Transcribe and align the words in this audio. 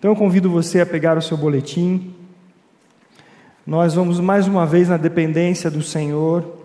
Então 0.00 0.12
eu 0.12 0.16
convido 0.16 0.48
você 0.48 0.80
a 0.80 0.86
pegar 0.86 1.18
o 1.18 1.20
seu 1.20 1.36
boletim. 1.36 2.14
Nós 3.66 3.92
vamos 3.92 4.18
mais 4.18 4.48
uma 4.48 4.64
vez 4.64 4.88
na 4.88 4.96
dependência 4.96 5.70
do 5.70 5.82
Senhor, 5.82 6.56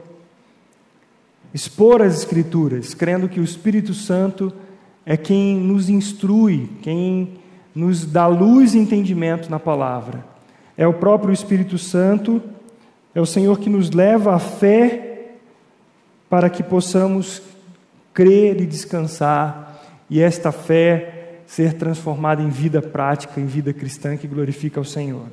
expor 1.53 2.01
as 2.01 2.17
Escrituras, 2.17 2.93
crendo 2.93 3.27
que 3.27 3.41
o 3.41 3.43
Espírito 3.43 3.93
Santo 3.93 4.53
é 5.05 5.17
quem 5.17 5.57
nos 5.57 5.89
instrui, 5.89 6.69
quem 6.81 7.33
nos 7.75 8.05
dá 8.05 8.25
luz 8.25 8.73
e 8.73 8.79
entendimento 8.79 9.51
na 9.51 9.59
palavra. 9.59 10.25
É 10.77 10.87
o 10.87 10.93
próprio 10.93 11.33
Espírito 11.33 11.77
Santo, 11.77 12.41
é 13.13 13.19
o 13.19 13.25
Senhor 13.25 13.59
que 13.59 13.69
nos 13.69 13.91
leva 13.91 14.33
à 14.33 14.39
fé 14.39 15.33
para 16.29 16.49
que 16.49 16.63
possamos 16.63 17.41
crer 18.13 18.61
e 18.61 18.65
descansar, 18.65 19.83
e 20.09 20.21
esta 20.21 20.53
fé 20.53 21.14
ser 21.45 21.73
transformada 21.73 22.41
em 22.41 22.49
vida 22.49 22.81
prática, 22.81 23.39
em 23.39 23.45
vida 23.45 23.73
cristã 23.73 24.17
que 24.17 24.27
glorifica 24.27 24.79
ao 24.79 24.83
Senhor. 24.83 25.27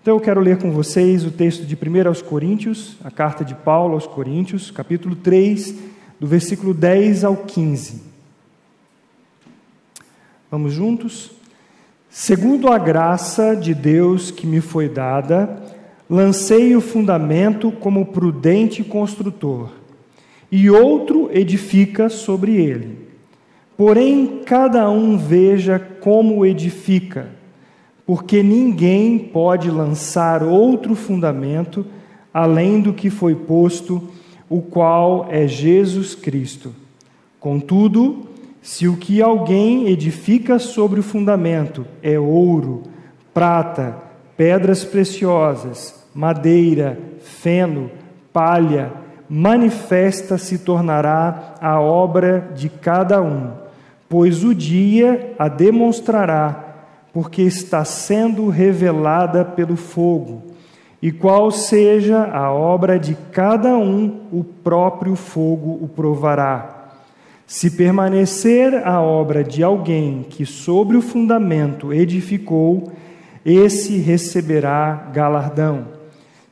Então 0.00 0.16
eu 0.16 0.20
quero 0.20 0.40
ler 0.40 0.58
com 0.58 0.70
vocês 0.70 1.24
o 1.24 1.30
texto 1.30 1.66
de 1.66 1.76
1 1.76 2.08
aos 2.08 2.22
Coríntios, 2.22 2.96
a 3.04 3.10
carta 3.10 3.44
de 3.44 3.54
Paulo 3.54 3.94
aos 3.94 4.06
Coríntios, 4.06 4.70
capítulo 4.70 5.14
3, 5.16 5.74
do 6.18 6.26
versículo 6.26 6.72
10 6.72 7.24
ao 7.24 7.36
15. 7.36 8.02
Vamos 10.50 10.72
juntos? 10.72 11.32
Segundo 12.08 12.68
a 12.68 12.78
graça 12.78 13.54
de 13.54 13.74
Deus 13.74 14.30
que 14.30 14.46
me 14.46 14.60
foi 14.60 14.88
dada, 14.88 15.62
lancei 16.08 16.74
o 16.74 16.80
fundamento 16.80 17.70
como 17.70 18.06
prudente 18.06 18.82
construtor 18.82 19.70
e 20.50 20.70
outro 20.70 21.28
edifica 21.32 22.08
sobre 22.08 22.56
ele. 22.56 23.07
Porém, 23.78 24.40
cada 24.44 24.90
um 24.90 25.16
veja 25.16 25.78
como 25.78 26.44
edifica, 26.44 27.28
porque 28.04 28.42
ninguém 28.42 29.16
pode 29.16 29.70
lançar 29.70 30.42
outro 30.42 30.96
fundamento 30.96 31.86
além 32.34 32.80
do 32.80 32.92
que 32.92 33.08
foi 33.08 33.36
posto, 33.36 34.02
o 34.50 34.60
qual 34.60 35.28
é 35.30 35.46
Jesus 35.46 36.16
Cristo. 36.16 36.74
Contudo, 37.38 38.26
se 38.60 38.88
o 38.88 38.96
que 38.96 39.22
alguém 39.22 39.86
edifica 39.86 40.58
sobre 40.58 40.98
o 40.98 41.02
fundamento 41.04 41.86
é 42.02 42.18
ouro, 42.18 42.82
prata, 43.32 43.96
pedras 44.36 44.84
preciosas, 44.84 46.04
madeira, 46.12 46.98
feno, 47.20 47.92
palha, 48.32 48.90
manifesta 49.30 50.36
se 50.36 50.58
tornará 50.58 51.54
a 51.60 51.80
obra 51.80 52.50
de 52.56 52.68
cada 52.68 53.22
um, 53.22 53.67
pois 54.08 54.44
o 54.44 54.54
dia 54.54 55.34
a 55.38 55.48
demonstrará, 55.48 56.64
porque 57.12 57.42
está 57.42 57.84
sendo 57.84 58.48
revelada 58.48 59.44
pelo 59.44 59.76
fogo. 59.76 60.42
E 61.00 61.12
qual 61.12 61.50
seja 61.50 62.24
a 62.24 62.52
obra 62.52 62.98
de 62.98 63.16
cada 63.30 63.76
um, 63.76 64.20
o 64.32 64.42
próprio 64.42 65.14
fogo 65.14 65.78
o 65.80 65.88
provará. 65.88 66.90
Se 67.46 67.70
permanecer 67.70 68.86
a 68.86 69.00
obra 69.00 69.42
de 69.42 69.62
alguém 69.62 70.26
que 70.28 70.44
sobre 70.44 70.96
o 70.96 71.02
fundamento 71.02 71.94
edificou, 71.94 72.92
esse 73.44 73.96
receberá 73.98 75.08
galardão. 75.12 75.86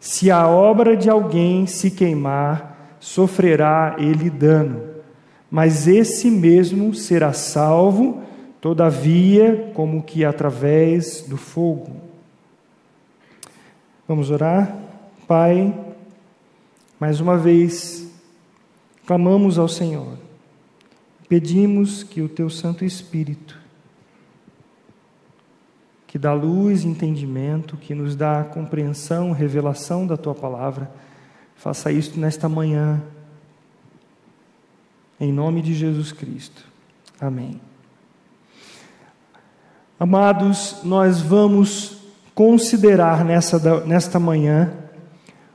Se 0.01 0.31
a 0.31 0.49
obra 0.49 0.97
de 0.97 1.11
alguém 1.11 1.67
se 1.67 1.91
queimar, 1.91 2.97
sofrerá 3.01 3.97
ele 3.99 4.31
dano, 4.31 4.81
mas 5.51 5.87
esse 5.87 6.31
mesmo 6.31 6.95
será 6.95 7.33
salvo, 7.33 8.23
todavia, 8.61 9.71
como 9.75 10.03
que 10.03 10.25
através 10.25 11.23
do 11.23 11.37
fogo. 11.37 11.97
Vamos 14.09 14.31
orar? 14.31 14.77
Pai, 15.27 15.75
mais 16.99 17.21
uma 17.21 17.37
vez, 17.37 18.11
clamamos 19.07 19.59
ao 19.59 19.69
Senhor, 19.69 20.19
pedimos 21.29 22.03
que 22.03 22.23
o 22.23 22.29
Teu 22.29 22.49
Santo 22.49 22.85
Espírito 22.85 23.67
que 26.17 26.19
dá 26.19 26.33
luz 26.33 26.83
e 26.83 26.89
entendimento, 26.89 27.77
que 27.77 27.95
nos 27.95 28.17
dá 28.17 28.43
compreensão, 28.43 29.33
revelação 29.33 30.07
da 30.07 30.17
tua 30.17 30.35
palavra. 30.35 30.91
Faça 31.57 31.93
isto 31.93 32.19
nesta 32.19 32.49
manhã, 32.49 33.03
em 35.21 35.33
nome 35.33 35.63
de 35.63 35.75
Jesus 35.75 36.13
Cristo. 36.13 36.65
Amém. 37.21 37.61
Amados, 39.99 40.81
nós 40.85 41.21
vamos 41.21 41.97
considerar 42.35 43.25
nessa, 43.25 43.81
nesta 43.87 44.21
manhã 44.21 44.75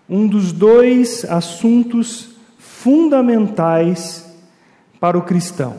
um 0.10 0.28
dos 0.28 0.52
dois 0.52 1.24
assuntos 1.26 2.32
fundamentais 2.58 4.28
para 5.00 5.18
o 5.18 5.22
cristão. 5.22 5.78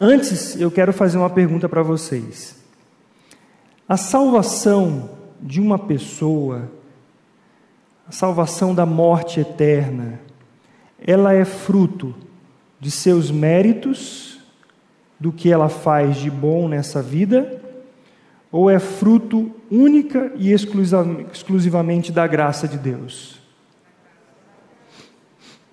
Antes, 0.00 0.58
eu 0.60 0.70
quero 0.70 0.92
fazer 0.92 1.18
uma 1.18 1.30
pergunta 1.30 1.68
para 1.68 1.82
vocês. 1.82 2.56
A 3.88 3.96
salvação 3.96 5.10
de 5.40 5.60
uma 5.60 5.78
pessoa, 5.78 6.70
a 8.08 8.12
salvação 8.12 8.74
da 8.74 8.86
morte 8.86 9.40
eterna, 9.40 10.20
ela 11.06 11.34
é 11.34 11.44
fruto 11.44 12.14
de 12.80 12.90
seus 12.90 13.30
méritos, 13.30 14.40
do 15.20 15.30
que 15.30 15.52
ela 15.52 15.68
faz 15.68 16.16
de 16.16 16.30
bom 16.30 16.66
nessa 16.66 17.02
vida, 17.02 17.62
ou 18.50 18.70
é 18.70 18.78
fruto 18.78 19.54
única 19.70 20.32
e 20.36 20.52
exclusivamente 20.52 22.10
da 22.10 22.26
graça 22.26 22.66
de 22.66 22.78
Deus? 22.78 23.38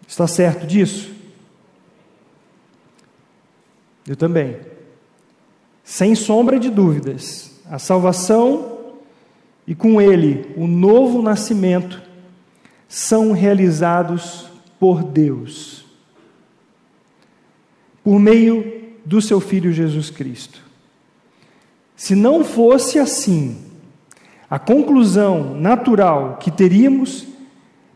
Está 0.07 0.27
certo 0.27 0.67
disso? 0.67 1.13
Eu 4.05 4.15
também. 4.15 4.57
Sem 5.83 6.15
sombra 6.15 6.59
de 6.59 6.69
dúvidas. 6.69 7.61
A 7.69 7.79
salvação 7.79 8.95
e 9.65 9.73
com 9.73 10.01
ele 10.01 10.53
o 10.57 10.67
novo 10.67 11.21
nascimento 11.21 12.01
são 12.89 13.31
realizados 13.31 14.50
por 14.81 15.03
Deus, 15.03 15.85
por 18.03 18.19
meio 18.19 18.81
do 19.05 19.21
seu 19.21 19.39
Filho 19.39 19.71
Jesus 19.71 20.09
Cristo. 20.09 20.59
Se 21.95 22.15
não 22.15 22.43
fosse 22.43 22.97
assim, 22.97 23.59
a 24.49 24.57
conclusão 24.57 25.53
natural 25.53 26.37
que 26.39 26.49
teríamos, 26.49 27.27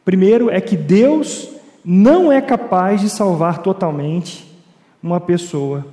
primeiro, 0.05 0.51
é 0.51 0.61
que 0.61 0.77
Deus 0.77 1.49
não 1.83 2.31
é 2.31 2.39
capaz 2.39 3.01
de 3.01 3.09
salvar 3.09 3.63
totalmente 3.63 4.45
uma 5.01 5.19
pessoa. 5.19 5.87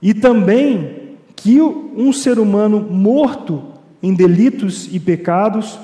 E 0.00 0.14
também 0.14 1.18
que 1.36 1.60
um 1.60 2.10
ser 2.10 2.38
humano 2.38 2.80
morto 2.80 3.64
em 4.02 4.14
delitos 4.14 4.88
e 4.90 4.98
pecados, 4.98 5.78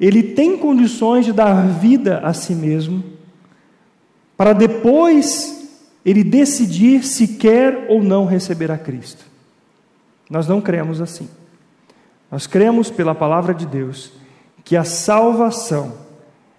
ele 0.00 0.22
tem 0.22 0.56
condições 0.56 1.26
de 1.26 1.32
dar 1.34 1.68
vida 1.68 2.20
a 2.20 2.32
si 2.32 2.54
mesmo, 2.54 3.17
para 4.38 4.52
depois 4.52 5.68
ele 6.04 6.22
decidir 6.22 7.04
se 7.04 7.26
quer 7.26 7.86
ou 7.88 8.02
não 8.02 8.24
receber 8.24 8.70
a 8.70 8.78
Cristo. 8.78 9.26
Nós 10.30 10.46
não 10.46 10.60
cremos 10.60 11.00
assim. 11.00 11.28
Nós 12.30 12.46
cremos 12.46 12.88
pela 12.88 13.16
palavra 13.16 13.52
de 13.52 13.66
Deus 13.66 14.12
que 14.64 14.76
a 14.76 14.84
salvação 14.84 15.94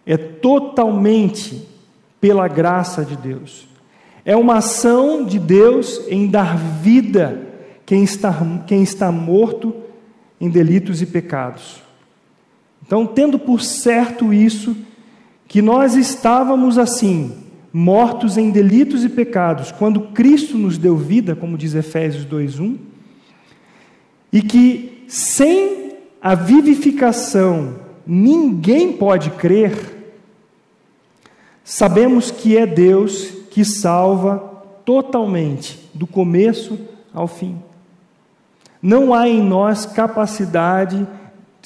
é 0.06 0.18
totalmente 0.18 1.66
pela 2.20 2.50
graça 2.50 3.06
de 3.06 3.16
Deus. 3.16 3.66
É 4.26 4.36
uma 4.36 4.58
ação 4.58 5.24
de 5.24 5.40
Deus 5.40 6.02
em 6.10 6.28
dar 6.28 6.58
vida 6.58 7.48
quem 7.86 8.04
está, 8.04 8.36
quem 8.68 8.84
está 8.84 9.10
morto 9.10 9.74
em 10.42 10.50
delitos 10.50 11.02
e 11.02 11.06
pecados. 11.06 11.82
Então, 12.86 13.06
tendo 13.06 13.40
por 13.40 13.62
certo 13.62 14.34
isso, 14.34 14.76
que 15.48 15.62
nós 15.62 15.96
estávamos 15.96 16.78
assim, 16.78 17.49
mortos 17.72 18.38
em 18.38 18.50
delitos 18.50 19.04
e 19.04 19.10
pecados, 19.10 19.72
quando 19.72 20.10
Cristo 20.10 20.58
nos 20.58 20.78
deu 20.78 20.98
vida, 20.98 21.36
como 21.36 21.58
diz 21.58 21.76
Efésios 21.76 22.26
2:1, 22.26 22.78
e 24.32 24.42
que 24.42 25.06
sem 25.08 25.94
a 26.22 26.36
vivificação 26.36 27.76
ninguém 28.06 28.94
pode 28.94 29.32
crer, 29.32 29.74
sabemos 31.64 32.32
que 32.32 32.58
é 32.58 32.66
Deus 32.66 33.32
que 33.52 33.64
salva 33.64 34.38
totalmente, 34.86 35.90
do 35.94 36.08
começo 36.08 36.80
ao 37.14 37.28
fim. 37.28 37.58
Não 38.82 39.14
há 39.14 39.28
em 39.28 39.42
nós 39.42 39.86
capacidade 39.86 41.06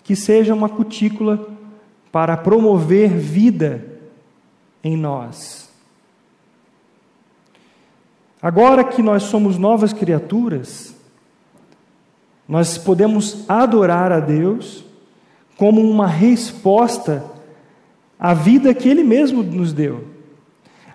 que 0.03 0.15
seja 0.15 0.53
uma 0.53 0.67
cutícula 0.67 1.47
para 2.11 2.35
promover 2.35 3.09
vida 3.09 3.85
em 4.83 4.97
nós. 4.97 5.62
Agora 8.43 8.83
que 8.83 9.01
nós 9.01 9.23
somos 9.23 9.57
novas 9.57 9.93
criaturas, 9.93 10.93
Nós 12.45 12.77
podemos 12.77 13.45
adorar 13.47 14.11
a 14.11 14.19
Deus 14.19 14.83
como 15.55 15.79
uma 15.79 16.05
resposta 16.05 17.23
à 18.19 18.33
vida 18.33 18.73
que 18.73 18.89
Ele 18.89 19.01
mesmo 19.01 19.41
nos 19.41 19.71
deu. 19.71 20.09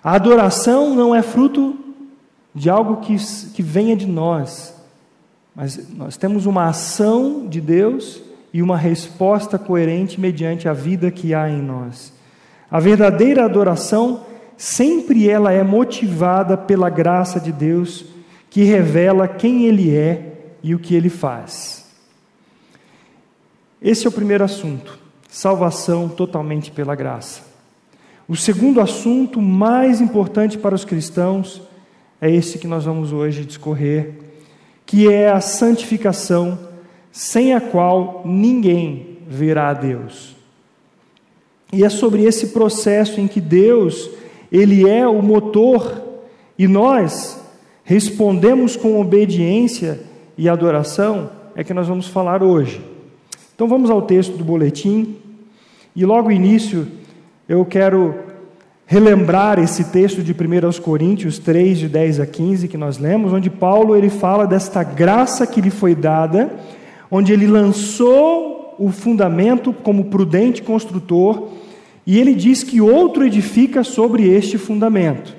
A 0.03 0.13
adoração 0.13 0.93
não 0.93 1.15
é 1.15 1.23
fruto 1.23 1.75
de 2.53 2.69
algo 2.69 2.97
que, 2.97 3.15
que 3.55 3.63
venha 3.63 3.95
de 3.95 4.05
nós, 4.05 4.75
mas 5.55 5.89
nós 5.89 6.15
temos 6.17 6.45
uma 6.45 6.67
ação 6.67 7.47
de 7.47 7.59
Deus 7.59 8.21
e 8.53 8.61
uma 8.61 8.77
resposta 8.77 9.57
coerente 9.57 10.21
mediante 10.21 10.69
a 10.69 10.73
vida 10.73 11.09
que 11.09 11.33
há 11.33 11.49
em 11.49 11.63
nós. 11.63 12.13
A 12.69 12.79
verdadeira 12.79 13.43
adoração 13.43 14.21
sempre 14.59 15.29
ela 15.29 15.53
é 15.53 15.63
motivada 15.63 16.57
pela 16.57 16.89
graça 16.89 17.39
de 17.39 17.49
Deus 17.49 18.03
que 18.49 18.61
revela 18.63 19.25
quem 19.25 19.65
ele 19.65 19.95
é 19.95 20.33
e 20.61 20.75
o 20.75 20.79
que 20.79 20.93
ele 20.93 21.07
faz. 21.07 21.85
Esse 23.81 24.05
é 24.05 24.09
o 24.09 24.11
primeiro 24.11 24.43
assunto, 24.43 24.99
salvação 25.29 26.09
totalmente 26.09 26.71
pela 26.71 26.93
graça. 26.93 27.43
O 28.27 28.35
segundo 28.35 28.81
assunto 28.81 29.41
mais 29.41 30.01
importante 30.01 30.57
para 30.57 30.75
os 30.75 30.83
cristãos 30.83 31.61
é 32.19 32.29
esse 32.29 32.59
que 32.59 32.67
nós 32.67 32.83
vamos 32.83 33.13
hoje 33.13 33.45
discorrer, 33.45 34.15
que 34.85 35.09
é 35.09 35.29
a 35.29 35.39
santificação, 35.39 36.59
sem 37.13 37.53
a 37.53 37.61
qual 37.61 38.23
ninguém 38.25 39.19
verá 39.25 39.69
a 39.69 39.73
Deus. 39.73 40.35
E 41.71 41.85
é 41.85 41.89
sobre 41.89 42.23
esse 42.25 42.47
processo 42.47 43.21
em 43.21 43.27
que 43.27 43.39
Deus, 43.39 44.18
ele 44.51 44.87
é 44.89 45.07
o 45.07 45.21
motor 45.21 46.01
e 46.57 46.67
nós 46.67 47.39
respondemos 47.83 48.75
com 48.75 48.99
obediência 48.99 49.99
e 50.37 50.47
adoração, 50.47 51.29
é 51.55 51.63
que 51.63 51.73
nós 51.73 51.87
vamos 51.87 52.07
falar 52.07 52.43
hoje. 52.43 52.81
Então 53.55 53.67
vamos 53.67 53.89
ao 53.89 54.01
texto 54.01 54.37
do 54.37 54.43
boletim 54.43 55.15
e 55.95 56.05
logo 56.05 56.31
início 56.31 56.87
eu 57.47 57.65
quero 57.65 58.15
relembrar 58.85 59.59
esse 59.59 59.91
texto 59.91 60.23
de 60.23 60.31
1 60.31 60.81
Coríntios 60.81 61.37
3, 61.37 61.77
de 61.77 61.87
10 61.87 62.19
a 62.21 62.25
15, 62.25 62.67
que 62.67 62.77
nós 62.77 62.97
lemos, 62.97 63.31
onde 63.31 63.49
Paulo 63.49 63.95
ele 63.95 64.09
fala 64.09 64.47
desta 64.47 64.83
graça 64.83 65.45
que 65.45 65.61
lhe 65.61 65.69
foi 65.69 65.93
dada, 65.93 66.51
onde 67.11 67.31
ele 67.31 67.45
lançou 67.45 68.75
o 68.79 68.89
fundamento 68.91 69.73
como 69.73 70.05
prudente 70.05 70.63
construtor, 70.63 71.49
e 72.05 72.19
ele 72.19 72.33
diz 72.33 72.63
que 72.63 72.81
outro 72.81 73.25
edifica 73.25 73.83
sobre 73.83 74.27
este 74.27 74.57
fundamento. 74.57 75.35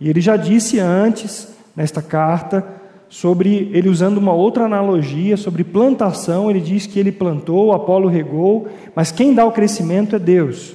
E 0.00 0.08
ele 0.08 0.20
já 0.20 0.36
disse 0.36 0.78
antes, 0.78 1.48
nesta 1.74 2.00
carta, 2.02 2.66
sobre 3.08 3.70
ele 3.72 3.88
usando 3.88 4.18
uma 4.18 4.32
outra 4.32 4.64
analogia 4.64 5.36
sobre 5.36 5.64
plantação, 5.64 6.50
ele 6.50 6.60
diz 6.60 6.86
que 6.86 6.98
ele 6.98 7.10
plantou, 7.10 7.72
Apolo 7.72 8.08
regou, 8.08 8.68
mas 8.94 9.10
quem 9.10 9.34
dá 9.34 9.44
o 9.44 9.52
crescimento 9.52 10.16
é 10.16 10.18
Deus. 10.18 10.74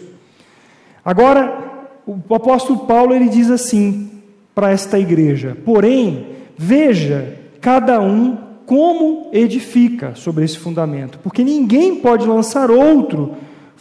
Agora, 1.05 1.91
o 2.05 2.33
apóstolo 2.33 2.79
Paulo 2.79 3.13
ele 3.13 3.29
diz 3.29 3.49
assim 3.49 4.09
para 4.55 4.71
esta 4.71 4.97
igreja: 4.97 5.57
porém, 5.63 6.27
veja 6.57 7.37
cada 7.61 8.01
um 8.01 8.37
como 8.65 9.29
edifica 9.31 10.15
sobre 10.15 10.43
esse 10.43 10.57
fundamento, 10.57 11.19
porque 11.21 11.43
ninguém 11.43 11.97
pode 11.97 12.25
lançar 12.25 12.71
outro 12.71 13.33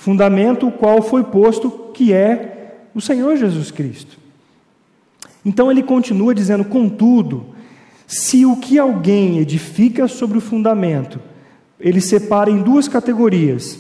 fundamento, 0.02 0.66
o 0.66 0.72
qual 0.72 1.00
foi 1.00 1.22
posto, 1.22 1.70
que 1.94 2.12
é 2.12 2.80
o 2.92 3.00
Senhor 3.00 3.36
Jesus 3.36 3.70
Cristo. 3.70 4.18
Então 5.44 5.70
ele 5.70 5.80
continua 5.80 6.34
dizendo: 6.34 6.64
contudo, 6.64 7.46
se 8.04 8.44
o 8.44 8.56
que 8.56 8.80
alguém 8.80 9.38
edifica 9.38 10.08
sobre 10.08 10.38
o 10.38 10.40
fundamento, 10.40 11.20
ele 11.78 12.00
separa 12.00 12.50
em 12.50 12.62
duas 12.62 12.88
categorias. 12.88 13.78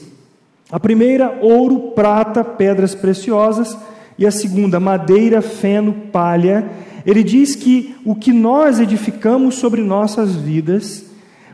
A 0.70 0.78
primeira, 0.78 1.40
ouro, 1.42 1.90
prata, 1.90 2.44
pedras 2.44 2.94
preciosas 2.94 3.76
e 4.16 4.24
a 4.24 4.30
segunda, 4.30 4.78
madeira, 4.78 5.42
feno, 5.42 5.92
palha. 6.12 6.70
Ele 7.04 7.24
diz 7.24 7.56
que 7.56 7.96
o 8.04 8.14
que 8.14 8.32
nós 8.32 8.78
edificamos 8.78 9.56
sobre 9.56 9.82
nossas 9.82 10.36
vidas 10.36 11.04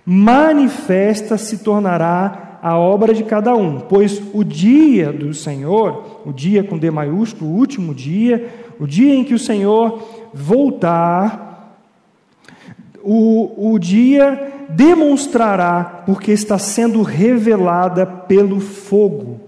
manifesta 0.04 1.38
se 1.38 1.58
tornará 1.58 2.47
a 2.62 2.76
obra 2.76 3.14
de 3.14 3.24
cada 3.24 3.54
um, 3.54 3.80
pois 3.80 4.22
o 4.32 4.44
dia 4.44 5.12
do 5.12 5.32
Senhor, 5.34 6.22
o 6.24 6.32
dia 6.32 6.62
com 6.62 6.78
D 6.78 6.90
maiúsculo, 6.90 7.50
o 7.50 7.54
último 7.54 7.94
dia, 7.94 8.48
o 8.78 8.86
dia 8.86 9.14
em 9.14 9.24
que 9.24 9.34
o 9.34 9.38
Senhor 9.38 10.02
voltar, 10.32 11.76
o, 13.02 13.72
o 13.72 13.78
dia 13.78 14.66
demonstrará, 14.68 16.02
porque 16.04 16.32
está 16.32 16.58
sendo 16.58 17.02
revelada 17.02 18.04
pelo 18.04 18.60
fogo, 18.60 19.40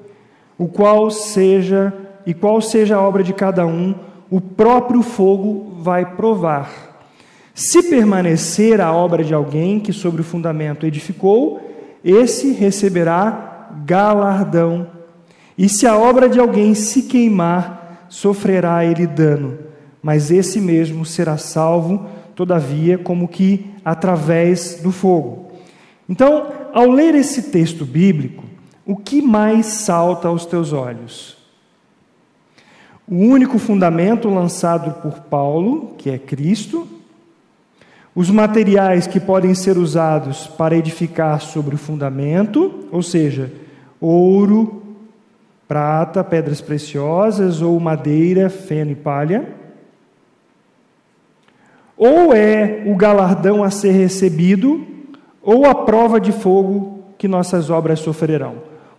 o 0.57 0.67
qual 0.67 1.11
seja 1.11 1.93
e 2.27 2.35
qual 2.35 2.61
seja 2.61 2.97
a 2.97 3.01
obra 3.01 3.23
de 3.23 3.33
cada 3.33 3.67
um, 3.67 3.95
o 4.31 4.41
próprio 4.41 5.03
fogo 5.03 5.75
vai 5.81 6.05
provar. 6.15 6.71
Se 7.55 7.91
permanecer 7.91 8.81
a 8.81 8.93
obra 8.93 9.25
de 9.25 9.35
alguém 9.35 9.81
que 9.81 9.93
sobre 9.93 10.21
o 10.21 10.25
fundamento 10.25 10.87
edificou, 10.87 11.70
esse 12.05 12.53
receberá 12.53 13.71
galardão. 13.85 14.89
E 15.57 15.69
se 15.69 15.87
a 15.87 15.97
obra 15.97 16.29
de 16.29 16.39
alguém 16.39 16.75
se 16.75 17.03
queimar, 17.03 18.07
sofrerá 18.09 18.85
ele 18.85 19.07
dano, 19.07 19.59
mas 20.03 20.31
esse 20.31 20.61
mesmo 20.61 21.05
será 21.05 21.37
salvo, 21.37 22.07
todavia, 22.35 22.99
como 22.99 23.29
que 23.29 23.67
através 23.85 24.81
do 24.83 24.91
fogo. 24.91 25.53
Então, 26.09 26.49
ao 26.73 26.91
ler 26.91 27.15
esse 27.15 27.51
texto 27.51 27.85
bíblico, 27.85 28.45
o 28.87 28.97
que 28.97 29.21
mais 29.23 29.67
salta 29.67 30.29
aos 30.29 30.47
teus 30.47 30.73
olhos? 30.73 31.41
o 33.11 33.17
único 33.17 33.59
fundamento 33.59 34.31
lançado 34.31 35.03
por 35.03 35.23
Paulo, 35.23 35.95
que 35.99 36.09
é 36.09 36.17
Cristo, 36.17 36.87
os 38.15 38.29
materiais 38.29 39.07
que 39.07 39.21
podem 39.21 39.55
ser 39.55 39.79
usados 39.79 40.47
para 40.47 40.77
edificar 40.77 41.41
sobre 41.41 41.75
o 41.75 41.79
fundamento, 41.79 42.89
ou 42.91 43.03
seja, 43.03 43.53
ouro, 44.01 44.83
prata, 45.69 46.25
pedras 46.25 46.61
preciosas 46.61 47.63
ou 47.63 47.79
madeira, 47.79 48.51
feno 48.51 48.91
e 48.91 48.97
palha. 48.97 49.49
Ou 51.97 52.35
é 52.35 52.83
o 52.87 52.97
galardão 52.97 53.63
a 53.63 53.71
ser 53.71 53.93
recebido, 53.93 54.85
ou 55.43 55.67
a 55.67 55.75
prova 55.75 56.21
de 56.21 56.33
fogo 56.33 57.05
que 57.17 57.29
nossas 57.29 57.71
obras 57.71 58.01
sofrerão. 58.01 58.55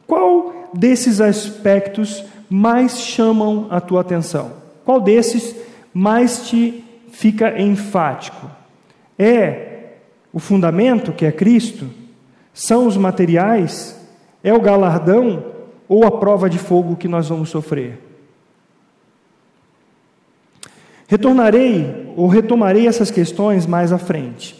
Qual 0.08 0.70
desses 0.74 1.20
aspectos 1.20 2.24
mais 2.50 3.00
chamam 3.00 3.68
a 3.70 3.82
tua 3.82 4.01
atenção? 4.01 4.51
Qual 4.86 5.01
desses 5.01 5.56
mais 5.94 6.48
te 6.48 6.84
fica 7.12 7.62
enfático? 7.62 8.61
É 9.18 9.94
o 10.34 10.39
fundamento, 10.39 11.12
que 11.12 11.25
é 11.25 11.32
Cristo? 11.32 11.89
São 12.53 12.88
os 12.88 12.98
materiais? 12.98 14.00
É 14.44 14.53
o 14.53 14.62
galardão 14.62 15.46
ou 15.88 16.06
a 16.06 16.12
prova 16.12 16.50
de 16.50 16.58
fogo 16.58 16.96
que 16.96 17.08
nós 17.08 17.30
vamos 17.30 17.50
sofrer? 17.50 18.00
Retornarei 21.08 22.13
ou 22.15 22.27
retomarei 22.27 22.88
essas 22.88 23.12
questões 23.12 23.65
mais 23.65 23.91
à 23.91 23.98
frente. 23.98 24.58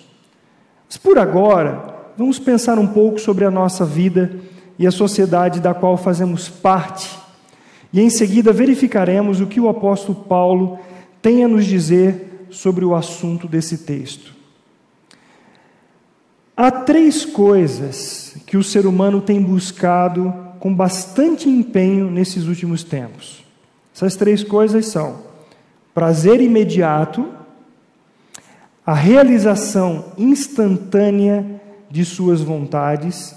Mas 0.88 0.98
por 0.98 1.17
agora, 1.17 2.12
vamos 2.17 2.38
pensar 2.38 2.77
um 2.77 2.88
pouco 2.88 3.20
sobre 3.20 3.46
a 3.46 3.51
nossa 3.51 3.86
vida 3.86 4.38
e 4.77 4.86
a 4.86 4.91
sociedade 4.91 5.60
da 5.60 5.74
qual 5.74 5.96
fazemos 5.96 6.50
parte 6.50 7.22
e 7.93 8.00
em 8.00 8.10
seguida 8.10 8.53
verificaremos 8.53 9.41
o 9.41 9.48
que 9.48 9.60
o 9.60 9.67
apóstolo 9.67 10.24
Paulo 10.24 10.79
tem 11.22 11.43
a 11.43 11.48
nos 11.48 11.65
dizer 11.65 12.48
sobre 12.50 12.86
o 12.86 12.96
assunto 12.96 13.48
desse 13.48 13.79
texto. 13.79 14.34
Há 16.55 16.70
três 16.70 17.25
coisas 17.25 18.36
que 18.46 18.58
o 18.58 18.63
ser 18.63 18.86
humano 18.86 19.22
tem 19.22 19.41
buscado 19.41 20.34
com 20.60 20.74
bastante 20.74 21.50
empenho 21.50 22.12
nesses 22.12 22.46
últimos 22.46 22.84
tempos. 22.84 23.43
Essas 23.96 24.15
três 24.15 24.43
coisas 24.43 24.88
são 24.88 25.22
prazer 25.93 26.41
imediato, 26.41 27.27
a 28.86 28.93
realização 28.93 30.13
instantânea 30.17 31.62
de 31.89 32.05
suas 32.05 32.41
vontades 32.41 33.36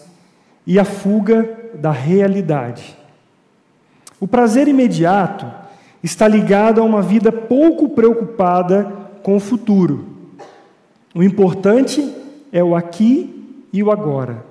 e 0.66 0.78
a 0.78 0.84
fuga 0.84 1.70
da 1.74 1.90
realidade. 1.90 2.96
O 4.20 4.26
prazer 4.26 4.68
imediato 4.68 5.50
está 6.02 6.28
ligado 6.28 6.80
a 6.80 6.84
uma 6.84 7.02
vida 7.02 7.32
pouco 7.32 7.88
preocupada 7.90 8.84
com 9.22 9.36
o 9.36 9.40
futuro. 9.40 10.06
O 11.14 11.22
importante 11.22 12.00
é 12.00 12.23
o 12.62 12.76
aqui 12.76 13.64
e 13.72 13.82
o 13.82 13.90
agora. 13.90 14.44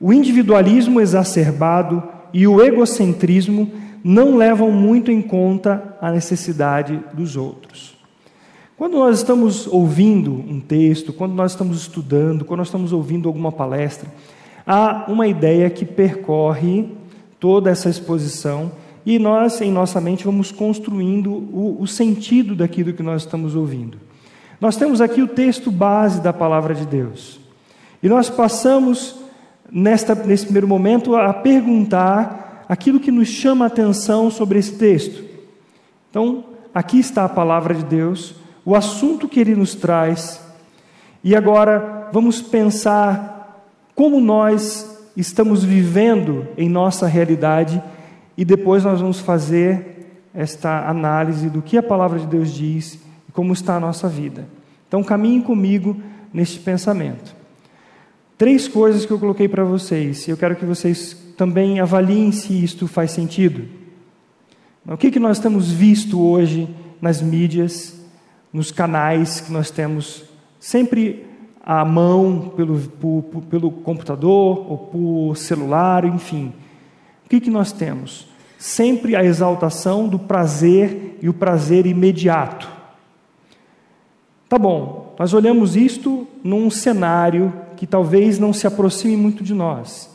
O 0.00 0.12
individualismo 0.12 1.00
exacerbado 1.00 2.02
e 2.32 2.46
o 2.46 2.62
egocentrismo 2.62 3.70
não 4.04 4.36
levam 4.36 4.70
muito 4.70 5.10
em 5.10 5.20
conta 5.20 5.96
a 6.00 6.10
necessidade 6.10 7.00
dos 7.12 7.36
outros. 7.36 7.96
Quando 8.76 8.96
nós 8.96 9.18
estamos 9.18 9.66
ouvindo 9.66 10.32
um 10.32 10.60
texto, 10.60 11.12
quando 11.12 11.34
nós 11.34 11.50
estamos 11.50 11.80
estudando, 11.80 12.44
quando 12.44 12.58
nós 12.58 12.68
estamos 12.68 12.92
ouvindo 12.92 13.28
alguma 13.28 13.50
palestra, 13.50 14.08
há 14.64 15.06
uma 15.08 15.26
ideia 15.26 15.68
que 15.68 15.84
percorre 15.84 16.86
toda 17.40 17.70
essa 17.70 17.88
exposição 17.88 18.70
e 19.04 19.18
nós, 19.18 19.60
em 19.60 19.72
nossa 19.72 20.00
mente, 20.00 20.24
vamos 20.24 20.52
construindo 20.52 21.32
o, 21.32 21.78
o 21.80 21.86
sentido 21.88 22.54
daquilo 22.54 22.92
que 22.92 23.02
nós 23.02 23.22
estamos 23.22 23.56
ouvindo. 23.56 23.98
Nós 24.60 24.76
temos 24.76 25.00
aqui 25.00 25.22
o 25.22 25.28
texto 25.28 25.70
base 25.70 26.20
da 26.20 26.32
palavra 26.32 26.74
de 26.74 26.84
Deus. 26.84 27.38
E 28.02 28.08
nós 28.08 28.28
passamos, 28.28 29.16
nesta, 29.70 30.14
nesse 30.14 30.44
primeiro 30.44 30.66
momento, 30.66 31.14
a 31.14 31.32
perguntar 31.32 32.64
aquilo 32.68 32.98
que 32.98 33.12
nos 33.12 33.28
chama 33.28 33.64
a 33.64 33.68
atenção 33.68 34.30
sobre 34.30 34.58
esse 34.58 34.72
texto. 34.72 35.24
Então, 36.10 36.44
aqui 36.74 36.98
está 36.98 37.24
a 37.24 37.28
palavra 37.28 37.72
de 37.72 37.84
Deus, 37.84 38.34
o 38.64 38.74
assunto 38.74 39.28
que 39.28 39.38
ele 39.38 39.54
nos 39.54 39.74
traz, 39.74 40.40
e 41.22 41.34
agora 41.34 42.08
vamos 42.12 42.42
pensar 42.42 43.64
como 43.94 44.20
nós 44.20 45.08
estamos 45.16 45.64
vivendo 45.64 46.46
em 46.56 46.68
nossa 46.68 47.06
realidade, 47.06 47.82
e 48.36 48.44
depois 48.44 48.84
nós 48.84 49.00
vamos 49.00 49.20
fazer 49.20 50.22
esta 50.34 50.88
análise 50.88 51.48
do 51.48 51.62
que 51.62 51.76
a 51.76 51.82
palavra 51.82 52.18
de 52.18 52.26
Deus 52.26 52.52
diz 52.52 53.07
como 53.38 53.52
está 53.52 53.76
a 53.76 53.80
nossa 53.80 54.08
vida. 54.08 54.48
Então, 54.88 55.00
caminhe 55.04 55.40
comigo 55.40 55.96
neste 56.34 56.58
pensamento. 56.58 57.36
Três 58.36 58.66
coisas 58.66 59.06
que 59.06 59.12
eu 59.12 59.18
coloquei 59.20 59.46
para 59.46 59.62
vocês, 59.62 60.26
e 60.26 60.32
eu 60.32 60.36
quero 60.36 60.56
que 60.56 60.64
vocês 60.64 61.16
também 61.36 61.78
avaliem 61.78 62.32
se 62.32 62.64
isto 62.64 62.88
faz 62.88 63.12
sentido. 63.12 63.64
O 64.84 64.96
que, 64.96 65.12
que 65.12 65.20
nós 65.20 65.38
temos 65.38 65.70
visto 65.70 66.20
hoje 66.20 66.68
nas 67.00 67.22
mídias, 67.22 67.96
nos 68.52 68.72
canais 68.72 69.40
que 69.40 69.52
nós 69.52 69.70
temos 69.70 70.24
sempre 70.58 71.24
à 71.62 71.84
mão, 71.84 72.52
pelo, 72.56 72.76
por, 72.80 73.22
pelo 73.48 73.70
computador 73.70 74.66
ou 74.68 74.78
por 74.78 75.36
celular, 75.36 76.04
enfim. 76.04 76.52
O 77.24 77.28
que, 77.28 77.40
que 77.40 77.50
nós 77.50 77.70
temos? 77.70 78.26
Sempre 78.58 79.14
a 79.14 79.22
exaltação 79.22 80.08
do 80.08 80.18
prazer 80.18 81.16
e 81.22 81.28
o 81.28 81.32
prazer 81.32 81.86
imediato. 81.86 82.77
Tá 84.48 84.58
bom, 84.58 85.14
nós 85.18 85.34
olhamos 85.34 85.76
isto 85.76 86.26
num 86.42 86.70
cenário 86.70 87.52
que 87.76 87.86
talvez 87.86 88.38
não 88.38 88.52
se 88.52 88.66
aproxime 88.66 89.16
muito 89.16 89.44
de 89.44 89.52
nós. 89.52 90.08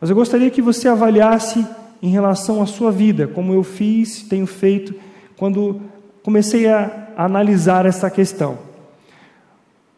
Mas 0.00 0.10
eu 0.10 0.16
gostaria 0.16 0.50
que 0.50 0.62
você 0.62 0.86
avaliasse 0.86 1.66
em 2.00 2.08
relação 2.08 2.62
à 2.62 2.66
sua 2.66 2.92
vida, 2.92 3.26
como 3.26 3.52
eu 3.52 3.64
fiz, 3.64 4.22
tenho 4.22 4.46
feito, 4.46 4.94
quando 5.36 5.80
comecei 6.22 6.68
a 6.68 7.08
analisar 7.16 7.84
essa 7.84 8.08
questão. 8.08 8.58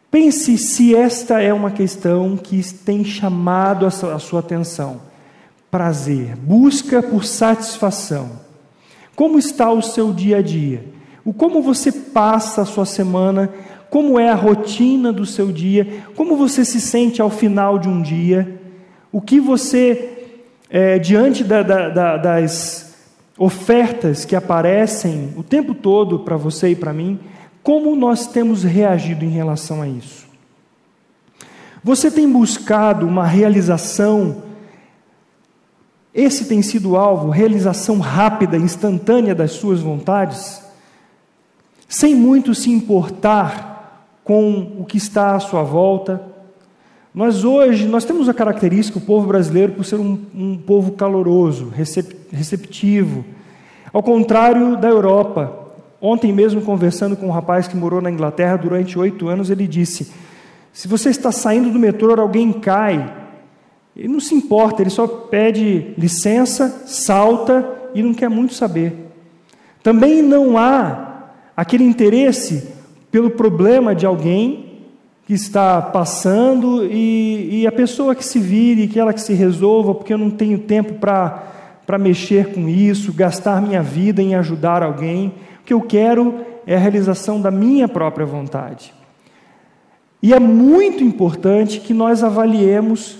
Pense 0.09 0.57
se 0.57 0.95
esta 0.95 1.41
é 1.41 1.53
uma 1.53 1.69
questão 1.69 2.35
que 2.35 2.63
tem 2.73 3.05
chamado 3.05 3.85
a 3.85 3.91
sua 3.91 4.39
atenção. 4.39 5.01
Prazer, 5.69 6.35
busca 6.37 7.03
por 7.03 7.25
satisfação. 7.25 8.31
Como 9.15 9.37
está 9.37 9.69
o 9.69 9.81
seu 9.81 10.11
dia 10.13 10.37
a 10.37 10.41
dia? 10.41 10.96
O 11.27 11.33
como 11.33 11.61
você 11.61 11.91
passa 11.91 12.61
a 12.61 12.65
sua 12.65 12.85
semana, 12.85 13.49
como 13.89 14.17
é 14.17 14.29
a 14.29 14.33
rotina 14.33 15.11
do 15.11 15.25
seu 15.25 15.51
dia, 15.51 16.05
como 16.15 16.37
você 16.37 16.63
se 16.63 16.79
sente 16.79 17.21
ao 17.21 17.29
final 17.29 17.77
de 17.77 17.89
um 17.89 18.01
dia, 18.01 18.61
o 19.11 19.19
que 19.19 19.37
você, 19.37 20.39
é, 20.69 20.97
diante 20.97 21.43
da, 21.43 21.61
da, 21.63 21.89
da, 21.89 22.15
das 22.15 22.95
ofertas 23.37 24.23
que 24.23 24.37
aparecem 24.37 25.33
o 25.35 25.43
tempo 25.43 25.75
todo 25.75 26.19
para 26.19 26.37
você 26.37 26.69
e 26.69 26.75
para 26.77 26.93
mim, 26.93 27.19
como 27.61 27.93
nós 27.93 28.27
temos 28.27 28.63
reagido 28.63 29.25
em 29.25 29.29
relação 29.29 29.81
a 29.81 29.87
isso? 29.89 30.25
Você 31.83 32.09
tem 32.09 32.31
buscado 32.31 33.05
uma 33.05 33.27
realização, 33.27 34.43
esse 36.13 36.45
tem 36.45 36.61
sido 36.61 36.91
o 36.91 36.95
alvo, 36.95 37.29
realização 37.29 37.99
rápida, 37.99 38.55
instantânea 38.55 39.35
das 39.35 39.51
suas 39.51 39.81
vontades? 39.81 40.65
Sem 41.87 42.13
muito 42.13 42.53
se 42.53 42.69
importar 42.69 43.67
com 44.23 44.75
o 44.79 44.85
que 44.85 44.97
está 44.97 45.35
à 45.35 45.39
sua 45.39 45.63
volta. 45.63 46.21
Nós 47.13 47.43
hoje, 47.43 47.87
nós 47.87 48.03
temos 48.03 48.27
a 48.27 48.33
característica, 48.33 48.97
o 48.97 49.01
povo 49.01 49.27
brasileiro, 49.27 49.73
por 49.73 49.85
ser 49.85 49.95
um, 49.95 50.19
um 50.35 50.57
povo 50.57 50.91
caloroso, 50.91 51.71
receptivo, 52.31 53.23
ao 53.93 54.03
contrário 54.03 54.75
da 54.75 54.89
Europa. 54.89 55.65
Ontem 55.99 56.31
mesmo, 56.31 56.61
conversando 56.61 57.15
com 57.15 57.27
um 57.27 57.31
rapaz 57.31 57.67
que 57.67 57.75
morou 57.75 58.01
na 58.01 58.11
Inglaterra 58.11 58.57
durante 58.57 58.99
oito 58.99 59.29
anos, 59.29 59.49
ele 59.49 59.65
disse: 59.65 60.11
se 60.71 60.87
você 60.87 61.09
está 61.09 61.31
saindo 61.31 61.71
do 61.71 61.79
metrô, 61.79 62.19
alguém 62.19 62.53
cai, 62.53 63.11
ele 63.95 64.09
não 64.09 64.19
se 64.19 64.35
importa, 64.35 64.83
ele 64.83 64.91
só 64.91 65.07
pede 65.07 65.95
licença, 65.97 66.83
salta 66.85 67.67
e 67.95 68.03
não 68.03 68.13
quer 68.13 68.29
muito 68.29 68.53
saber. 68.53 68.93
Também 69.81 70.21
não 70.21 70.55
há 70.55 71.06
aquele 71.57 71.83
interesse 71.83 72.71
pelo 73.09 73.31
problema 73.31 73.95
de 73.95 74.05
alguém 74.05 74.83
que 75.25 75.33
está 75.33 75.81
passando 75.81 76.85
e, 76.85 77.61
e, 77.61 77.67
a 77.67 77.71
pessoa 77.71 78.15
que 78.15 78.23
se 78.23 78.39
vire, 78.39 78.87
que 78.87 78.99
ela 78.99 79.11
que 79.11 79.19
se 79.19 79.33
resolva, 79.33 79.95
porque 79.95 80.13
eu 80.13 80.17
não 80.17 80.29
tenho 80.29 80.59
tempo 80.59 80.93
para 80.93 81.97
mexer 81.99 82.53
com 82.53 82.69
isso, 82.69 83.11
gastar 83.11 83.61
minha 83.61 83.81
vida 83.81 84.21
em 84.21 84.35
ajudar 84.35 84.83
alguém. 84.83 85.33
O 85.59 85.63
que 85.65 85.73
eu 85.73 85.81
quero 85.81 86.45
é 86.65 86.75
a 86.75 86.79
realização 86.79 87.41
da 87.41 87.49
minha 87.49 87.89
própria 87.89 88.25
vontade. 88.25 88.93
E 90.21 90.33
é 90.33 90.39
muito 90.39 91.03
importante 91.03 91.79
que 91.79 91.93
nós 91.93 92.23
avaliemos 92.23 93.17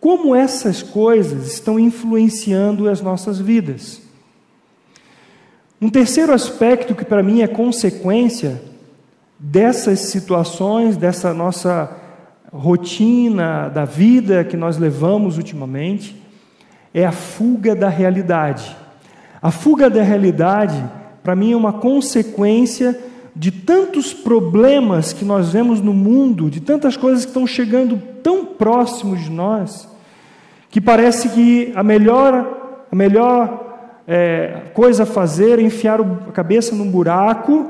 como 0.00 0.34
essas 0.34 0.82
coisas 0.82 1.52
estão 1.52 1.78
influenciando 1.78 2.88
as 2.88 3.02
nossas 3.02 3.38
vidas. 3.38 4.05
Um 5.80 5.90
terceiro 5.90 6.32
aspecto 6.32 6.94
que 6.94 7.04
para 7.04 7.22
mim 7.22 7.42
é 7.42 7.46
consequência 7.46 8.62
dessas 9.38 10.00
situações, 10.00 10.96
dessa 10.96 11.34
nossa 11.34 11.94
rotina 12.50 13.68
da 13.68 13.84
vida 13.84 14.42
que 14.42 14.56
nós 14.56 14.78
levamos 14.78 15.36
ultimamente, 15.36 16.16
é 16.94 17.04
a 17.04 17.12
fuga 17.12 17.74
da 17.74 17.90
realidade. 17.90 18.74
A 19.42 19.50
fuga 19.50 19.90
da 19.90 20.02
realidade, 20.02 20.82
para 21.22 21.36
mim, 21.36 21.52
é 21.52 21.56
uma 21.56 21.74
consequência 21.74 22.98
de 23.34 23.50
tantos 23.50 24.14
problemas 24.14 25.12
que 25.12 25.26
nós 25.26 25.52
vemos 25.52 25.82
no 25.82 25.92
mundo, 25.92 26.48
de 26.48 26.60
tantas 26.60 26.96
coisas 26.96 27.26
que 27.26 27.30
estão 27.30 27.46
chegando 27.46 28.00
tão 28.22 28.46
próximos 28.46 29.24
de 29.24 29.30
nós, 29.30 29.86
que 30.70 30.80
parece 30.80 31.28
que 31.28 31.70
a 31.76 31.82
melhor, 31.82 32.86
a 32.90 32.96
melhor 32.96 33.65
é, 34.06 34.62
coisa 34.72 35.02
a 35.02 35.06
fazer, 35.06 35.58
enfiar 35.58 36.00
a 36.00 36.32
cabeça 36.32 36.74
num 36.74 36.90
buraco 36.90 37.66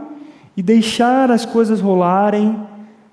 e 0.56 0.62
deixar 0.62 1.30
as 1.30 1.46
coisas 1.46 1.80
rolarem, 1.80 2.56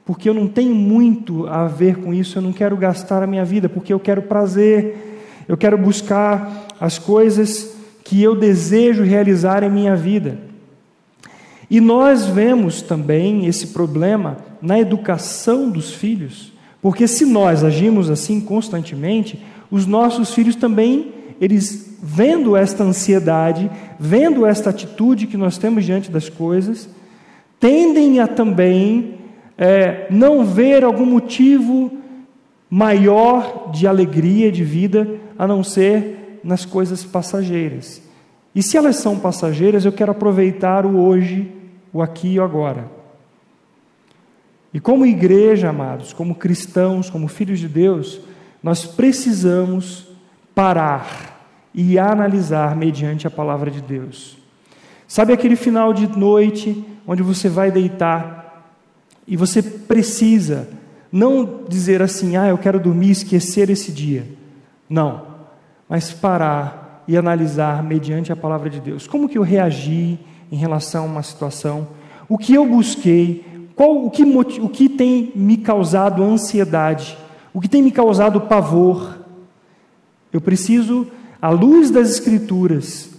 porque 0.06 0.28
eu 0.28 0.34
não 0.34 0.48
tenho 0.48 0.76
muito 0.76 1.48
a 1.48 1.66
ver 1.66 1.98
com 1.98 2.14
isso, 2.14 2.38
eu 2.38 2.42
não 2.42 2.52
quero 2.52 2.76
gastar 2.76 3.24
a 3.24 3.28
minha 3.28 3.46
vida, 3.46 3.70
porque 3.70 3.94
eu 3.94 4.00
quero 4.00 4.24
prazer, 4.24 5.22
eu 5.48 5.56
quero 5.56 5.78
buscar 5.78 6.68
as 6.80 7.00
coisas 7.00 7.76
que 8.04 8.22
eu 8.22 8.36
desejo 8.36 9.04
realizar 9.04 9.64
em 9.64 9.70
minha 9.70 9.96
vida. 9.96 10.38
E 11.70 11.80
nós 11.80 12.26
vemos 12.26 12.82
também 12.82 13.46
esse 13.46 13.68
problema 13.68 14.38
na 14.62 14.80
educação 14.80 15.70
dos 15.70 15.94
filhos, 15.94 16.52
porque 16.82 17.08
se 17.08 17.26
nós 17.26 17.64
agimos 17.64 18.10
assim 18.10 18.42
constantemente, 18.42 19.42
os 19.72 19.86
nossos 19.86 20.34
filhos 20.34 20.56
também 20.56 21.13
eles 21.44 21.98
vendo 22.02 22.56
esta 22.56 22.86
ansiedade, 22.86 23.70
vendo 24.00 24.46
esta 24.46 24.70
atitude 24.70 25.28
que 25.28 25.36
nós 25.36 25.58
temos 25.58 25.84
diante 25.84 26.10
das 26.10 26.30
coisas, 26.30 26.88
tendem 27.60 28.22
a 28.22 28.28
também 28.28 29.16
é, 29.58 30.08
não 30.10 30.46
ver 30.46 30.86
algum 30.86 31.06
motivo 31.06 31.92
maior 32.70 33.72
de 33.74 33.86
alegria, 33.86 34.50
de 34.54 34.64
vida, 34.64 35.20
a 35.38 35.46
não 35.46 35.66
ser 35.66 36.40
nas 36.46 36.64
coisas 36.64 37.04
passageiras. 37.04 38.02
E 38.56 38.64
se 38.64 38.78
elas 38.78 38.96
são 38.96 39.20
passageiras, 39.20 39.84
eu 39.84 39.92
quero 39.92 40.12
aproveitar 40.12 40.86
o 40.86 40.98
hoje, 40.98 41.52
o 41.92 42.02
aqui 42.02 42.36
e 42.36 42.40
o 42.40 42.44
agora. 42.44 42.90
E 44.74 44.80
como 44.80 45.06
igreja, 45.06 45.70
amados, 45.70 46.14
como 46.14 46.36
cristãos, 46.36 47.10
como 47.10 47.28
filhos 47.28 47.60
de 47.60 47.68
Deus, 47.68 48.22
nós 48.64 48.86
precisamos 48.86 50.08
parar 50.56 51.33
e 51.74 51.98
analisar 51.98 52.76
mediante 52.76 53.26
a 53.26 53.32
palavra 53.32 53.72
de 53.72 53.82
Deus. 53.82 54.38
Sabe 55.08 55.34
aquele 55.34 55.56
final 55.56 55.94
de 55.94 56.08
noite 56.08 56.86
onde 57.06 57.22
você 57.22 57.50
vai 57.50 57.72
deitar 57.72 58.44
e 59.28 59.36
você 59.36 59.62
precisa 59.62 60.70
não 61.12 61.66
dizer 61.68 62.02
assim, 62.02 62.36
ah, 62.36 62.48
eu 62.48 62.58
quero 62.58 62.80
dormir 62.80 63.10
e 63.10 63.12
esquecer 63.12 63.70
esse 63.70 63.92
dia. 63.92 64.28
Não, 64.90 65.28
mas 65.88 66.12
parar 66.12 67.04
e 67.08 67.18
analisar 67.18 67.84
mediante 67.84 68.32
a 68.32 68.36
palavra 68.36 68.70
de 68.70 68.80
Deus. 68.80 69.08
Como 69.08 69.30
que 69.30 69.38
eu 69.38 69.44
reagi 69.44 70.20
em 70.52 70.56
relação 70.56 71.04
a 71.04 71.08
uma 71.08 71.24
situação? 71.24 71.88
O 72.28 72.38
que 72.38 72.54
eu 72.54 72.66
busquei? 72.66 73.70
Qual, 73.76 74.06
o, 74.06 74.10
que, 74.10 74.24
o 74.24 74.70
que 74.70 74.90
tem 74.90 75.32
me 75.36 75.58
causado 75.58 76.24
ansiedade? 76.24 77.18
O 77.54 77.62
que 77.62 77.70
tem 77.70 77.82
me 77.82 77.92
causado 77.92 78.42
pavor? 78.42 79.20
Eu 80.32 80.42
preciso, 80.42 81.08
à 81.44 81.50
luz 81.50 81.92
das 81.92 82.10
Escrituras, 82.10 83.10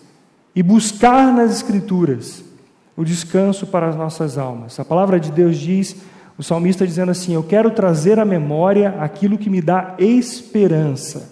e 0.56 0.62
buscar 0.62 1.30
nas 1.30 1.56
Escrituras 1.56 2.42
o 2.96 3.04
descanso 3.04 3.66
para 3.66 3.86
as 3.86 3.96
nossas 3.96 4.38
almas. 4.38 4.80
A 4.80 4.84
palavra 4.84 5.20
de 5.20 5.30
Deus 5.30 5.58
diz, 5.58 5.96
o 6.38 6.42
salmista 6.42 6.86
dizendo 6.86 7.10
assim: 7.10 7.34
Eu 7.34 7.42
quero 7.42 7.70
trazer 7.72 8.18
à 8.18 8.24
memória 8.24 8.94
aquilo 8.98 9.36
que 9.36 9.50
me 9.50 9.60
dá 9.60 9.94
esperança. 9.98 11.30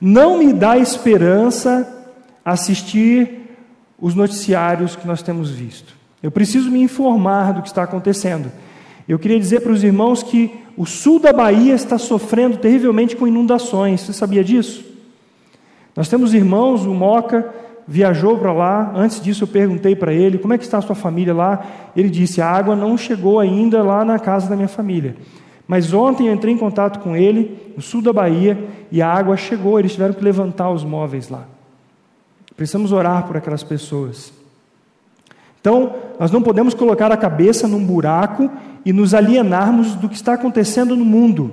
Não 0.00 0.38
me 0.38 0.52
dá 0.52 0.78
esperança 0.78 2.06
assistir 2.44 3.56
os 3.98 4.14
noticiários 4.14 4.94
que 4.94 5.08
nós 5.08 5.22
temos 5.22 5.50
visto. 5.50 5.96
Eu 6.22 6.30
preciso 6.30 6.70
me 6.70 6.80
informar 6.80 7.54
do 7.54 7.62
que 7.62 7.68
está 7.68 7.82
acontecendo. 7.82 8.52
Eu 9.08 9.18
queria 9.18 9.40
dizer 9.40 9.62
para 9.62 9.72
os 9.72 9.82
irmãos 9.82 10.22
que 10.22 10.54
o 10.76 10.86
sul 10.86 11.18
da 11.18 11.32
Bahia 11.32 11.74
está 11.74 11.98
sofrendo 11.98 12.58
terrivelmente 12.58 13.16
com 13.16 13.26
inundações. 13.26 14.02
Você 14.02 14.12
sabia 14.12 14.44
disso? 14.44 14.89
Nós 15.96 16.08
temos 16.08 16.34
irmãos, 16.34 16.86
o 16.86 16.94
Moca 16.94 17.52
viajou 17.86 18.38
para 18.38 18.52
lá. 18.52 18.92
Antes 18.94 19.20
disso, 19.20 19.44
eu 19.44 19.48
perguntei 19.48 19.96
para 19.96 20.12
ele: 20.12 20.38
como 20.38 20.54
é 20.54 20.58
que 20.58 20.64
está 20.64 20.78
a 20.78 20.82
sua 20.82 20.94
família 20.94 21.34
lá? 21.34 21.64
Ele 21.96 22.08
disse: 22.08 22.40
a 22.40 22.48
água 22.48 22.76
não 22.76 22.96
chegou 22.96 23.40
ainda 23.40 23.82
lá 23.82 24.04
na 24.04 24.18
casa 24.18 24.48
da 24.48 24.56
minha 24.56 24.68
família. 24.68 25.16
Mas 25.66 25.92
ontem 25.92 26.26
eu 26.26 26.34
entrei 26.34 26.52
em 26.52 26.58
contato 26.58 26.98
com 27.00 27.16
ele, 27.16 27.74
no 27.76 27.82
sul 27.82 28.02
da 28.02 28.12
Bahia, 28.12 28.58
e 28.90 29.00
a 29.00 29.08
água 29.08 29.36
chegou. 29.36 29.78
Eles 29.78 29.92
tiveram 29.92 30.14
que 30.14 30.24
levantar 30.24 30.70
os 30.70 30.84
móveis 30.84 31.28
lá. 31.28 31.44
Precisamos 32.56 32.92
orar 32.92 33.26
por 33.26 33.36
aquelas 33.36 33.62
pessoas. 33.62 34.32
Então, 35.60 35.94
nós 36.18 36.30
não 36.30 36.42
podemos 36.42 36.74
colocar 36.74 37.12
a 37.12 37.16
cabeça 37.16 37.68
num 37.68 37.84
buraco 37.84 38.50
e 38.84 38.92
nos 38.92 39.14
alienarmos 39.14 39.94
do 39.94 40.08
que 40.08 40.14
está 40.14 40.34
acontecendo 40.34 40.96
no 40.96 41.04
mundo. 41.04 41.52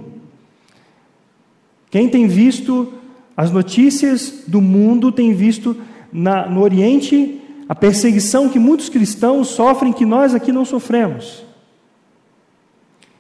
Quem 1.89 2.09
tem 2.09 2.27
visto 2.27 2.93
as 3.37 3.51
notícias 3.51 4.45
do 4.47 4.59
mundo 4.59 5.11
tem 5.11 5.31
visto 5.31 5.77
na, 6.11 6.49
no 6.49 6.61
Oriente 6.61 7.39
a 7.69 7.75
perseguição 7.75 8.49
que 8.49 8.57
muitos 8.57 8.89
cristãos 8.89 9.49
sofrem 9.49 9.93
que 9.93 10.05
nós 10.05 10.33
aqui 10.33 10.51
não 10.51 10.65
sofremos. 10.65 11.45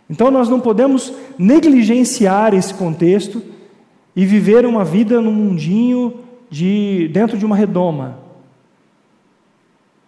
Então 0.09 0.31
nós 0.31 0.49
não 0.49 0.59
podemos 0.59 1.13
negligenciar 1.37 2.55
esse 2.55 2.73
contexto 2.73 3.43
e 4.15 4.25
viver 4.25 4.65
uma 4.65 4.83
vida 4.83 5.21
no 5.21 5.31
mundinho 5.31 6.21
de 6.49 7.07
dentro 7.13 7.37
de 7.37 7.45
uma 7.45 7.55
redoma. 7.55 8.17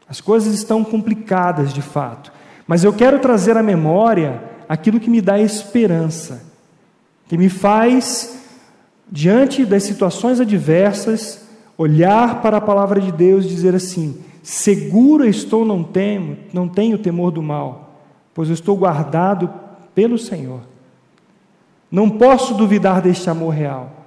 As 0.07 0.19
coisas 0.19 0.55
estão 0.55 0.83
complicadas 0.83 1.71
de 1.71 1.83
fato, 1.83 2.31
mas 2.65 2.83
eu 2.83 2.91
quero 2.91 3.19
trazer 3.19 3.55
à 3.57 3.61
memória 3.61 4.41
aquilo 4.67 4.99
que 4.99 5.09
me 5.09 5.21
dá 5.21 5.39
esperança, 5.39 6.43
que 7.27 7.37
me 7.37 7.49
faz 7.49 8.38
diante 9.11 9.65
das 9.65 9.83
situações 9.83 10.39
adversas 10.39 11.47
olhar 11.77 12.41
para 12.41 12.57
a 12.57 12.61
palavra 12.61 12.99
de 12.99 13.11
Deus 13.11 13.45
e 13.45 13.49
dizer 13.49 13.73
assim: 13.75 14.21
seguro 14.43 15.25
estou, 15.25 15.65
não 15.65 15.83
temo, 15.83 16.37
não 16.53 16.67
tenho 16.67 16.97
temor 16.97 17.31
do 17.31 17.41
mal, 17.41 18.01
pois 18.33 18.49
eu 18.49 18.53
estou 18.53 18.75
guardado 18.75 19.49
pelo 19.95 20.17
Senhor. 20.17 20.61
Não 21.91 22.09
posso 22.09 22.53
duvidar 22.53 23.01
deste 23.01 23.29
amor 23.29 23.49
real. 23.49 23.99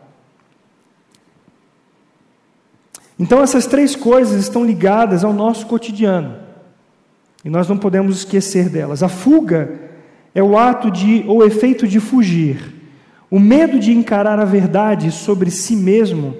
Então, 3.18 3.42
essas 3.42 3.66
três 3.66 3.94
coisas 3.94 4.40
estão 4.40 4.64
ligadas 4.64 5.24
ao 5.24 5.32
nosso 5.32 5.66
cotidiano 5.66 6.36
e 7.44 7.50
nós 7.50 7.68
não 7.68 7.76
podemos 7.76 8.18
esquecer 8.18 8.68
delas. 8.68 9.02
A 9.02 9.08
fuga 9.08 9.80
é 10.34 10.42
o 10.42 10.56
ato 10.56 10.90
de 10.90 11.24
ou 11.26 11.44
efeito 11.44 11.86
de 11.86 12.00
fugir, 12.00 12.81
o 13.32 13.40
medo 13.40 13.78
de 13.78 13.92
encarar 13.92 14.38
a 14.38 14.44
verdade 14.44 15.10
sobre 15.10 15.50
si 15.50 15.74
mesmo 15.74 16.36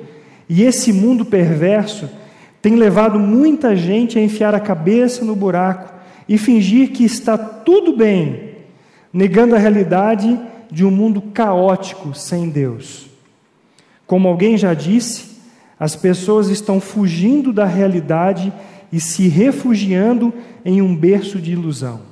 e 0.47 0.63
esse 0.63 0.93
mundo 0.93 1.25
perverso 1.25 2.07
tem 2.61 2.77
levado 2.77 3.19
muita 3.19 3.75
gente 3.75 4.19
a 4.19 4.23
enfiar 4.23 4.55
a 4.55 4.61
cabeça 4.61 5.25
no 5.25 5.35
buraco 5.35 5.91
e 6.29 6.37
fingir 6.37 6.93
que 6.93 7.03
está 7.03 7.39
tudo 7.39 7.97
bem, 7.97 8.57
negando 9.11 9.57
a 9.57 9.59
realidade 9.59 10.39
de 10.71 10.85
um 10.85 10.91
mundo 10.91 11.23
caótico 11.33 12.15
sem 12.15 12.51
Deus. 12.51 13.07
Como 14.07 14.29
alguém 14.29 14.59
já 14.59 14.75
disse, 14.75 15.39
as 15.81 15.97
pessoas 15.97 16.51
estão 16.51 16.79
fugindo 16.79 17.55
da 17.55 17.65
realidade 17.65 18.53
e 18.93 19.01
se 19.01 19.29
refugiando 19.29 20.31
em 20.63 20.83
um 20.83 20.95
berço 20.95 21.41
de 21.41 21.53
ilusão. 21.53 22.03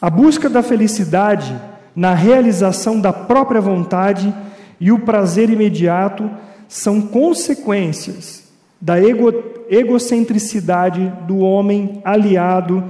A 0.00 0.08
busca 0.08 0.48
da 0.48 0.62
felicidade 0.62 1.52
na 1.98 2.14
realização 2.14 3.00
da 3.00 3.12
própria 3.12 3.60
vontade 3.60 4.32
e 4.78 4.92
o 4.92 5.00
prazer 5.00 5.50
imediato 5.50 6.30
são 6.68 7.02
consequências 7.02 8.52
da 8.80 9.02
ego, 9.02 9.34
egocentricidade 9.68 11.12
do 11.26 11.38
homem 11.38 12.00
aliado 12.04 12.84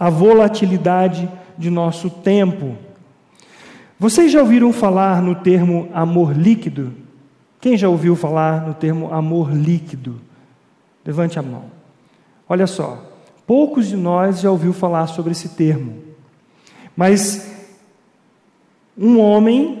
à 0.00 0.08
volatilidade 0.08 1.28
de 1.58 1.68
nosso 1.68 2.08
tempo. 2.08 2.78
Vocês 4.00 4.32
já 4.32 4.40
ouviram 4.40 4.72
falar 4.72 5.20
no 5.20 5.34
termo 5.34 5.90
amor 5.92 6.34
líquido? 6.34 6.94
Quem 7.60 7.76
já 7.76 7.90
ouviu 7.90 8.16
falar 8.16 8.66
no 8.66 8.72
termo 8.72 9.12
amor 9.12 9.52
líquido? 9.52 10.18
Levante 11.04 11.38
a 11.38 11.42
mão. 11.42 11.64
Olha 12.48 12.66
só, 12.66 13.04
poucos 13.46 13.86
de 13.86 13.98
nós 13.98 14.40
já 14.40 14.50
ouviu 14.50 14.72
falar 14.72 15.08
sobre 15.08 15.32
esse 15.32 15.50
termo. 15.50 15.92
Mas 16.96 17.57
um 18.98 19.20
homem, 19.20 19.78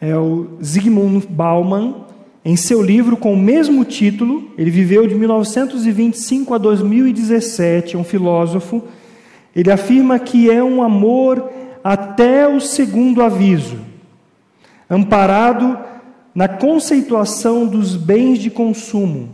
é 0.00 0.16
o 0.16 0.56
Zygmunt 0.62 1.26
Bauman, 1.28 2.06
em 2.44 2.56
seu 2.56 2.80
livro 2.80 3.16
com 3.16 3.32
o 3.32 3.36
mesmo 3.36 3.84
título, 3.84 4.50
ele 4.56 4.70
viveu 4.70 5.06
de 5.06 5.14
1925 5.14 6.54
a 6.54 6.58
2017, 6.58 7.96
é 7.96 7.98
um 7.98 8.04
filósofo, 8.04 8.84
ele 9.54 9.70
afirma 9.70 10.18
que 10.18 10.50
é 10.50 10.62
um 10.62 10.82
amor 10.82 11.50
até 11.82 12.46
o 12.48 12.60
segundo 12.60 13.22
aviso, 13.22 13.78
amparado 14.88 15.78
na 16.34 16.46
conceituação 16.46 17.66
dos 17.66 17.96
bens 17.96 18.38
de 18.38 18.50
consumo, 18.50 19.30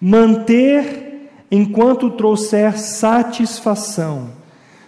manter 0.00 1.30
enquanto 1.50 2.10
trouxer 2.10 2.78
satisfação, 2.78 4.30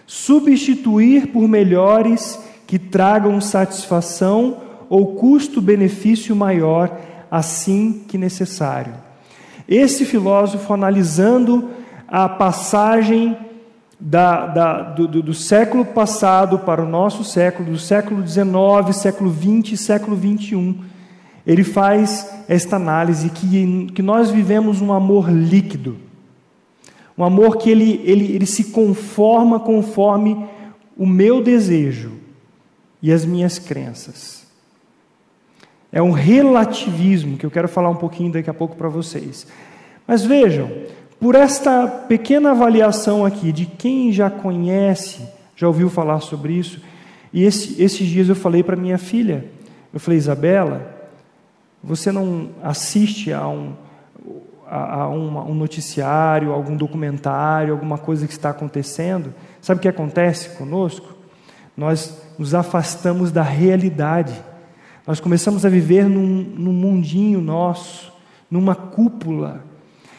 substituir 0.07 1.27
por 1.27 1.47
melhores 1.47 2.39
que 2.73 2.79
tragam 2.79 3.39
satisfação 3.39 4.57
ou 4.89 5.13
custo-benefício 5.13 6.35
maior, 6.35 6.99
assim 7.29 8.03
que 8.07 8.17
necessário. 8.17 8.95
Esse 9.69 10.05
filósofo, 10.05 10.73
analisando 10.73 11.69
a 12.07 12.27
passagem 12.27 13.37
da, 13.99 14.47
da, 14.47 14.81
do, 14.81 15.21
do, 15.21 15.35
século 15.35 15.85
passado 15.85 16.57
para 16.57 16.81
o 16.81 16.89
nosso 16.89 17.23
século, 17.23 17.73
do 17.73 17.77
século 17.77 18.27
XIX, 18.27 18.95
século 18.95 19.31
XX 19.31 19.73
e 19.73 19.77
século 19.77 20.17
XXI, 20.17 20.75
ele 21.45 21.63
faz 21.63 22.27
esta 22.47 22.77
análise 22.77 23.29
que, 23.29 23.85
que 23.93 24.01
nós 24.01 24.31
vivemos 24.31 24.81
um 24.81 24.91
amor 24.91 25.29
líquido, 25.29 25.97
um 27.15 27.23
amor 27.23 27.57
que 27.57 27.69
ele, 27.69 28.01
ele, 28.03 28.33
ele 28.33 28.47
se 28.47 28.71
conforma 28.71 29.59
conforme 29.59 30.43
o 30.97 31.05
meu 31.05 31.39
desejo 31.39 32.22
e 33.03 33.11
as 33.11 33.25
minhas 33.25 33.59
crenças. 33.59 34.47
É 35.91 36.01
um 36.01 36.11
relativismo 36.11 37.37
que 37.37 37.45
eu 37.45 37.51
quero 37.51 37.67
falar 37.67 37.89
um 37.89 37.97
pouquinho 37.97 38.31
daqui 38.31 38.49
a 38.49 38.53
pouco 38.53 38.77
para 38.77 38.87
vocês. 38.87 39.45
Mas 40.07 40.23
vejam, 40.23 40.71
por 41.19 41.35
esta 41.35 41.85
pequena 41.85 42.51
avaliação 42.51 43.25
aqui 43.25 43.51
de 43.51 43.65
quem 43.65 44.11
já 44.11 44.29
conhece, 44.29 45.27
já 45.53 45.67
ouviu 45.67 45.89
falar 45.89 46.21
sobre 46.21 46.53
isso, 46.53 46.81
e 47.33 47.43
esse, 47.43 47.81
esses 47.83 48.07
dias 48.07 48.29
eu 48.29 48.35
falei 48.35 48.63
para 48.63 48.77
minha 48.77 48.97
filha, 48.97 49.45
eu 49.93 49.99
falei, 49.99 50.17
Isabela, 50.17 51.09
você 51.83 52.09
não 52.11 52.49
assiste 52.63 53.33
a 53.33 53.45
um, 53.47 53.73
a, 54.65 55.01
a 55.01 55.09
um 55.09 55.53
noticiário, 55.53 56.53
algum 56.53 56.75
documentário, 56.75 57.73
alguma 57.73 57.97
coisa 57.97 58.25
que 58.25 58.33
está 58.33 58.49
acontecendo. 58.49 59.33
Sabe 59.61 59.79
o 59.79 59.81
que 59.81 59.89
acontece 59.89 60.57
conosco? 60.57 61.13
Nós 61.75 62.22
nos 62.37 62.53
afastamos 62.53 63.31
da 63.31 63.43
realidade. 63.43 64.33
Nós 65.05 65.19
começamos 65.19 65.65
a 65.65 65.69
viver 65.69 66.07
num, 66.07 66.43
num 66.57 66.73
mundinho 66.73 67.41
nosso, 67.41 68.11
numa 68.49 68.75
cúpula. 68.75 69.63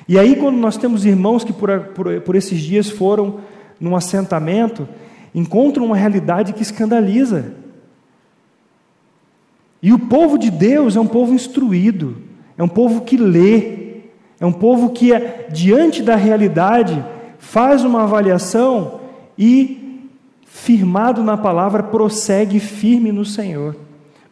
E 0.07 0.19
aí, 0.19 0.37
quando 0.37 0.57
nós 0.57 0.77
temos 0.77 1.07
irmãos 1.07 1.45
que 1.45 1.53
por, 1.53 1.71
por, 1.95 2.21
por 2.21 2.37
esses 2.37 2.61
dias 2.61 2.91
foram 2.91 3.41
num 3.81 3.97
assentamento, 3.97 4.89
encontram 5.35 5.87
uma 5.87 5.97
realidade 5.97 6.53
que 6.53 6.63
escandaliza. 6.63 7.55
E 9.83 9.93
o 9.93 9.99
povo 9.99 10.39
de 10.39 10.51
Deus 10.51 10.97
é 10.97 11.01
um 11.01 11.07
povo 11.07 11.35
instruído, 11.35 12.17
é 12.57 12.63
um 12.63 12.69
povo 12.69 13.03
que 13.03 13.17
lê, 13.17 13.85
É 14.41 14.47
um 14.47 14.53
povo 14.53 14.91
que, 14.91 15.11
diante 15.51 16.03
da 16.03 16.17
realidade, 16.17 17.03
faz 17.39 17.85
uma 17.85 18.03
avaliação 18.03 19.01
e, 19.39 19.84
firmado 20.55 21.25
na 21.25 21.37
palavra, 21.37 21.83
prossegue 21.83 22.61
firme 22.61 23.11
no 23.11 23.25
Senhor. 23.25 23.75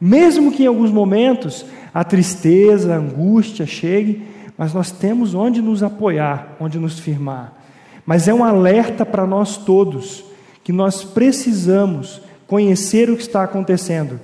Mesmo 0.00 0.52
que 0.52 0.62
em 0.62 0.68
alguns 0.68 0.92
momentos 0.92 1.66
a 1.92 2.04
tristeza, 2.04 2.94
a 2.94 2.98
angústia 2.98 3.66
chegue, 3.66 4.22
mas 4.56 4.72
nós 4.72 4.92
temos 4.92 5.34
onde 5.34 5.60
nos 5.60 5.82
apoiar, 5.82 6.56
onde 6.60 6.78
nos 6.78 6.96
firmar. 6.96 7.60
Mas 8.06 8.28
é 8.28 8.32
um 8.32 8.44
alerta 8.44 9.04
para 9.04 9.26
nós 9.26 9.56
todos 9.56 10.24
que 10.62 10.72
nós 10.72 11.02
precisamos 11.02 12.22
conhecer 12.46 13.10
o 13.10 13.16
que 13.16 13.22
está 13.22 13.42
acontecendo 13.42 14.20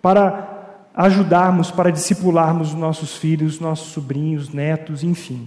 para 0.00 0.78
ajudarmos, 0.94 1.70
para 1.70 1.92
discipularmos 1.92 2.68
os 2.68 2.74
nossos 2.74 3.16
filhos, 3.16 3.60
nossos 3.60 3.92
sobrinhos, 3.92 4.48
netos, 4.48 5.04
enfim. 5.04 5.46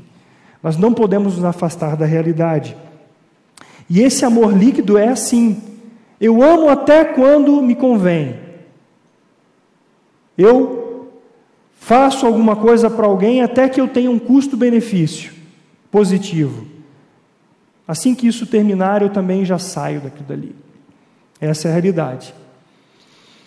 Nós 0.62 0.78
não 0.78 0.94
podemos 0.94 1.38
nos 1.38 1.44
afastar 1.44 1.98
da 1.98 2.06
realidade. 2.06 2.78
E 3.90 4.00
esse 4.02 4.24
amor 4.24 4.56
líquido 4.56 4.96
é 4.96 5.08
assim. 5.08 5.76
Eu 6.20 6.42
amo 6.42 6.70
até 6.70 7.06
quando 7.06 7.62
me 7.62 7.76
convém. 7.76 8.40
Eu 10.38 11.12
faço 11.80 12.26
alguma 12.26 12.56
coisa 12.56 12.90
para 12.90 13.06
alguém 13.06 13.42
até 13.42 13.70
que 13.70 13.80
eu 13.80 13.88
tenha 13.88 14.10
um 14.10 14.20
custo-benefício 14.20 15.34
positivo. 15.92 16.66
Assim 17.88 18.14
que 18.14 18.28
isso 18.28 18.46
terminar, 18.46 19.02
eu 19.02 19.10
também 19.10 19.46
já 19.46 19.58
saio 19.58 20.02
daquilo 20.02 20.28
dali. 20.28 20.56
Essa 21.40 21.68
é 21.68 21.72
a 21.72 21.74
realidade. 21.74 22.34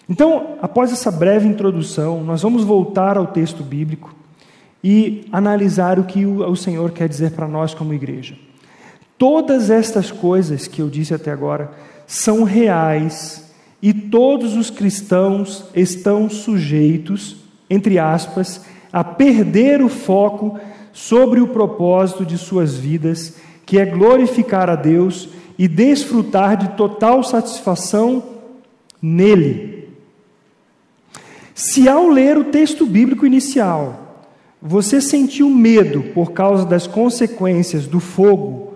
Então, 0.09 0.57
após 0.63 0.93
essa 0.93 1.11
breve 1.11 1.47
introdução, 1.47 2.25
nós 2.25 2.43
vamos 2.43 2.65
voltar 2.65 3.17
ao 3.17 3.29
texto 3.29 3.63
bíblico 3.63 4.15
e 4.83 5.27
analisar 5.31 5.99
o 5.99 6.05
que 6.05 6.25
o 6.25 6.57
Senhor 6.57 6.91
quer 6.93 7.09
dizer 7.09 7.33
para 7.33 7.47
nós 7.47 7.75
como 7.75 7.93
igreja. 7.93 8.35
Todas 9.19 9.71
estas 9.71 10.11
coisas 10.11 10.67
que 10.67 10.81
eu 10.81 10.89
disse 10.89 11.13
até 11.13 11.31
agora 11.31 11.71
são 12.11 12.43
reais 12.43 13.45
e 13.81 13.95
todos 13.95 14.57
os 14.57 14.69
cristãos 14.69 15.65
estão 15.77 16.29
sujeitos, 16.29 17.37
entre 17.71 18.01
aspas, 18.01 18.63
a 18.93 19.05
perder 19.05 19.81
o 19.81 19.89
foco 19.89 20.59
sobre 20.93 21.41
o 21.41 21.47
propósito 21.47 22.27
de 22.27 22.37
suas 22.37 22.77
vidas, 22.77 23.37
que 23.65 23.79
é 23.79 23.87
glorificar 23.87 24.69
a 24.69 24.75
Deus 24.75 25.29
e 25.57 25.69
desfrutar 25.69 26.57
de 26.57 26.71
total 26.71 27.23
satisfação 27.23 28.25
nele. 29.01 29.89
Se 31.55 31.89
ao 31.89 32.09
ler 32.09 32.37
o 32.37 32.47
texto 32.47 32.87
bíblico 32.87 33.25
inicial, 33.25 34.27
você 34.61 35.01
sentiu 35.01 35.49
medo 35.49 36.03
por 36.13 36.33
causa 36.33 36.65
das 36.67 36.89
consequências 36.89 37.87
do 37.87 38.01
fogo, 38.01 38.70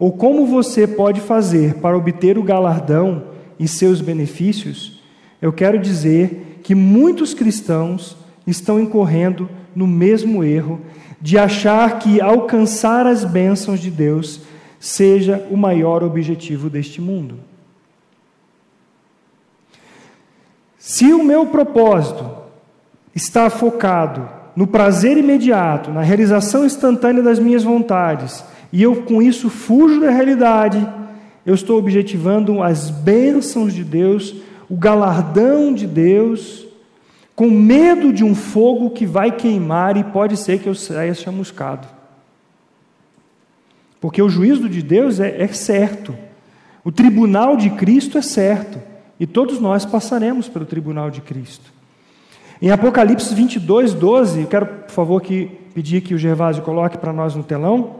ou 0.00 0.10
como 0.10 0.46
você 0.46 0.86
pode 0.86 1.20
fazer 1.20 1.74
para 1.74 1.96
obter 1.96 2.38
o 2.38 2.42
galardão 2.42 3.24
e 3.58 3.68
seus 3.68 4.00
benefícios, 4.00 4.98
eu 5.42 5.52
quero 5.52 5.78
dizer 5.78 6.60
que 6.64 6.74
muitos 6.74 7.34
cristãos 7.34 8.16
estão 8.46 8.80
incorrendo 8.80 9.46
no 9.76 9.86
mesmo 9.86 10.42
erro 10.42 10.80
de 11.20 11.36
achar 11.36 11.98
que 11.98 12.18
alcançar 12.18 13.06
as 13.06 13.26
bênçãos 13.26 13.78
de 13.78 13.90
Deus 13.90 14.40
seja 14.78 15.46
o 15.50 15.56
maior 15.56 16.02
objetivo 16.02 16.70
deste 16.70 16.98
mundo. 16.98 17.38
Se 20.78 21.12
o 21.12 21.22
meu 21.22 21.44
propósito 21.44 22.26
está 23.14 23.50
focado 23.50 24.26
no 24.56 24.66
prazer 24.66 25.18
imediato, 25.18 25.90
na 25.90 26.00
realização 26.00 26.64
instantânea 26.64 27.22
das 27.22 27.38
minhas 27.38 27.62
vontades, 27.62 28.42
e 28.72 28.82
eu 28.82 29.02
com 29.02 29.20
isso 29.20 29.48
fujo 29.48 30.00
da 30.00 30.10
realidade, 30.10 30.86
eu 31.44 31.54
estou 31.54 31.78
objetivando 31.78 32.62
as 32.62 32.90
bênçãos 32.90 33.74
de 33.74 33.82
Deus, 33.82 34.34
o 34.68 34.76
galardão 34.76 35.72
de 35.72 35.86
Deus, 35.86 36.66
com 37.34 37.50
medo 37.50 38.12
de 38.12 38.22
um 38.22 38.34
fogo 38.34 38.90
que 38.90 39.06
vai 39.06 39.32
queimar 39.32 39.96
e 39.96 40.04
pode 40.04 40.36
ser 40.36 40.60
que 40.60 40.68
eu 40.68 40.74
saia 40.74 41.14
chamuscado. 41.14 41.88
Porque 44.00 44.22
o 44.22 44.28
juízo 44.28 44.68
de 44.68 44.82
Deus 44.82 45.20
é, 45.20 45.42
é 45.42 45.48
certo, 45.48 46.14
o 46.84 46.92
tribunal 46.92 47.56
de 47.56 47.70
Cristo 47.70 48.16
é 48.16 48.22
certo, 48.22 48.80
e 49.18 49.26
todos 49.26 49.60
nós 49.60 49.84
passaremos 49.84 50.48
pelo 50.48 50.64
tribunal 50.64 51.10
de 51.10 51.20
Cristo. 51.20 51.72
Em 52.62 52.70
Apocalipse 52.70 53.34
22, 53.34 53.94
12, 53.94 54.42
eu 54.42 54.46
quero, 54.46 54.66
por 54.66 54.90
favor, 54.90 55.20
que, 55.20 55.46
pedir 55.74 56.02
que 56.02 56.14
o 56.14 56.18
Gervásio 56.18 56.62
coloque 56.62 56.98
para 56.98 57.12
nós 57.12 57.34
no 57.34 57.42
telão. 57.42 57.99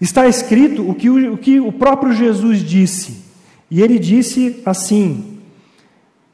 Está 0.00 0.28
escrito 0.28 0.88
o 0.88 0.94
que 0.94 1.10
o, 1.10 1.34
o 1.34 1.38
que 1.38 1.58
o 1.58 1.72
próprio 1.72 2.12
Jesus 2.12 2.60
disse. 2.60 3.24
E 3.70 3.82
ele 3.82 3.98
disse 3.98 4.62
assim, 4.64 5.38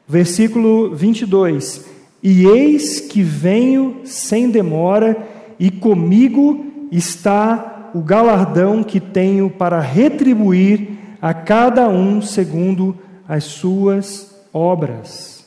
versículo 0.07 0.95
22: 0.95 1.85
E 2.21 2.45
eis 2.45 2.99
que 2.99 3.21
venho 3.23 4.01
sem 4.05 4.49
demora, 4.49 5.17
e 5.59 5.71
comigo 5.71 6.65
está 6.91 7.91
o 7.93 8.01
galardão 8.01 8.83
que 8.83 8.99
tenho 8.99 9.49
para 9.49 9.79
retribuir 9.79 10.89
a 11.21 11.33
cada 11.33 11.87
um 11.87 12.21
segundo 12.21 12.95
as 13.27 13.45
suas 13.45 14.35
obras. 14.53 15.45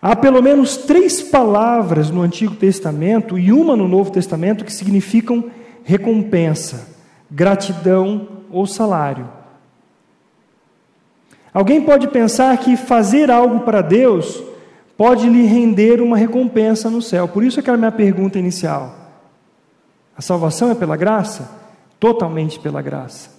Há 0.00 0.16
pelo 0.16 0.40
menos 0.40 0.78
três 0.78 1.20
palavras 1.20 2.10
no 2.10 2.22
Antigo 2.22 2.54
Testamento 2.54 3.38
e 3.38 3.52
uma 3.52 3.76
no 3.76 3.86
Novo 3.86 4.10
Testamento 4.10 4.64
que 4.64 4.72
significam 4.72 5.50
recompensa, 5.90 6.86
gratidão 7.28 8.28
ou 8.48 8.64
salário. 8.64 9.28
Alguém 11.52 11.82
pode 11.82 12.06
pensar 12.06 12.56
que 12.58 12.76
fazer 12.76 13.28
algo 13.28 13.60
para 13.60 13.82
Deus 13.82 14.40
pode 14.96 15.28
lhe 15.28 15.44
render 15.46 16.00
uma 16.00 16.16
recompensa 16.16 16.88
no 16.88 17.02
céu. 17.02 17.26
Por 17.26 17.42
isso 17.42 17.58
aquela 17.58 17.76
minha 17.76 17.90
pergunta 17.90 18.38
inicial. 18.38 18.94
A 20.16 20.22
salvação 20.22 20.70
é 20.70 20.76
pela 20.76 20.96
graça? 20.96 21.50
Totalmente 21.98 22.60
pela 22.60 22.80
graça. 22.80 23.30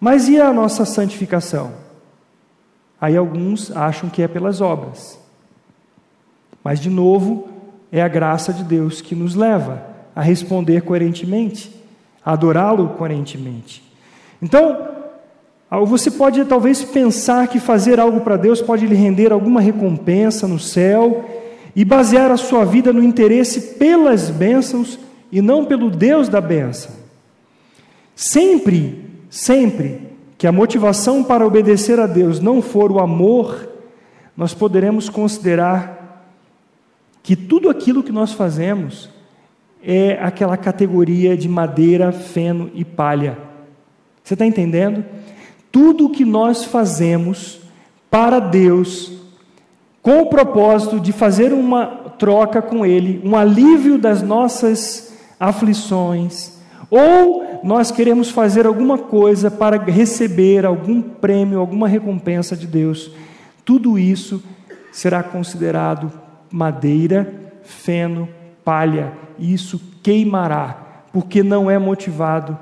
Mas 0.00 0.28
e 0.28 0.40
a 0.40 0.52
nossa 0.52 0.84
santificação? 0.84 1.72
Aí 3.00 3.16
alguns 3.16 3.70
acham 3.76 4.10
que 4.10 4.22
é 4.22 4.26
pelas 4.26 4.60
obras. 4.60 5.20
Mas, 6.64 6.80
de 6.80 6.90
novo, 6.90 7.48
é 7.92 8.02
a 8.02 8.08
graça 8.08 8.52
de 8.52 8.64
Deus 8.64 9.00
que 9.00 9.14
nos 9.14 9.36
leva 9.36 9.91
a 10.14 10.20
responder 10.22 10.82
coerentemente, 10.82 11.70
a 12.24 12.32
adorá-lo 12.32 12.90
coerentemente. 12.90 13.82
Então, 14.40 14.88
você 15.86 16.10
pode 16.10 16.44
talvez 16.44 16.82
pensar 16.84 17.48
que 17.48 17.58
fazer 17.58 17.98
algo 17.98 18.20
para 18.20 18.36
Deus 18.36 18.60
pode 18.60 18.86
lhe 18.86 18.94
render 18.94 19.32
alguma 19.32 19.60
recompensa 19.60 20.46
no 20.46 20.58
céu 20.58 21.24
e 21.74 21.84
basear 21.84 22.30
a 22.30 22.36
sua 22.36 22.64
vida 22.64 22.92
no 22.92 23.02
interesse 23.02 23.78
pelas 23.78 24.28
bênçãos 24.28 24.98
e 25.30 25.40
não 25.40 25.64
pelo 25.64 25.90
Deus 25.90 26.28
da 26.28 26.40
bênção. 26.40 26.92
Sempre, 28.14 29.02
sempre 29.30 30.12
que 30.36 30.46
a 30.46 30.52
motivação 30.52 31.24
para 31.24 31.46
obedecer 31.46 31.98
a 31.98 32.06
Deus 32.06 32.38
não 32.38 32.60
for 32.60 32.92
o 32.92 33.00
amor, 33.00 33.68
nós 34.36 34.52
poderemos 34.52 35.08
considerar 35.08 36.28
que 37.22 37.34
tudo 37.34 37.70
aquilo 37.70 38.02
que 38.02 38.12
nós 38.12 38.32
fazemos 38.32 39.08
é 39.82 40.18
aquela 40.22 40.56
categoria 40.56 41.36
de 41.36 41.48
madeira, 41.48 42.12
feno 42.12 42.70
e 42.74 42.84
palha. 42.84 43.36
Você 44.22 44.34
está 44.34 44.46
entendendo? 44.46 45.04
Tudo 45.70 46.06
o 46.06 46.10
que 46.10 46.24
nós 46.24 46.64
fazemos 46.64 47.60
para 48.10 48.38
Deus, 48.38 49.12
com 50.00 50.22
o 50.22 50.26
propósito 50.26 51.00
de 51.00 51.12
fazer 51.12 51.52
uma 51.52 51.86
troca 52.18 52.62
com 52.62 52.86
Ele, 52.86 53.20
um 53.24 53.36
alívio 53.36 53.98
das 53.98 54.22
nossas 54.22 55.14
aflições, 55.40 56.60
ou 56.90 57.60
nós 57.64 57.90
queremos 57.90 58.30
fazer 58.30 58.66
alguma 58.66 58.98
coisa 58.98 59.50
para 59.50 59.82
receber 59.82 60.66
algum 60.66 61.00
prêmio, 61.00 61.58
alguma 61.58 61.88
recompensa 61.88 62.56
de 62.56 62.66
Deus, 62.66 63.10
tudo 63.64 63.98
isso 63.98 64.42
será 64.92 65.22
considerado 65.22 66.12
madeira, 66.50 67.32
feno, 67.62 68.28
palha, 68.64 69.12
e 69.38 69.52
isso 69.52 69.80
queimará, 70.02 71.04
porque 71.12 71.42
não 71.42 71.70
é 71.70 71.78
motivado 71.78 72.58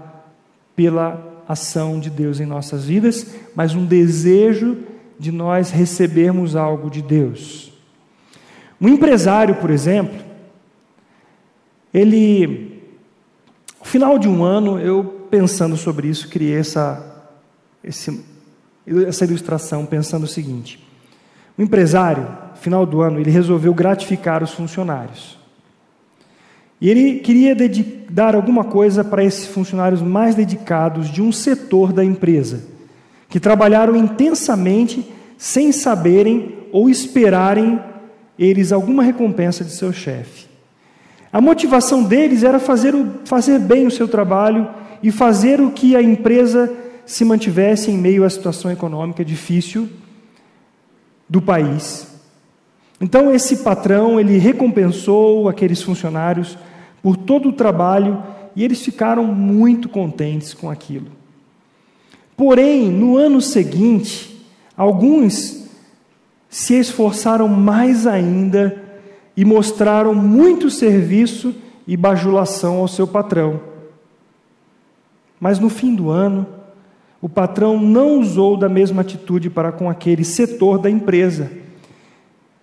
pela 0.74 1.42
ação 1.48 1.98
de 1.98 2.08
Deus 2.08 2.40
em 2.40 2.46
nossas 2.46 2.84
vidas, 2.84 3.34
mas 3.54 3.74
um 3.74 3.84
desejo 3.84 4.78
de 5.18 5.32
nós 5.32 5.70
recebermos 5.70 6.56
algo 6.56 6.88
de 6.88 7.02
Deus. 7.02 7.72
Um 8.80 8.88
empresário, 8.88 9.56
por 9.56 9.70
exemplo, 9.70 10.18
ele, 11.92 12.82
no 13.78 13.84
final 13.84 14.18
de 14.18 14.28
um 14.28 14.44
ano, 14.44 14.78
eu 14.78 15.26
pensando 15.30 15.76
sobre 15.76 16.08
isso, 16.08 16.28
criei 16.28 16.56
essa, 16.56 17.28
esse, 17.82 18.24
essa 19.06 19.24
ilustração, 19.24 19.84
pensando 19.84 20.24
o 20.24 20.28
seguinte: 20.28 20.86
o 21.58 21.62
empresário, 21.62 22.28
final 22.54 22.86
do 22.86 23.02
ano, 23.02 23.18
ele 23.18 23.30
resolveu 23.30 23.74
gratificar 23.74 24.42
os 24.42 24.52
funcionários. 24.52 25.39
E 26.80 26.88
ele 26.88 27.20
queria 27.20 27.54
dar 28.08 28.34
alguma 28.34 28.64
coisa 28.64 29.04
para 29.04 29.22
esses 29.22 29.46
funcionários 29.46 30.00
mais 30.00 30.34
dedicados 30.34 31.10
de 31.10 31.20
um 31.20 31.30
setor 31.30 31.92
da 31.92 32.04
empresa, 32.04 32.64
que 33.28 33.38
trabalharam 33.38 33.94
intensamente 33.94 35.06
sem 35.36 35.72
saberem 35.72 36.54
ou 36.72 36.88
esperarem 36.88 37.78
eles 38.38 38.72
alguma 38.72 39.02
recompensa 39.02 39.62
de 39.62 39.72
seu 39.72 39.92
chefe. 39.92 40.48
A 41.32 41.40
motivação 41.40 42.02
deles 42.02 42.42
era 42.42 42.58
fazer, 42.58 42.94
o, 42.94 43.20
fazer 43.24 43.58
bem 43.58 43.86
o 43.86 43.90
seu 43.90 44.08
trabalho 44.08 44.66
e 45.02 45.12
fazer 45.12 45.60
o 45.60 45.70
que 45.70 45.94
a 45.94 46.02
empresa 46.02 46.72
se 47.04 47.24
mantivesse 47.24 47.90
em 47.90 47.98
meio 47.98 48.24
à 48.24 48.30
situação 48.30 48.70
econômica 48.70 49.24
difícil 49.24 49.88
do 51.28 51.40
país. 51.40 52.08
Então 53.00 53.32
esse 53.32 53.58
patrão, 53.58 54.18
ele 54.18 54.38
recompensou 54.38 55.48
aqueles 55.48 55.82
funcionários 55.82 56.58
por 57.02 57.16
todo 57.16 57.48
o 57.48 57.52
trabalho 57.52 58.22
e 58.54 58.64
eles 58.64 58.82
ficaram 58.82 59.24
muito 59.26 59.88
contentes 59.88 60.54
com 60.54 60.70
aquilo. 60.70 61.06
Porém, 62.36 62.90
no 62.90 63.16
ano 63.16 63.40
seguinte, 63.40 64.46
alguns 64.76 65.68
se 66.48 66.74
esforçaram 66.74 67.46
mais 67.46 68.06
ainda 68.06 68.82
e 69.36 69.44
mostraram 69.44 70.14
muito 70.14 70.70
serviço 70.70 71.54
e 71.86 71.96
bajulação 71.96 72.78
ao 72.78 72.88
seu 72.88 73.06
patrão. 73.06 73.60
Mas 75.38 75.58
no 75.58 75.70
fim 75.70 75.94
do 75.94 76.10
ano, 76.10 76.46
o 77.22 77.28
patrão 77.28 77.80
não 77.80 78.18
usou 78.18 78.56
da 78.56 78.68
mesma 78.68 79.02
atitude 79.02 79.48
para 79.48 79.70
com 79.70 79.88
aquele 79.88 80.24
setor 80.24 80.78
da 80.78 80.90
empresa. 80.90 81.50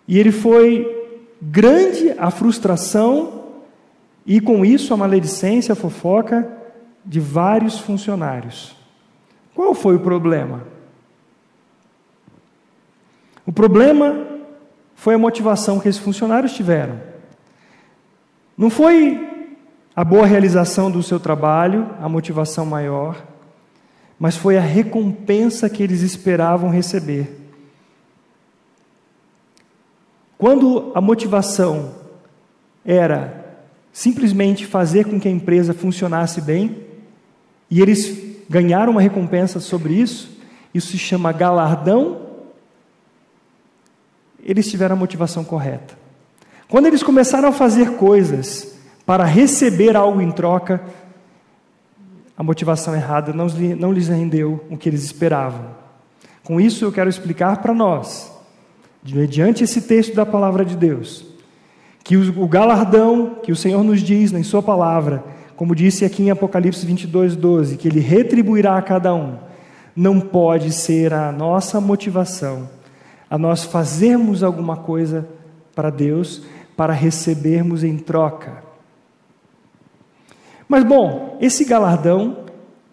E 0.08 0.18
ele 0.18 0.32
foi 0.32 1.08
grande 1.42 2.14
a 2.18 2.32
frustração 2.32 3.37
e 4.28 4.42
com 4.42 4.66
isso 4.66 4.94
a 4.94 4.98
maledicência, 4.98 5.72
a 5.72 5.76
fofoca 5.76 6.52
de 7.06 7.18
vários 7.18 7.80
funcionários. 7.80 8.76
Qual 9.56 9.74
foi 9.74 9.96
o 9.96 10.02
problema? 10.02 10.68
O 13.46 13.54
problema 13.54 14.28
foi 14.94 15.16
a 15.16 15.18
motivação 15.18 15.80
que 15.80 15.88
esses 15.88 16.02
funcionários 16.02 16.52
tiveram. 16.52 17.00
Não 18.58 18.70
foi 18.70 19.56
a 19.96 20.04
boa 20.04 20.28
realização 20.28 20.92
do 20.92 21.02
seu 21.02 21.22
trabalho, 21.22 21.90
a 22.02 22.10
motivação 22.10 22.66
maior, 22.66 23.24
mas 24.20 24.36
foi 24.36 24.58
a 24.58 24.62
recompensa 24.62 25.70
que 25.70 25.82
eles 25.82 26.02
esperavam 26.02 26.70
receber. 26.70 27.48
Quando 30.38 30.92
a 30.94 31.00
motivação 31.00 31.96
era 32.84 33.37
simplesmente 33.98 34.64
fazer 34.64 35.06
com 35.06 35.20
que 35.20 35.28
a 35.28 35.32
empresa 35.32 35.74
funcionasse 35.74 36.40
bem, 36.40 36.86
e 37.68 37.82
eles 37.82 38.16
ganharam 38.48 38.92
uma 38.92 39.02
recompensa 39.02 39.60
sobre 39.60 39.96
isso, 39.96 40.38
isso 40.72 40.92
se 40.92 41.00
chama 41.00 41.32
galardão 41.32 42.28
eles 44.48 44.70
tiveram 44.70 44.96
a 44.96 45.00
motivação 45.00 45.44
correta. 45.44 45.98
Quando 46.70 46.86
eles 46.86 47.04
começaram 47.04 47.50
a 47.50 47.52
fazer 47.52 47.98
coisas 47.98 48.78
para 49.06 49.26
receber 49.26 49.98
algo 49.98 50.22
em 50.22 50.32
troca, 50.32 50.82
a 52.38 52.44
motivação 52.44 52.96
errada 52.96 53.34
não, 53.34 53.48
não 53.48 53.92
lhes 53.92 54.08
rendeu 54.08 54.66
o 54.70 54.78
que 54.78 54.88
eles 54.88 55.04
esperavam. 55.04 55.76
Com 56.46 56.62
isso, 56.62 56.86
eu 56.86 56.94
quero 56.94 57.10
explicar 57.10 57.58
para 57.58 57.74
nós, 57.74 58.32
mediante 59.04 59.66
esse 59.66 59.82
texto 59.82 60.16
da 60.16 60.26
palavra 60.26 60.64
de 60.64 60.78
Deus, 60.78 61.27
que 62.08 62.16
o 62.16 62.48
galardão 62.48 63.36
que 63.44 63.52
o 63.52 63.56
Senhor 63.56 63.84
nos 63.84 64.00
diz 64.02 64.32
em 64.32 64.42
Sua 64.42 64.64
palavra, 64.64 65.26
como 65.58 65.76
disse 65.76 66.06
aqui 66.06 66.24
em 66.24 66.30
Apocalipse 66.30 66.86
22, 66.86 67.36
12, 67.36 67.76
que 67.76 67.86
Ele 67.86 68.00
retribuirá 68.00 68.78
a 68.78 68.82
cada 68.82 69.14
um, 69.14 69.36
não 69.94 70.22
pode 70.22 70.72
ser 70.72 71.14
a 71.14 71.34
nossa 71.34 71.82
motivação 71.82 72.70
a 73.30 73.38
nós 73.38 73.66
fazermos 73.66 74.42
alguma 74.42 74.78
coisa 74.78 75.28
para 75.76 75.90
Deus, 75.90 76.44
para 76.78 76.94
recebermos 76.94 77.84
em 77.84 77.98
troca. 77.98 78.64
Mas 80.70 80.86
bom, 80.86 81.38
esse 81.42 81.66
galardão, 81.66 82.46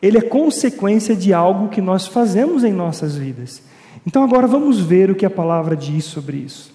ele 0.03 0.19
é 0.19 0.23
consequência 0.23 1.15
de 1.15 1.33
algo 1.33 1.69
que 1.69 1.81
nós 1.81 2.09
fazemos 2.09 2.65
em 2.65 2.73
nossas 2.73 3.15
vidas. 3.15 3.63
Então 4.05 4.25
agora 4.25 4.49
vamos 4.49 4.81
ver 4.81 5.09
o 5.09 5.15
que 5.15 5.25
a 5.25 5.31
palavra 5.31 5.77
diz 5.77 6.05
sobre 6.05 6.39
isso. 6.39 6.74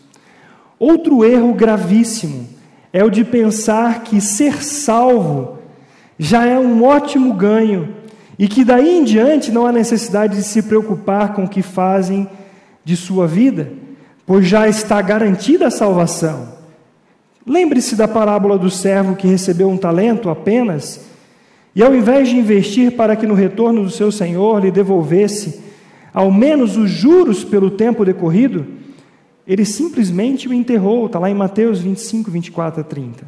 Outro 0.79 1.25
erro 1.25 1.53
gravíssimo 1.53 2.47
é 2.93 3.03
o 3.03 3.09
de 3.09 3.25
pensar 3.25 4.03
que 4.03 4.21
ser 4.21 4.63
salvo 4.63 5.59
já 6.17 6.45
é 6.45 6.57
um 6.57 6.83
ótimo 6.83 7.33
ganho 7.33 7.89
e 8.37 8.47
que 8.47 8.63
daí 8.63 8.97
em 8.97 9.03
diante 9.03 9.51
não 9.51 9.65
há 9.65 9.71
necessidade 9.71 10.37
de 10.37 10.43
se 10.43 10.63
preocupar 10.63 11.33
com 11.33 11.43
o 11.43 11.49
que 11.49 11.61
fazem 11.61 12.27
de 12.85 12.95
sua 12.95 13.27
vida, 13.27 13.71
pois 14.25 14.47
já 14.47 14.67
está 14.67 15.01
garantida 15.01 15.67
a 15.67 15.71
salvação. 15.71 16.57
Lembre-se 17.45 17.95
da 17.95 18.07
parábola 18.07 18.57
do 18.57 18.69
servo 18.69 19.15
que 19.15 19.27
recebeu 19.27 19.69
um 19.69 19.77
talento 19.77 20.29
apenas, 20.29 21.01
e 21.75 21.83
ao 21.83 21.93
invés 21.93 22.29
de 22.29 22.37
investir 22.37 22.93
para 22.93 23.15
que 23.15 23.27
no 23.27 23.33
retorno 23.33 23.83
do 23.83 23.89
seu 23.89 24.11
senhor 24.11 24.61
lhe 24.61 24.71
devolvesse 24.71 25.61
ao 26.13 26.31
menos 26.31 26.77
os 26.77 26.89
juros 26.89 27.43
pelo 27.43 27.69
tempo 27.69 28.05
decorrido, 28.05 28.65
ele 29.49 29.65
simplesmente 29.65 30.47
o 30.47 30.53
enterrou, 30.53 31.07
está 31.07 31.19
lá 31.19 31.29
em 31.29 31.33
Mateus 31.33 31.79
25, 31.79 32.31
24 32.31 32.81
a 32.81 32.83
30. 32.83 33.27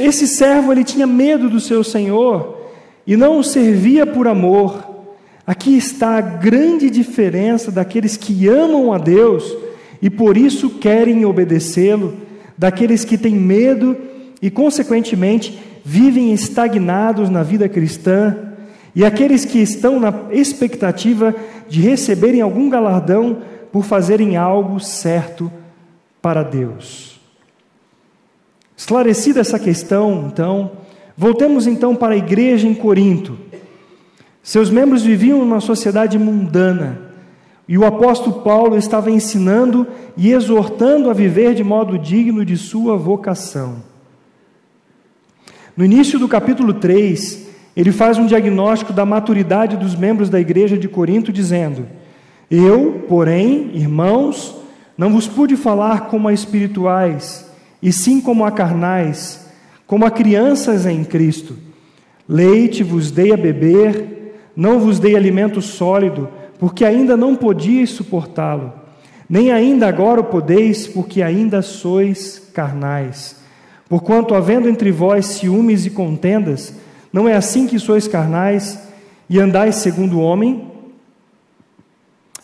Esse 0.00 0.26
servo 0.26 0.72
ele 0.72 0.84
tinha 0.84 1.06
medo 1.06 1.50
do 1.50 1.60
seu 1.60 1.84
senhor 1.84 2.70
e 3.06 3.16
não 3.16 3.38
o 3.38 3.44
servia 3.44 4.06
por 4.06 4.26
amor, 4.26 4.96
Aqui 5.46 5.76
está 5.76 6.18
a 6.18 6.20
grande 6.20 6.90
diferença 6.90 7.70
daqueles 7.70 8.16
que 8.16 8.48
amam 8.48 8.92
a 8.92 8.98
Deus 8.98 9.56
e 10.02 10.10
por 10.10 10.36
isso 10.36 10.70
querem 10.70 11.24
obedecê-lo, 11.24 12.14
daqueles 12.58 13.04
que 13.04 13.16
têm 13.16 13.36
medo 13.36 13.96
e, 14.42 14.50
consequentemente, 14.50 15.56
vivem 15.84 16.32
estagnados 16.32 17.30
na 17.30 17.44
vida 17.44 17.68
cristã, 17.68 18.36
e 18.92 19.04
aqueles 19.04 19.44
que 19.44 19.58
estão 19.58 20.00
na 20.00 20.12
expectativa 20.32 21.34
de 21.68 21.80
receberem 21.80 22.40
algum 22.40 22.68
galardão 22.68 23.38
por 23.76 23.84
fazerem 23.84 24.38
algo 24.38 24.80
certo 24.80 25.52
para 26.22 26.42
Deus. 26.42 27.20
Esclarecida 28.74 29.40
essa 29.40 29.58
questão, 29.58 30.30
então, 30.32 30.78
voltemos 31.14 31.66
então 31.66 31.94
para 31.94 32.14
a 32.14 32.16
igreja 32.16 32.66
em 32.66 32.74
Corinto. 32.74 33.36
Seus 34.42 34.70
membros 34.70 35.02
viviam 35.02 35.40
numa 35.40 35.60
sociedade 35.60 36.18
mundana, 36.18 37.12
e 37.68 37.76
o 37.76 37.84
apóstolo 37.84 38.40
Paulo 38.40 38.78
estava 38.78 39.10
ensinando 39.10 39.86
e 40.16 40.32
exortando 40.32 41.10
a 41.10 41.12
viver 41.12 41.52
de 41.52 41.62
modo 41.62 41.98
digno 41.98 42.46
de 42.46 42.56
sua 42.56 42.96
vocação. 42.96 43.82
No 45.76 45.84
início 45.84 46.18
do 46.18 46.26
capítulo 46.26 46.72
3, 46.72 47.46
ele 47.76 47.92
faz 47.92 48.16
um 48.16 48.24
diagnóstico 48.24 48.94
da 48.94 49.04
maturidade 49.04 49.76
dos 49.76 49.94
membros 49.94 50.30
da 50.30 50.40
igreja 50.40 50.78
de 50.78 50.88
Corinto, 50.88 51.30
dizendo: 51.30 51.86
Eu, 52.50 53.04
porém, 53.08 53.72
irmãos, 53.74 54.56
não 54.96 55.12
vos 55.12 55.26
pude 55.26 55.56
falar 55.56 56.02
como 56.08 56.28
a 56.28 56.32
espirituais, 56.32 57.50
e 57.82 57.92
sim 57.92 58.20
como 58.20 58.44
a 58.44 58.50
carnais, 58.50 59.46
como 59.86 60.04
a 60.04 60.10
crianças 60.10 60.86
em 60.86 61.04
Cristo. 61.04 61.56
Leite 62.28 62.82
vos 62.82 63.10
dei 63.10 63.32
a 63.32 63.36
beber, 63.36 64.50
não 64.54 64.78
vos 64.78 64.98
dei 64.98 65.16
alimento 65.16 65.60
sólido, 65.60 66.28
porque 66.58 66.84
ainda 66.84 67.16
não 67.16 67.36
podíeis 67.36 67.90
suportá-lo, 67.90 68.72
nem 69.28 69.52
ainda 69.52 69.88
agora 69.88 70.20
o 70.20 70.24
podeis, 70.24 70.86
porque 70.86 71.22
ainda 71.22 71.62
sois 71.62 72.50
carnais. 72.54 73.36
Porquanto, 73.88 74.34
havendo 74.34 74.68
entre 74.68 74.90
vós 74.90 75.26
ciúmes 75.26 75.84
e 75.84 75.90
contendas, 75.90 76.74
não 77.12 77.28
é 77.28 77.34
assim 77.34 77.66
que 77.66 77.78
sois 77.78 78.08
carnais 78.08 78.78
e 79.28 79.38
andais 79.38 79.76
segundo 79.76 80.18
o 80.18 80.22
homem? 80.22 80.75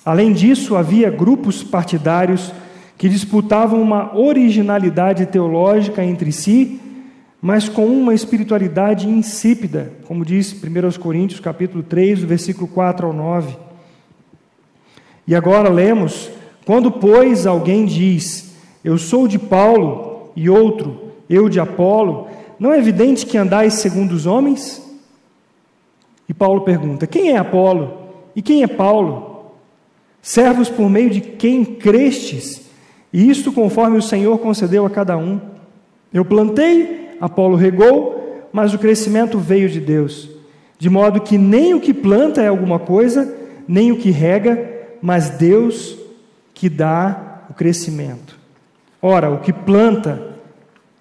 Além 0.04 0.32
disso, 0.32 0.76
havia 0.76 1.10
grupos 1.10 1.62
partidários 1.62 2.52
que 2.98 3.08
disputavam 3.08 3.80
uma 3.80 4.16
originalidade 4.16 5.26
teológica 5.26 6.04
entre 6.04 6.32
si 6.32 6.80
mas 7.44 7.68
com 7.68 7.86
uma 7.86 8.14
espiritualidade 8.14 9.08
insípida, 9.08 9.92
como 10.06 10.24
diz 10.24 10.52
1 10.52 11.00
Coríntios 11.00 11.40
capítulo 11.40 11.82
3, 11.82 12.20
do 12.20 12.26
versículo 12.28 12.68
4 12.68 13.08
ao 13.08 13.12
9. 13.12 13.56
E 15.26 15.34
agora 15.34 15.68
lemos: 15.68 16.30
quando, 16.64 16.92
pois, 16.92 17.44
alguém 17.44 17.84
diz, 17.84 18.54
eu 18.84 18.96
sou 18.96 19.26
de 19.26 19.40
Paulo, 19.40 20.30
e 20.36 20.48
outro, 20.48 21.10
eu 21.28 21.48
de 21.48 21.58
Apolo, 21.58 22.28
não 22.60 22.72
é 22.72 22.78
evidente 22.78 23.26
que 23.26 23.36
andais 23.36 23.74
segundo 23.74 24.12
os 24.12 24.24
homens? 24.24 24.80
E 26.28 26.32
Paulo 26.32 26.60
pergunta: 26.60 27.08
quem 27.08 27.32
é 27.32 27.38
Apolo? 27.38 28.02
E 28.36 28.40
quem 28.40 28.62
é 28.62 28.68
Paulo? 28.68 29.31
Servos 30.22 30.68
por 30.68 30.88
meio 30.88 31.10
de 31.10 31.20
quem 31.20 31.64
crestes, 31.64 32.62
e 33.12 33.28
isto 33.28 33.52
conforme 33.52 33.98
o 33.98 34.02
Senhor 34.02 34.38
concedeu 34.38 34.86
a 34.86 34.90
cada 34.90 35.18
um. 35.18 35.40
Eu 36.14 36.24
plantei, 36.24 37.16
Apolo 37.20 37.56
regou, 37.56 38.48
mas 38.52 38.72
o 38.72 38.78
crescimento 38.78 39.38
veio 39.38 39.68
de 39.68 39.80
Deus. 39.80 40.30
De 40.78 40.88
modo 40.88 41.20
que 41.20 41.36
nem 41.36 41.74
o 41.74 41.80
que 41.80 41.92
planta 41.92 42.40
é 42.40 42.48
alguma 42.48 42.78
coisa, 42.78 43.34
nem 43.66 43.90
o 43.90 43.98
que 43.98 44.10
rega, 44.10 44.70
mas 45.02 45.30
Deus 45.30 45.98
que 46.54 46.68
dá 46.68 47.42
o 47.50 47.54
crescimento. 47.54 48.38
Ora, 49.00 49.30
o 49.30 49.40
que 49.40 49.52
planta 49.52 50.36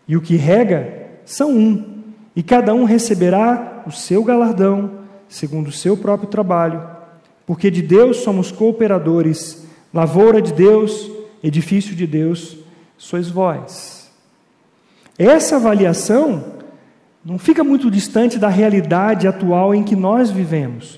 e 0.08 0.18
o 0.18 0.22
que 0.22 0.36
rega 0.36 1.02
são 1.24 1.52
um, 1.52 2.04
e 2.36 2.42
cada 2.42 2.74
um 2.74 2.84
receberá 2.84 3.84
o 3.86 3.92
seu 3.92 4.24
galardão, 4.24 4.92
segundo 5.28 5.68
o 5.68 5.72
seu 5.72 5.96
próprio 5.96 6.28
trabalho. 6.28 6.82
Porque 7.52 7.70
de 7.70 7.82
Deus 7.82 8.20
somos 8.20 8.50
cooperadores, 8.50 9.68
lavoura 9.94 10.42
de 10.42 10.54
Deus, 10.54 11.12
edifício 11.44 11.94
de 11.94 12.08
Deus, 12.08 12.56
sois 12.98 13.28
vós. 13.28 14.10
Essa 15.20 15.58
avaliação 15.58 16.46
não 17.26 17.38
fica 17.38 17.62
muito 17.62 17.92
distante 17.92 18.40
da 18.40 18.48
realidade 18.48 19.28
atual 19.28 19.76
em 19.76 19.84
que 19.84 19.98
nós 19.98 20.32
vivemos, 20.32 20.98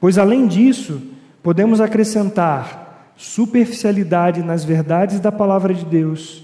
pois 0.00 0.16
além 0.16 0.46
disso, 0.46 1.02
podemos 1.42 1.82
acrescentar 1.82 3.12
superficialidade 3.14 4.42
nas 4.42 4.64
verdades 4.64 5.20
da 5.20 5.30
palavra 5.30 5.74
de 5.74 5.84
Deus, 5.84 6.42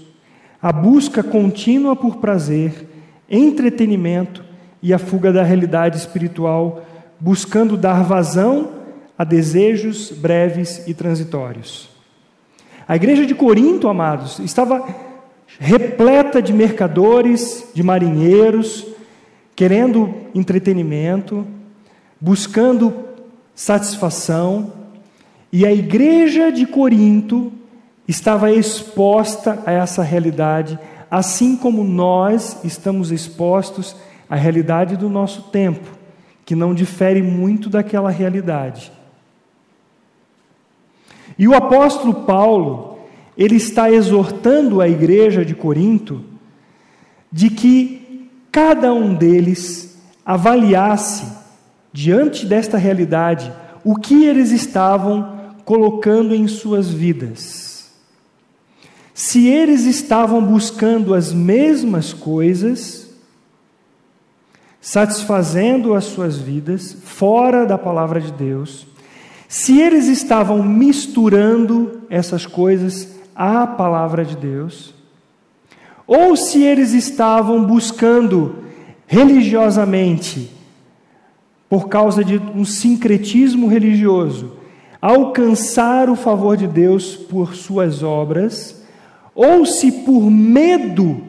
a 0.61 0.71
busca 0.71 1.23
contínua 1.23 1.95
por 1.95 2.17
prazer, 2.17 2.87
entretenimento 3.27 4.45
e 4.83 4.93
a 4.93 4.99
fuga 4.99 5.33
da 5.33 5.41
realidade 5.41 5.97
espiritual, 5.97 6.85
buscando 7.19 7.75
dar 7.75 8.03
vazão 8.03 8.76
a 9.17 9.23
desejos 9.23 10.11
breves 10.11 10.87
e 10.87 10.93
transitórios. 10.93 11.89
A 12.87 12.95
igreja 12.95 13.25
de 13.25 13.33
Corinto, 13.35 13.87
amados, 13.87 14.39
estava 14.39 14.87
repleta 15.59 16.41
de 16.41 16.53
mercadores, 16.53 17.69
de 17.73 17.81
marinheiros, 17.81 18.85
querendo 19.55 20.13
entretenimento, 20.35 21.45
buscando 22.21 22.93
satisfação, 23.55 24.71
e 25.51 25.65
a 25.65 25.73
igreja 25.73 26.51
de 26.51 26.65
Corinto 26.67 27.51
estava 28.07 28.51
exposta 28.51 29.63
a 29.65 29.71
essa 29.71 30.03
realidade, 30.03 30.77
assim 31.09 31.55
como 31.55 31.83
nós 31.83 32.59
estamos 32.63 33.11
expostos 33.11 33.95
à 34.29 34.35
realidade 34.35 34.95
do 34.95 35.09
nosso 35.09 35.43
tempo, 35.43 35.89
que 36.45 36.55
não 36.55 36.73
difere 36.73 37.21
muito 37.21 37.69
daquela 37.69 38.11
realidade. 38.11 38.91
E 41.37 41.47
o 41.47 41.53
apóstolo 41.53 42.13
Paulo, 42.25 42.97
ele 43.37 43.55
está 43.55 43.91
exortando 43.91 44.81
a 44.81 44.89
igreja 44.89 45.45
de 45.45 45.53
Corinto 45.53 46.23
de 47.31 47.49
que 47.49 48.29
cada 48.51 48.93
um 48.93 49.13
deles 49.13 49.97
avaliasse, 50.25 51.27
diante 51.93 52.45
desta 52.45 52.77
realidade, 52.77 53.51
o 53.83 53.95
que 53.95 54.25
eles 54.25 54.51
estavam 54.51 55.37
colocando 55.63 56.33
em 56.33 56.47
suas 56.47 56.89
vidas. 56.89 57.91
Se 59.13 59.47
eles 59.47 59.83
estavam 59.83 60.43
buscando 60.43 61.13
as 61.13 61.33
mesmas 61.33 62.13
coisas, 62.13 63.09
satisfazendo 64.79 65.93
as 65.93 66.05
suas 66.05 66.37
vidas 66.37 66.97
fora 67.03 67.65
da 67.65 67.77
palavra 67.77 68.21
de 68.21 68.31
Deus, 68.31 68.87
se 69.47 69.79
eles 69.79 70.07
estavam 70.07 70.61
misturando 70.61 72.01
essas 72.09 72.45
coisas 72.45 73.15
à 73.35 73.65
palavra 73.65 74.25
de 74.25 74.35
Deus, 74.35 74.93
ou 76.05 76.35
se 76.35 76.63
eles 76.63 76.93
estavam 76.93 77.63
buscando 77.63 78.63
religiosamente, 79.05 80.51
por 81.69 81.87
causa 81.87 82.23
de 82.23 82.37
um 82.55 82.65
sincretismo 82.65 83.67
religioso, 83.67 84.53
alcançar 85.01 86.09
o 86.09 86.15
favor 86.15 86.57
de 86.57 86.67
Deus 86.67 87.15
por 87.15 87.55
suas 87.55 88.03
obras, 88.03 88.83
ou 89.35 89.65
se 89.65 89.91
por 89.91 90.29
medo 90.29 91.21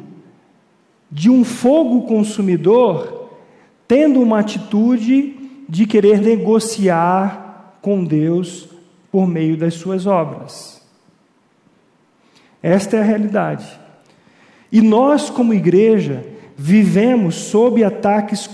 de 1.11 1.31
um 1.31 1.45
fogo 1.45 2.03
consumidor, 2.03 3.31
tendo 3.87 4.21
uma 4.21 4.41
atitude 4.41 5.37
de 5.69 5.87
querer 5.87 6.21
negociar 6.21 7.48
com 7.81 8.05
Deus 8.05 8.69
por 9.11 9.27
meio 9.27 9.57
das 9.57 9.75
suas 9.75 10.07
obras. 10.07 10.83
Esta 12.63 12.97
é 12.97 13.01
a 13.01 13.05
realidade. 13.05 13.67
E 14.71 14.81
nós, 14.81 15.31
como 15.31 15.55
igreja, 15.55 16.25
vivemos 16.57 17.37
sob 17.37 17.83
ataques, 17.83 18.49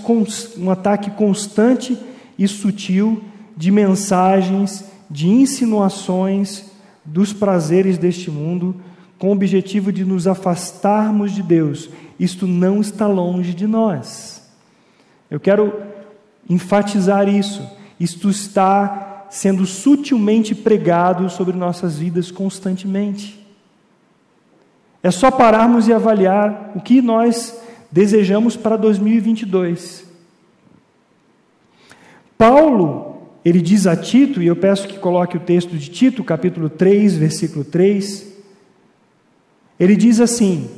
um 0.57 0.69
ataque 0.69 1.11
constante 1.11 1.97
e 2.37 2.47
sutil 2.47 3.23
de 3.57 3.71
mensagens, 3.71 4.85
de 5.09 5.27
insinuações 5.27 6.71
dos 7.03 7.33
prazeres 7.33 7.97
deste 7.97 8.31
mundo, 8.31 8.75
com 9.17 9.29
o 9.29 9.31
objetivo 9.31 9.91
de 9.91 10.03
nos 10.03 10.27
afastarmos 10.27 11.31
de 11.31 11.41
Deus. 11.41 11.89
Isto 12.19 12.47
não 12.47 12.81
está 12.81 13.07
longe 13.07 13.53
de 13.53 13.67
nós. 13.67 14.43
Eu 15.29 15.39
quero 15.39 15.73
enfatizar 16.49 17.27
isso. 17.27 17.67
Isto 17.99 18.29
está 18.29 19.14
sendo 19.35 19.65
sutilmente 19.65 20.55
pregado 20.55 21.29
sobre 21.29 21.57
nossas 21.57 21.99
vidas 21.99 22.31
constantemente. 22.31 23.45
É 25.03 25.11
só 25.11 25.29
pararmos 25.29 25.89
e 25.89 25.93
avaliar 25.93 26.71
o 26.73 26.79
que 26.79 27.01
nós 27.01 27.53
desejamos 27.91 28.55
para 28.55 28.77
2022. 28.77 30.05
Paulo, 32.37 33.27
ele 33.43 33.61
diz 33.61 33.85
a 33.85 33.97
Tito, 33.97 34.41
e 34.41 34.47
eu 34.47 34.55
peço 34.55 34.87
que 34.87 34.97
coloque 34.97 35.35
o 35.35 35.41
texto 35.41 35.75
de 35.75 35.89
Tito, 35.89 36.23
capítulo 36.23 36.69
3, 36.69 37.17
versículo 37.17 37.65
3. 37.65 38.33
Ele 39.77 39.97
diz 39.97 40.21
assim: 40.21 40.69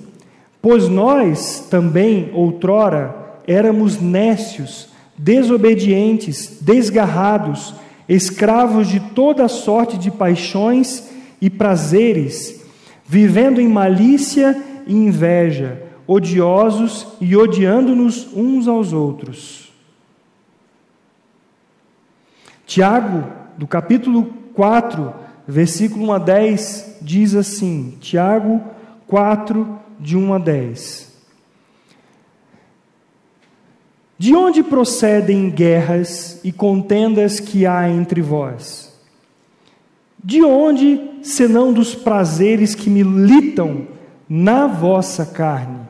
Pois 0.60 0.90
nós 0.90 1.68
também, 1.70 2.32
outrora, 2.34 3.40
éramos 3.46 4.02
nécios, 4.02 4.90
desobedientes, 5.16 6.58
desgarrados, 6.60 7.76
escravos 8.08 8.88
de 8.88 9.00
toda 9.00 9.48
sorte 9.48 9.98
de 9.98 10.10
paixões 10.10 11.10
e 11.42 11.50
prazeres, 11.50 12.66
vivendo 13.06 13.60
em 13.60 13.68
malícia 13.68 14.62
e 14.86 14.94
inveja, 14.94 15.84
odiosos 16.06 17.08
e 17.20 17.36
odiando-nos 17.36 18.34
uns 18.34 18.68
aos 18.68 18.94
outros. 18.94 19.72
Tiago, 22.66 23.24
do 23.58 23.68
capítulo 23.68 24.26
4, 24.54 25.14
versículo 25.48 26.08
1 26.08 26.14
a 26.14 26.18
10, 26.20 26.98
diz 27.02 27.36
assim: 27.36 27.98
Tiago 28.02 28.62
4, 29.08 29.80
de 30.00 30.18
1 30.18 30.34
a 30.34 30.38
10. 30.38 31.07
De 34.20 34.36
onde 34.36 34.64
procedem 34.64 35.50
guerras 35.50 36.40
e 36.44 36.52
contendas 36.52 37.40
que 37.40 37.68
há 37.68 37.88
entre 37.88 38.20
vós? 38.20 38.92
De 40.24 40.44
onde, 40.44 41.00
senão 41.22 41.72
dos 41.72 41.94
prazeres 41.94 42.74
que 42.74 42.90
militam 42.90 43.88
na 44.28 44.66
vossa 44.66 45.24
carne? 45.24 45.82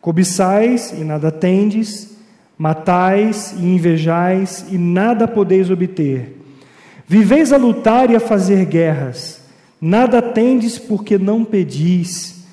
Cobiçais 0.00 0.92
e 0.92 1.04
nada 1.04 1.30
tendes, 1.30 2.16
matais 2.58 3.54
e 3.56 3.62
invejais 3.64 4.66
e 4.72 4.76
nada 4.76 5.28
podeis 5.28 5.70
obter. 5.70 6.36
Viveis 7.06 7.52
a 7.52 7.56
lutar 7.56 8.10
e 8.10 8.16
a 8.16 8.20
fazer 8.20 8.64
guerras, 8.64 9.40
nada 9.80 10.20
tendes 10.20 10.76
porque 10.76 11.18
não 11.18 11.44
pedis. 11.44 12.44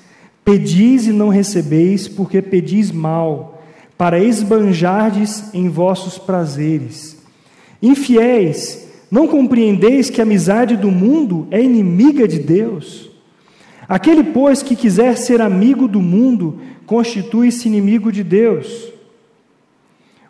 Pedis 0.44 1.08
e 1.08 1.12
não 1.12 1.28
recebeis 1.28 2.06
porque 2.06 2.40
pedis 2.40 2.92
mal 2.92 3.51
para 4.02 4.18
esbanjardes 4.18 5.54
em 5.54 5.68
vossos 5.68 6.18
prazeres. 6.18 7.22
Infiéis, 7.80 8.88
não 9.08 9.28
compreendeis 9.28 10.10
que 10.10 10.20
a 10.20 10.24
amizade 10.24 10.76
do 10.76 10.90
mundo 10.90 11.46
é 11.52 11.62
inimiga 11.62 12.26
de 12.26 12.40
Deus? 12.40 13.12
Aquele, 13.88 14.24
pois, 14.24 14.60
que 14.60 14.74
quiser 14.74 15.16
ser 15.16 15.40
amigo 15.40 15.86
do 15.86 16.00
mundo, 16.00 16.58
constitui-se 16.84 17.68
inimigo 17.68 18.10
de 18.10 18.24
Deus. 18.24 18.92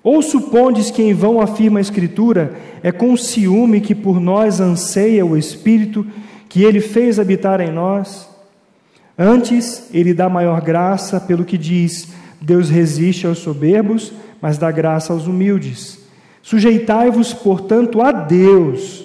Ou 0.02 0.20
supondes 0.20 0.90
que 0.90 1.02
em 1.02 1.14
vão 1.14 1.40
afirma 1.40 1.78
a 1.78 1.80
Escritura, 1.80 2.54
é 2.82 2.92
com 2.92 3.16
ciúme 3.16 3.80
que 3.80 3.94
por 3.94 4.20
nós 4.20 4.60
anseia 4.60 5.24
o 5.24 5.34
Espírito 5.34 6.06
que 6.46 6.62
ele 6.62 6.82
fez 6.82 7.18
habitar 7.18 7.58
em 7.62 7.72
nós? 7.72 8.28
Antes, 9.16 9.88
ele 9.94 10.12
dá 10.12 10.28
maior 10.28 10.60
graça 10.60 11.18
pelo 11.18 11.42
que 11.42 11.56
diz: 11.56 12.20
Deus 12.42 12.68
resiste 12.68 13.26
aos 13.26 13.38
soberbos, 13.38 14.12
mas 14.40 14.58
dá 14.58 14.70
graça 14.70 15.12
aos 15.12 15.28
humildes. 15.28 16.00
Sujeitai-vos, 16.42 17.32
portanto, 17.32 18.02
a 18.02 18.10
Deus, 18.10 19.04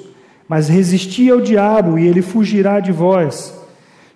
mas 0.50 0.68
resisti 0.68 1.30
ao 1.30 1.40
diabo, 1.40 2.00
e 2.00 2.08
ele 2.08 2.24
fugirá 2.24 2.80
de 2.80 2.92
vós. 2.92 3.54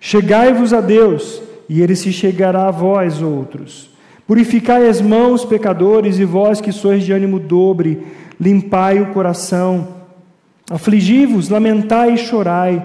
Chegai-vos 0.00 0.72
a 0.72 0.80
Deus, 0.80 1.40
e 1.68 1.80
ele 1.80 1.94
se 1.94 2.12
chegará 2.12 2.66
a 2.66 2.72
vós 2.72 3.22
outros. 3.22 3.90
Purificai 4.26 4.88
as 4.88 5.00
mãos, 5.00 5.44
pecadores, 5.44 6.18
e 6.18 6.24
vós 6.24 6.60
que 6.60 6.72
sois 6.72 7.04
de 7.04 7.12
ânimo 7.12 7.38
dobre, 7.38 8.04
limpai 8.40 9.00
o 9.00 9.12
coração. 9.12 9.88
Afligi-vos, 10.68 11.48
lamentai 11.48 12.14
e 12.14 12.18
chorai. 12.18 12.84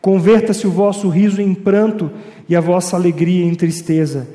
Converta-se 0.00 0.64
o 0.64 0.70
vosso 0.70 1.08
riso 1.08 1.42
em 1.42 1.54
pranto 1.54 2.10
e 2.48 2.54
a 2.54 2.60
vossa 2.60 2.94
alegria 2.94 3.44
em 3.44 3.54
tristeza. 3.54 4.28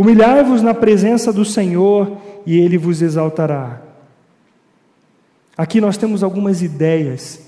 Humilhai-vos 0.00 0.62
na 0.62 0.72
presença 0.72 1.30
do 1.30 1.44
Senhor 1.44 2.16
e 2.46 2.58
ele 2.58 2.78
vos 2.78 3.02
exaltará. 3.02 3.82
Aqui 5.54 5.78
nós 5.78 5.98
temos 5.98 6.22
algumas 6.22 6.62
ideias 6.62 7.42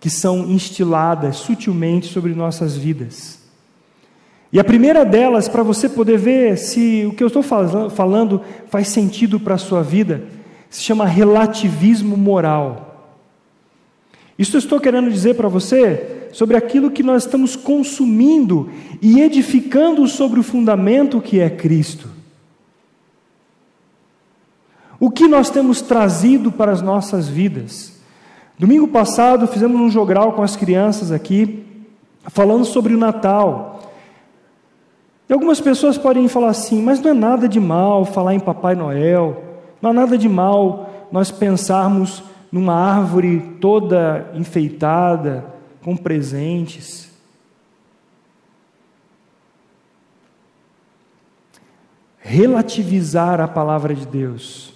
que 0.00 0.08
são 0.08 0.50
instiladas 0.50 1.36
sutilmente 1.36 2.06
sobre 2.06 2.34
nossas 2.34 2.74
vidas. 2.74 3.40
E 4.50 4.58
a 4.58 4.64
primeira 4.64 5.04
delas, 5.04 5.50
para 5.50 5.62
você 5.62 5.86
poder 5.86 6.16
ver 6.16 6.56
se 6.56 7.04
o 7.06 7.12
que 7.12 7.22
eu 7.22 7.26
estou 7.26 7.42
falando 7.42 8.40
faz 8.70 8.88
sentido 8.88 9.38
para 9.38 9.56
a 9.56 9.58
sua 9.58 9.82
vida, 9.82 10.24
se 10.70 10.80
chama 10.80 11.04
relativismo 11.04 12.16
moral. 12.16 12.87
Isso 14.38 14.56
eu 14.56 14.58
estou 14.58 14.78
querendo 14.78 15.10
dizer 15.10 15.34
para 15.34 15.48
você 15.48 16.28
sobre 16.32 16.56
aquilo 16.56 16.90
que 16.90 17.02
nós 17.02 17.24
estamos 17.24 17.56
consumindo 17.56 18.70
e 19.02 19.20
edificando 19.20 20.06
sobre 20.06 20.38
o 20.38 20.44
fundamento 20.44 21.20
que 21.20 21.40
é 21.40 21.50
Cristo. 21.50 22.08
O 25.00 25.10
que 25.10 25.26
nós 25.26 25.50
temos 25.50 25.80
trazido 25.80 26.52
para 26.52 26.70
as 26.70 26.82
nossas 26.82 27.28
vidas? 27.28 27.98
Domingo 28.58 28.88
passado 28.88 29.46
fizemos 29.46 29.80
um 29.80 29.90
jogral 29.90 30.32
com 30.32 30.42
as 30.42 30.56
crianças 30.56 31.12
aqui, 31.12 31.64
falando 32.26 32.64
sobre 32.64 32.94
o 32.94 32.98
Natal. 32.98 33.80
E 35.28 35.32
algumas 35.32 35.60
pessoas 35.60 35.96
podem 35.98 36.26
falar 36.26 36.48
assim, 36.48 36.82
mas 36.82 37.00
não 37.00 37.10
é 37.10 37.14
nada 37.14 37.48
de 37.48 37.60
mal 37.60 38.04
falar 38.04 38.34
em 38.34 38.40
Papai 38.40 38.74
Noel, 38.74 39.42
não 39.80 39.90
é 39.90 39.92
nada 39.92 40.18
de 40.18 40.28
mal 40.28 40.90
nós 41.12 41.30
pensarmos 41.30 42.22
numa 42.50 42.74
árvore 42.74 43.56
toda 43.60 44.30
enfeitada, 44.34 45.54
com 45.82 45.96
presentes. 45.96 47.08
Relativizar 52.18 53.40
a 53.40 53.48
palavra 53.48 53.94
de 53.94 54.06
Deus 54.06 54.74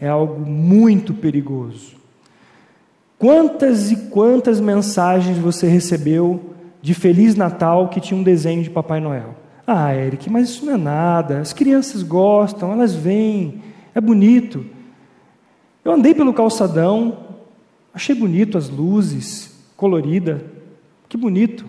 é 0.00 0.08
algo 0.08 0.40
muito 0.44 1.14
perigoso. 1.14 1.94
Quantas 3.18 3.90
e 3.90 3.96
quantas 4.08 4.60
mensagens 4.60 5.38
você 5.38 5.66
recebeu 5.66 6.54
de 6.82 6.92
Feliz 6.92 7.34
Natal 7.34 7.88
que 7.88 8.00
tinha 8.00 8.18
um 8.18 8.22
desenho 8.22 8.62
de 8.62 8.70
Papai 8.70 9.00
Noel? 9.00 9.34
Ah, 9.66 9.94
Eric, 9.94 10.30
mas 10.30 10.50
isso 10.50 10.66
não 10.66 10.74
é 10.74 10.76
nada. 10.76 11.40
As 11.40 11.52
crianças 11.52 12.02
gostam, 12.02 12.72
elas 12.72 12.94
vêm, 12.94 13.62
é 13.94 14.00
bonito. 14.00 14.66
Eu 15.86 15.92
andei 15.92 16.12
pelo 16.12 16.34
calçadão, 16.34 17.16
achei 17.94 18.12
bonito 18.12 18.58
as 18.58 18.68
luzes, 18.68 19.56
colorida, 19.76 20.44
que 21.08 21.16
bonito. 21.16 21.64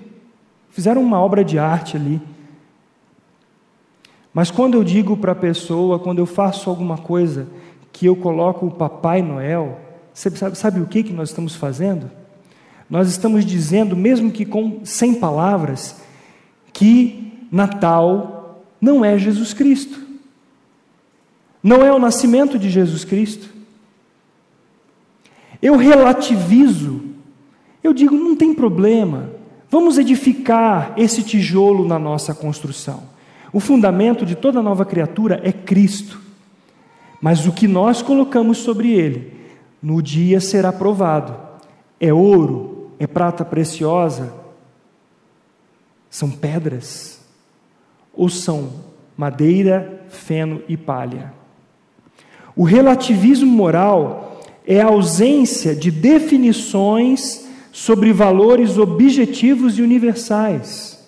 Fizeram 0.72 1.03
uma 1.03 1.22
obra 1.22 1.45
de 1.45 1.59
arte 1.59 1.95
ali. 1.95 2.20
Mas 4.34 4.49
quando 4.49 4.74
eu 4.74 4.84
digo 4.84 5.15
para 5.18 5.34
a 5.34 5.36
pessoa, 5.36 5.99
quando 5.99 6.18
eu 6.18 6.26
faço 6.26 6.68
alguma 6.68 6.97
coisa 6.97 7.47
que 7.93 8.07
eu 8.07 8.15
coloco 8.15 8.65
o 8.65 8.72
Papai 8.72 9.22
Noel, 9.22 9.80
sabe, 10.15 10.55
sabe 10.55 10.82
o 10.82 10.88
que, 10.88 11.03
que 11.03 11.13
nós 11.13 11.30
estamos 11.30 11.55
fazendo? 11.55 12.09
Nós 12.89 13.09
estamos 13.09 13.45
dizendo, 13.45 13.95
mesmo 13.95 14.32
que 14.32 14.47
com 14.47 14.84
sem 14.84 15.13
palavras, 15.13 16.01
que 16.74 17.47
Natal 17.51 18.63
não 18.82 19.05
é 19.05 19.15
Jesus 19.15 19.53
Cristo. 19.53 20.01
Não 21.61 21.86
é 21.86 21.93
o 21.93 21.99
nascimento 21.99 22.57
de 22.57 22.68
Jesus 22.68 23.05
Cristo. 23.05 23.57
Eu 25.62 25.76
relativizo. 25.76 27.01
Eu 27.84 27.93
digo, 27.93 28.16
não 28.16 28.36
tem 28.36 28.53
problema. 28.53 29.32
Vamos 29.70 29.97
edificar 29.97 30.93
esse 30.97 31.24
tijolo 31.24 31.88
na 31.88 31.99
nossa 31.99 32.34
construção. 32.34 33.03
O 33.51 33.60
fundamento 33.60 34.26
de 34.26 34.36
toda 34.36 34.62
nova 34.62 34.86
criatura 34.86 35.41
é 35.43 35.51
Cristo. 35.51 36.22
Mas 37.22 37.45
o 37.45 37.51
que 37.51 37.68
nós 37.68 38.01
colocamos 38.01 38.60
sobre 38.60 38.91
ele 38.91 39.34
no 39.82 40.01
dia 40.01 40.39
será 40.39 40.72
provado. 40.72 41.36
É 41.99 42.14
ouro? 42.14 42.91
É 42.99 43.08
prata 43.08 43.43
preciosa? 43.43 44.34
São 46.10 46.30
pedras? 46.30 47.22
Ou 48.14 48.30
são 48.30 48.70
madeira, 49.16 50.05
feno 50.10 50.62
e 50.68 50.78
palha? 50.78 51.34
O 52.55 52.64
relativismo 52.64 53.51
moral 53.51 54.26
é 54.68 54.82
a 54.82 54.88
ausência 54.88 55.74
de 55.74 55.89
definições 55.89 57.47
sobre 57.72 58.11
valores 58.11 58.78
objetivos 58.78 59.80
e 59.80 59.82
universais. 59.82 60.99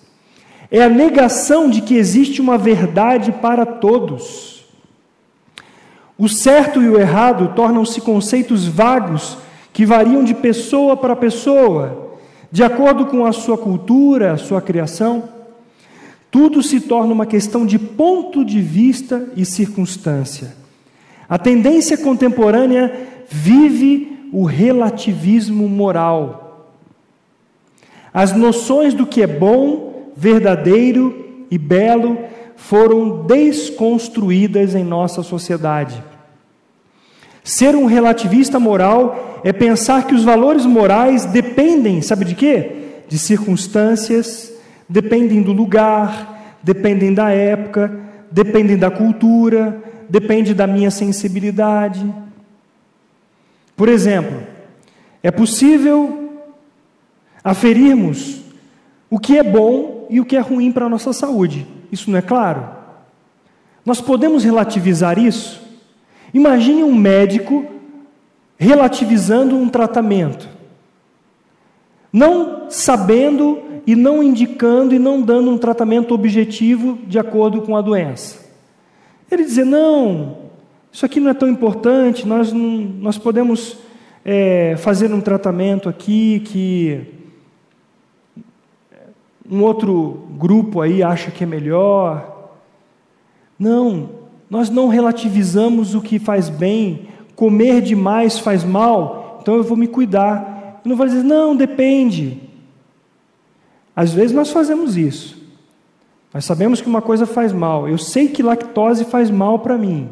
É 0.70 0.82
a 0.82 0.88
negação 0.88 1.68
de 1.68 1.82
que 1.82 1.94
existe 1.94 2.40
uma 2.40 2.56
verdade 2.56 3.32
para 3.32 3.66
todos 3.66 4.50
o 6.20 6.28
certo 6.28 6.82
e 6.82 6.88
o 6.90 7.00
errado 7.00 7.54
tornam-se 7.56 7.98
conceitos 8.02 8.66
vagos 8.66 9.38
que 9.72 9.86
variam 9.86 10.22
de 10.22 10.34
pessoa 10.34 10.94
para 10.94 11.16
pessoa, 11.16 12.18
de 12.52 12.62
acordo 12.62 13.06
com 13.06 13.24
a 13.24 13.32
sua 13.32 13.56
cultura, 13.56 14.34
a 14.34 14.36
sua 14.36 14.60
criação. 14.60 15.30
Tudo 16.30 16.62
se 16.62 16.78
torna 16.78 17.14
uma 17.14 17.24
questão 17.24 17.64
de 17.64 17.78
ponto 17.78 18.44
de 18.44 18.60
vista 18.60 19.30
e 19.34 19.46
circunstância. 19.46 20.54
A 21.26 21.38
tendência 21.38 21.96
contemporânea 21.96 23.19
vive 23.30 24.28
o 24.32 24.44
relativismo 24.44 25.68
moral. 25.68 26.76
As 28.12 28.32
noções 28.32 28.92
do 28.92 29.06
que 29.06 29.22
é 29.22 29.26
bom, 29.26 30.12
verdadeiro 30.16 31.46
e 31.50 31.56
belo 31.56 32.18
foram 32.56 33.24
desconstruídas 33.24 34.74
em 34.74 34.84
nossa 34.84 35.22
sociedade. 35.22 36.02
Ser 37.42 37.74
um 37.74 37.86
relativista 37.86 38.58
moral 38.60 39.40
é 39.44 39.52
pensar 39.52 40.06
que 40.06 40.14
os 40.14 40.24
valores 40.24 40.66
morais 40.66 41.24
dependem, 41.24 42.02
sabe 42.02 42.24
de 42.24 42.34
quê? 42.34 42.72
De 43.08 43.18
circunstâncias, 43.18 44.52
dependem 44.88 45.40
do 45.40 45.52
lugar, 45.52 46.58
dependem 46.62 47.14
da 47.14 47.30
época, 47.30 47.90
dependem 48.30 48.76
da 48.76 48.90
cultura, 48.90 49.82
depende 50.08 50.52
da 50.52 50.66
minha 50.66 50.90
sensibilidade. 50.90 52.04
Por 53.80 53.88
exemplo, 53.88 54.42
é 55.22 55.30
possível 55.30 56.42
aferirmos 57.42 58.42
o 59.08 59.18
que 59.18 59.38
é 59.38 59.42
bom 59.42 60.06
e 60.10 60.20
o 60.20 60.24
que 60.26 60.36
é 60.36 60.38
ruim 60.38 60.70
para 60.70 60.84
a 60.84 60.88
nossa 60.90 61.14
saúde. 61.14 61.66
Isso 61.90 62.10
não 62.10 62.18
é 62.18 62.20
claro? 62.20 62.68
Nós 63.82 63.98
podemos 63.98 64.44
relativizar 64.44 65.18
isso? 65.18 65.62
Imagine 66.34 66.84
um 66.84 66.94
médico 66.94 67.64
relativizando 68.58 69.56
um 69.56 69.66
tratamento, 69.66 70.46
não 72.12 72.66
sabendo 72.68 73.62
e 73.86 73.96
não 73.96 74.22
indicando 74.22 74.94
e 74.94 74.98
não 74.98 75.22
dando 75.22 75.50
um 75.50 75.56
tratamento 75.56 76.12
objetivo 76.12 76.98
de 77.06 77.18
acordo 77.18 77.62
com 77.62 77.74
a 77.74 77.80
doença. 77.80 78.46
Ele 79.30 79.42
dizer: 79.42 79.64
não, 79.64 80.49
isso 80.92 81.06
aqui 81.06 81.20
não 81.20 81.30
é 81.30 81.34
tão 81.34 81.48
importante, 81.48 82.26
nós, 82.26 82.52
não, 82.52 82.78
nós 82.78 83.16
podemos 83.16 83.78
é, 84.24 84.74
fazer 84.78 85.12
um 85.12 85.20
tratamento 85.20 85.88
aqui 85.88 86.40
que 86.40 87.20
um 89.50 89.62
outro 89.62 90.26
grupo 90.38 90.80
aí 90.80 91.02
acha 91.02 91.30
que 91.30 91.42
é 91.42 91.46
melhor. 91.46 92.50
Não, 93.58 94.10
nós 94.48 94.70
não 94.70 94.88
relativizamos 94.88 95.94
o 95.94 96.00
que 96.00 96.18
faz 96.18 96.48
bem, 96.48 97.08
comer 97.34 97.80
demais 97.80 98.38
faz 98.38 98.64
mal, 98.64 99.38
então 99.40 99.56
eu 99.56 99.64
vou 99.64 99.76
me 99.76 99.86
cuidar. 99.86 100.80
Eu 100.84 100.88
não 100.88 100.96
vou 100.96 101.06
dizer, 101.06 101.22
não, 101.22 101.54
depende. 101.56 102.40
Às 103.94 104.12
vezes 104.12 104.32
nós 104.32 104.50
fazemos 104.50 104.96
isso. 104.96 105.40
Nós 106.32 106.44
sabemos 106.44 106.80
que 106.80 106.88
uma 106.88 107.02
coisa 107.02 107.26
faz 107.26 107.52
mal. 107.52 107.88
Eu 107.88 107.98
sei 107.98 108.28
que 108.28 108.42
lactose 108.42 109.04
faz 109.04 109.30
mal 109.30 109.58
para 109.58 109.76
mim. 109.76 110.08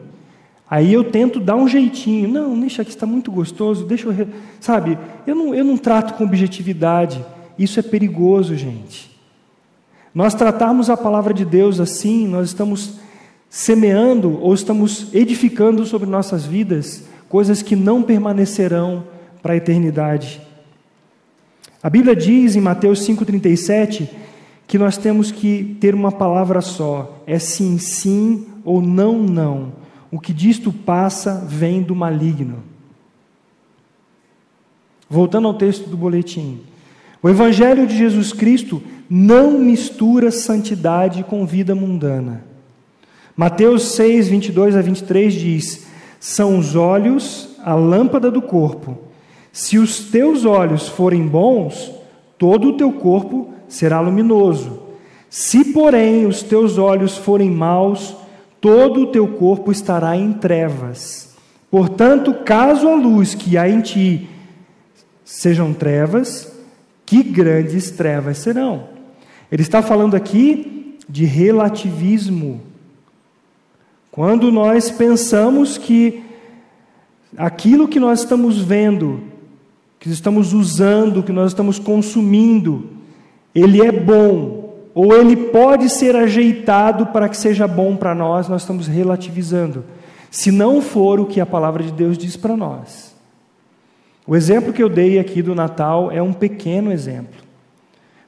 Aí 0.71 0.93
eu 0.93 1.05
tento 1.05 1.41
dar 1.41 1.57
um 1.57 1.67
jeitinho. 1.67 2.29
Não, 2.29 2.59
deixa 2.59 2.85
que 2.85 2.91
está 2.91 3.07
muito 3.07 3.31
gostoso. 3.31 3.87
Deixa 3.87 4.09
eu, 4.09 4.29
sabe? 4.61 4.99
Eu 5.27 5.35
não, 5.35 5.55
eu 5.55 5.65
não 5.65 5.77
trato 5.77 6.15
com 6.15 6.25
objetividade. 6.25 7.25
Isso 7.59 7.81
é 7.81 7.83
perigoso, 7.83 8.55
gente. 8.55 9.11
Nós 10.15 10.35
tratarmos 10.35 10.91
a 10.91 10.97
palavra 10.97 11.33
de 11.33 11.45
Deus 11.45 11.81
assim, 11.81 12.27
nós 12.27 12.49
estamos 12.49 12.99
semeando 13.49 14.39
ou 14.43 14.53
estamos 14.53 15.13
edificando 15.15 15.87
sobre 15.87 16.09
nossas 16.09 16.45
vidas 16.45 17.05
coisas 17.29 17.63
que 17.63 17.77
não 17.77 18.03
permanecerão 18.03 19.05
para 19.43 19.53
a 19.53 19.57
eternidade. 19.57 20.41
A 21.83 21.91
Bíblia 21.91 22.17
diz 22.17 22.57
em 22.57 22.61
Mateus 22.61 23.07
5,37 23.07 24.09
que 24.67 24.79
nós 24.79 24.97
temos 24.97 25.31
que 25.31 25.77
ter 25.81 25.95
uma 25.95 26.11
palavra 26.11 26.61
só: 26.61 27.23
é 27.27 27.39
sim, 27.39 27.79
sim 27.79 28.47
ou 28.65 28.81
não, 28.81 29.19
não. 29.19 29.73
O 30.11 30.19
que 30.19 30.33
disto 30.33 30.73
passa 30.73 31.45
vem 31.47 31.83
do 31.83 31.95
maligno. 31.95 32.63
Voltando 35.09 35.49
ao 35.49 35.55
texto 35.55 35.89
do 35.89 35.97
boletim. 35.97 36.61
O 37.23 37.29
Evangelho 37.29 37.87
de 37.87 37.97
Jesus 37.97 38.33
Cristo 38.33 38.83
não 39.09 39.59
mistura 39.59 40.31
santidade 40.31 41.25
com 41.25 41.47
vida 41.47 41.75
mundana. 41.75 42.45
Mateus 43.37 43.83
6, 43.93 44.29
22 44.29 44.77
a 44.77 44.83
23 44.83 45.33
diz: 45.33 45.87
São 46.21 46.59
os 46.59 46.75
olhos 46.75 47.57
a 47.65 47.75
lâmpada 47.75 48.31
do 48.31 48.43
corpo. 48.43 48.99
Se 49.53 49.79
os 49.79 50.11
teus 50.11 50.45
olhos 50.45 50.89
forem 50.89 51.27
bons, 51.27 51.93
todo 52.37 52.69
o 52.69 52.77
teu 52.77 52.93
corpo 52.93 53.53
será 53.69 54.01
luminoso. 54.01 54.83
Se, 55.29 55.73
porém, 55.73 56.27
os 56.27 56.43
teus 56.43 56.79
olhos 56.79 57.17
forem 57.17 57.51
maus, 57.51 58.17
todo 58.61 59.03
o 59.03 59.07
teu 59.07 59.29
corpo 59.29 59.71
estará 59.71 60.17
em 60.17 60.33
trevas. 60.33 61.37
Portanto, 61.71 62.35
caso 62.45 62.89
a 62.89 62.95
luz 62.95 63.35
que 63.35 63.57
há 63.59 63.69
em 63.69 63.81
ti 63.81 64.29
sejam 65.25 65.75
trevas, 65.75 66.53
que 67.05 67.23
grandes 67.23 67.91
trevas 67.91 68.39
serão. 68.39 68.89
Ele 69.51 69.63
está 69.63 69.83
falando 69.83 70.15
aqui 70.15 70.97
de 71.09 71.25
relativismo. 71.25 72.61
Quando 74.11 74.51
nós 74.51 74.91
pensamos 74.91 75.79
que 75.79 76.23
aquilo 77.37 77.89
que 77.89 78.01
nós 78.01 78.21
estamos 78.21 78.59
vendo, 78.59 79.21
que 79.99 80.11
estamos 80.11 80.53
usando, 80.53 81.23
que 81.23 81.33
nós 81.33 81.53
estamos 81.53 81.79
consumindo, 81.79 82.91
ele 83.55 83.81
é 83.81 83.93
bom, 83.93 84.58
ou 85.01 85.15
ele 85.15 85.37
pode 85.37 85.89
ser 85.89 86.17
ajeitado 86.17 87.07
para 87.07 87.29
que 87.29 87.37
seja 87.37 87.69
bom 87.69 87.95
para 87.95 88.17
nós, 88.17 88.49
nós 88.49 88.63
estamos 88.63 88.89
relativizando. 88.89 89.85
Se 90.29 90.51
não 90.51 90.83
for 90.83 91.21
o 91.21 91.27
que 91.27 91.41
a 91.41 91.47
palavra 91.47 91.85
de 91.85 91.93
Deus 91.93 92.19
diz 92.19 92.37
para 92.37 92.57
nós. 92.57 93.15
O 94.27 94.35
exemplo 94.35 94.73
que 94.73 94.83
eu 94.83 94.89
dei 94.89 95.21
aqui 95.21 95.41
do 95.41 95.55
Natal 95.55 96.11
é 96.11 96.21
um 96.21 96.33
pequeno 96.33 96.91
exemplo. 96.91 97.41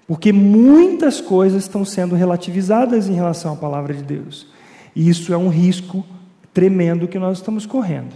Porque 0.06 0.32
muitas 0.32 1.20
coisas 1.20 1.64
estão 1.64 1.84
sendo 1.84 2.14
relativizadas 2.14 3.08
em 3.08 3.14
relação 3.14 3.54
à 3.54 3.56
palavra 3.56 3.92
de 3.92 4.04
Deus. 4.04 4.46
E 4.94 5.08
isso 5.08 5.34
é 5.34 5.36
um 5.36 5.48
risco 5.48 6.06
tremendo 6.54 7.08
que 7.08 7.18
nós 7.18 7.38
estamos 7.38 7.66
correndo. 7.66 8.14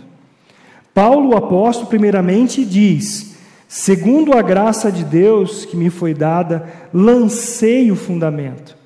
Paulo, 0.94 1.30
o 1.30 1.36
apóstolo, 1.36 1.88
primeiramente 1.88 2.64
diz: 2.64 3.33
Segundo 3.68 4.36
a 4.36 4.42
graça 4.42 4.90
de 4.90 5.04
Deus 5.04 5.64
que 5.64 5.76
me 5.76 5.90
foi 5.90 6.14
dada, 6.14 6.68
lancei 6.92 7.90
o 7.90 7.96
fundamento. 7.96 8.76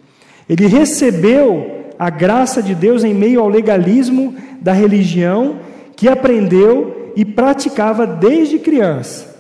Ele 0.49 0.67
recebeu 0.67 1.91
a 1.99 2.09
graça 2.09 2.63
de 2.63 2.75
Deus 2.75 3.05
em 3.05 3.13
meio 3.13 3.41
ao 3.41 3.49
legalismo 3.49 4.35
da 4.61 4.73
religião 4.73 5.59
que 5.97 6.09
aprendeu 6.09 7.13
e 7.17 7.25
praticava 7.25 8.07
desde 8.07 8.59
criança. 8.59 9.37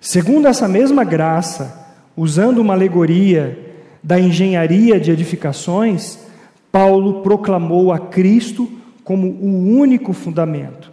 Segundo 0.00 0.48
essa 0.48 0.66
mesma 0.66 1.04
graça, 1.04 1.94
usando 2.16 2.58
uma 2.58 2.72
alegoria 2.72 3.58
da 4.02 4.18
engenharia 4.18 4.98
de 4.98 5.10
edificações, 5.10 6.18
Paulo 6.72 7.20
proclamou 7.20 7.92
a 7.92 7.98
Cristo 7.98 8.70
como 9.04 9.28
o 9.28 9.76
único 9.76 10.12
fundamento. 10.14 10.90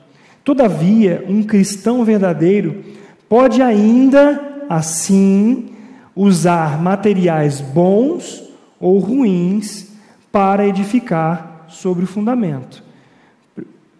Todavia, 0.47 1.25
um 1.27 1.43
cristão 1.43 2.05
verdadeiro 2.05 2.81
pode 3.27 3.61
ainda, 3.61 4.63
assim, 4.69 5.71
usar 6.15 6.81
materiais 6.81 7.59
bons 7.59 8.49
ou 8.79 8.97
ruins 8.97 9.91
para 10.31 10.65
edificar 10.65 11.65
sobre 11.67 12.05
o 12.05 12.07
fundamento. 12.07 12.81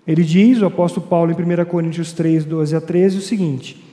Ele 0.08 0.24
diz, 0.24 0.62
o 0.62 0.68
apóstolo 0.68 1.06
Paulo, 1.06 1.34
em 1.34 1.62
1 1.62 1.66
Coríntios 1.66 2.14
3, 2.14 2.46
12 2.46 2.78
a 2.78 2.80
13, 2.80 3.18
o 3.18 3.22
seguinte: 3.22 3.86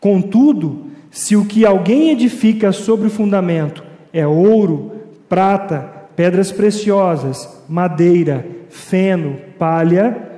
Contudo, 0.00 0.86
se 1.10 1.36
o 1.36 1.44
que 1.44 1.66
alguém 1.66 2.08
edifica 2.08 2.72
sobre 2.72 3.08
o 3.08 3.10
fundamento 3.10 3.84
é 4.14 4.26
ouro, 4.26 4.92
prata, 5.28 5.80
pedras 6.16 6.50
preciosas, 6.50 7.62
madeira, 7.68 8.46
feno, 8.70 9.36
palha, 9.58 10.37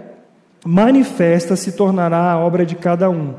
manifesta 0.65 1.57
se 1.57 1.73
tornará 1.73 2.33
a 2.33 2.39
obra 2.39 2.65
de 2.65 2.75
cada 2.75 3.09
um 3.09 3.35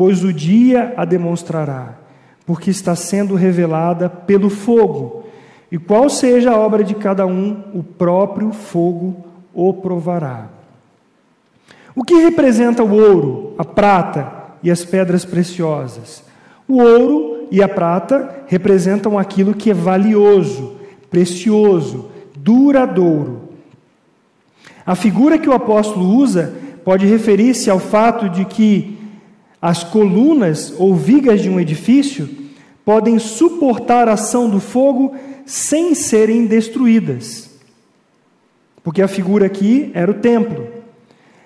pois 0.00 0.24
o 0.24 0.32
dia 0.32 0.94
a 0.96 1.04
demonstrará, 1.04 1.98
porque 2.46 2.70
está 2.70 2.96
sendo 2.96 3.34
revelada 3.34 4.08
pelo 4.08 4.48
fogo. 4.48 5.24
E 5.70 5.76
qual 5.76 6.08
seja 6.08 6.52
a 6.52 6.56
obra 6.56 6.82
de 6.82 6.94
cada 6.94 7.26
um, 7.26 7.64
o 7.74 7.82
próprio 7.82 8.50
fogo 8.50 9.26
o 9.52 9.74
provará. 9.74 10.46
O 11.94 12.02
que 12.02 12.14
representa 12.14 12.82
o 12.82 12.94
ouro, 12.94 13.54
a 13.58 13.64
prata 13.64 14.32
e 14.62 14.70
as 14.70 14.86
pedras 14.86 15.26
preciosas? 15.26 16.24
O 16.66 16.80
ouro 16.80 17.46
e 17.50 17.62
a 17.62 17.68
prata 17.68 18.44
representam 18.46 19.18
aquilo 19.18 19.52
que 19.52 19.70
é 19.70 19.74
valioso, 19.74 20.76
precioso, 21.10 22.10
duradouro. 22.34 23.49
A 24.90 24.96
figura 24.96 25.38
que 25.38 25.48
o 25.48 25.52
apóstolo 25.52 26.04
usa 26.04 26.52
pode 26.84 27.06
referir-se 27.06 27.70
ao 27.70 27.78
fato 27.78 28.28
de 28.28 28.44
que 28.44 28.98
as 29.62 29.84
colunas 29.84 30.74
ou 30.76 30.96
vigas 30.96 31.40
de 31.40 31.48
um 31.48 31.60
edifício 31.60 32.28
podem 32.84 33.16
suportar 33.16 34.08
a 34.08 34.14
ação 34.14 34.50
do 34.50 34.58
fogo 34.58 35.14
sem 35.46 35.94
serem 35.94 36.44
destruídas. 36.44 37.50
Porque 38.82 39.00
a 39.00 39.06
figura 39.06 39.46
aqui 39.46 39.92
era 39.94 40.10
o 40.10 40.14
templo. 40.14 40.66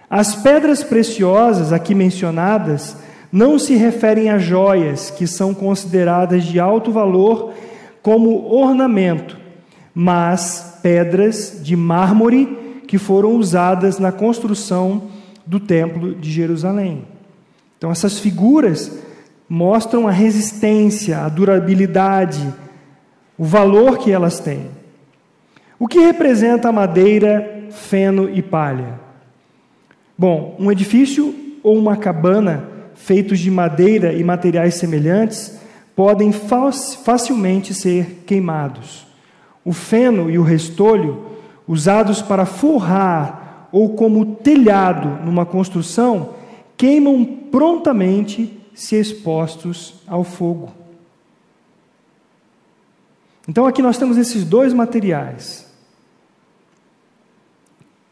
As 0.09 0.34
pedras 0.34 0.82
preciosas 0.82 1.70
aqui 1.70 1.95
mencionadas 1.95 2.97
não 3.30 3.59
se 3.59 3.74
referem 3.74 4.30
a 4.30 4.38
joias 4.38 5.11
que 5.11 5.26
são 5.26 5.53
consideradas 5.53 6.45
de 6.45 6.59
alto 6.59 6.90
valor 6.90 7.53
como 8.01 8.51
ornamento, 8.51 9.36
mas 9.95 10.78
pedras 10.82 11.61
de 11.62 11.76
mármore 11.76 12.64
que 12.95 12.99
foram 12.99 13.32
usadas 13.34 13.99
na 13.99 14.12
construção 14.12 15.09
do 15.45 15.59
templo 15.59 16.14
de 16.14 16.30
Jerusalém. 16.30 17.05
Então, 17.76 17.90
essas 17.90 18.20
figuras 18.20 19.01
mostram 19.49 20.07
a 20.07 20.12
resistência, 20.12 21.18
a 21.18 21.28
durabilidade, 21.28 22.55
o 23.36 23.45
valor 23.45 23.99
que 23.99 24.12
elas 24.12 24.38
têm. 24.38 24.68
O 25.76 25.88
que 25.88 25.99
representa 25.99 26.68
a 26.68 26.72
madeira, 26.72 27.66
feno 27.68 28.30
e 28.30 28.40
palha? 28.40 29.01
Bom, 30.16 30.55
um 30.61 30.70
edifício 30.70 31.34
ou 31.64 31.76
uma 31.76 31.97
cabana 31.97 32.68
feitos 32.95 33.40
de 33.40 33.51
madeira 33.51 34.12
e 34.12 34.22
materiais 34.22 34.76
semelhantes 34.76 35.59
podem 35.97 36.30
facilmente 36.30 37.74
ser 37.74 38.22
queimados. 38.24 39.05
O 39.64 39.72
feno 39.72 40.30
e 40.30 40.38
o 40.38 40.45
restolho, 40.45 41.34
usados 41.67 42.21
para 42.21 42.47
forrar 42.47 43.69
ou 43.73 43.95
como 43.95 44.37
telhado 44.37 45.25
numa 45.25 45.45
construção, 45.45 46.35
queimam 46.77 47.25
prontamente 47.25 48.61
se 48.75 48.97
expostos 48.97 49.95
ao 50.07 50.23
fogo. 50.25 50.73
Então 53.49 53.67
aqui 53.67 53.83
nós 53.83 53.99
temos 53.99 54.17
esses 54.17 54.45
dois 54.45 54.73
materiais. 54.73 55.67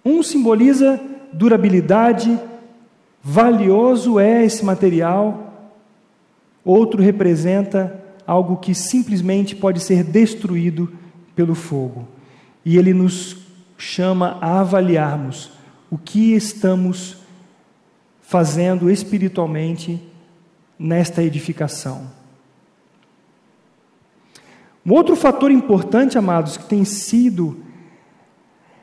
Um 0.05 0.23
simboliza 0.23 1.01
durabilidade, 1.33 2.39
valioso 3.23 4.19
é 4.19 4.45
esse 4.45 4.65
material, 4.65 5.71
outro 6.65 7.01
representa 7.01 8.01
algo 8.27 8.57
que 8.57 8.75
simplesmente 8.75 9.57
pode 9.57 9.81
ser 9.81 10.05
destruído 10.05 10.93
pelo 11.35 11.55
fogo. 11.55 12.07
E 12.65 12.77
ele 12.77 12.93
nos 12.93 13.42
chama 13.83 14.39
a 14.41 14.61
avaliarmos 14.61 15.51
o 15.91 15.99
que 15.99 16.35
estamos 16.35 17.17
fazendo 18.21 18.89
espiritualmente 18.89 20.01
nesta 20.79 21.21
edificação. 21.21 22.09
Um 24.87 24.93
outro 24.93 25.17
fator 25.17 25.51
importante, 25.51 26.17
amados, 26.17 26.57
que 26.57 26.65
tem 26.65 26.85
sido 26.85 27.61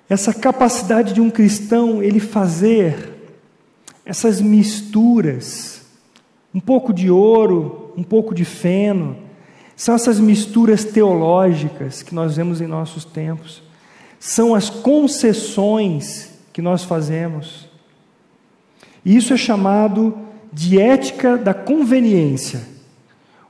essa 0.10 0.34
capacidade 0.34 1.14
de 1.14 1.22
um 1.22 1.30
cristão 1.30 2.04
ele 2.04 2.20
fazer 2.20 3.14
essas 4.06 4.42
misturas, 4.42 5.86
um 6.54 6.60
pouco 6.60 6.94
de 6.94 7.10
ouro, 7.10 7.94
um 7.96 8.04
pouco 8.04 8.36
de 8.36 8.44
feno, 8.44 9.16
são 9.78 9.96
essas 9.96 10.20
misturas 10.20 10.84
teológicas 10.84 12.04
que 12.04 12.14
nós 12.14 12.36
vemos 12.36 12.60
em 12.60 12.68
nossos 12.68 13.06
tempos, 13.06 13.69
são 14.20 14.54
as 14.54 14.70
concessões 14.70 16.30
que 16.52 16.62
nós 16.62 16.84
fazemos. 16.84 17.70
Isso 19.06 19.34
é 19.34 19.38
chamado 19.38 20.18
de 20.52 20.80
ética 20.80 21.38
da 21.38 21.54
conveniência. 21.54 22.62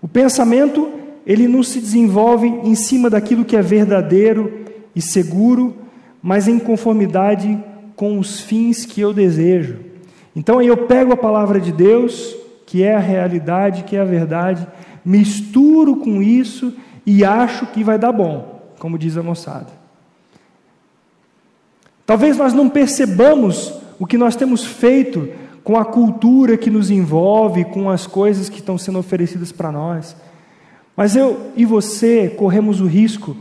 O 0.01 0.07
pensamento 0.07 0.91
ele 1.25 1.47
não 1.47 1.63
se 1.63 1.79
desenvolve 1.79 2.47
em 2.47 2.75
cima 2.75 3.09
daquilo 3.09 3.45
que 3.45 3.55
é 3.55 3.61
verdadeiro 3.61 4.65
e 4.95 5.01
seguro, 5.01 5.75
mas 6.21 6.47
em 6.47 6.59
conformidade 6.59 7.57
com 7.95 8.17
os 8.19 8.39
fins 8.39 8.85
que 8.85 9.01
eu 9.01 9.13
desejo. 9.13 9.77
Então 10.35 10.61
eu 10.61 10.77
pego 10.77 11.13
a 11.13 11.17
palavra 11.17 11.59
de 11.59 11.71
Deus, 11.71 12.35
que 12.65 12.83
é 12.83 12.95
a 12.95 12.99
realidade, 12.99 13.83
que 13.83 13.95
é 13.95 13.99
a 13.99 14.05
verdade, 14.05 14.67
misturo 15.03 15.97
com 15.97 16.21
isso 16.21 16.73
e 17.05 17.25
acho 17.25 17.65
que 17.67 17.83
vai 17.83 17.97
dar 17.97 18.11
bom, 18.11 18.73
como 18.79 18.97
diz 18.97 19.17
a 19.17 19.23
moçada. 19.23 19.78
Talvez 22.09 22.37
nós 22.37 22.55
não 22.55 22.67
percebamos 22.67 23.71
o 23.99 24.07
que 24.07 24.17
nós 24.17 24.35
temos 24.35 24.65
feito 24.65 25.29
com 25.63 25.77
a 25.77 25.85
cultura 25.85 26.57
que 26.57 26.71
nos 26.71 26.89
envolve, 26.89 27.65
com 27.65 27.87
as 27.87 28.07
coisas 28.07 28.49
que 28.49 28.57
estão 28.57 28.79
sendo 28.79 28.97
oferecidas 28.97 29.51
para 29.51 29.71
nós. 29.71 30.15
Mas 30.97 31.15
eu 31.15 31.51
e 31.55 31.65
você 31.65 32.27
corremos 32.27 32.81
o 32.81 32.87
risco 32.87 33.37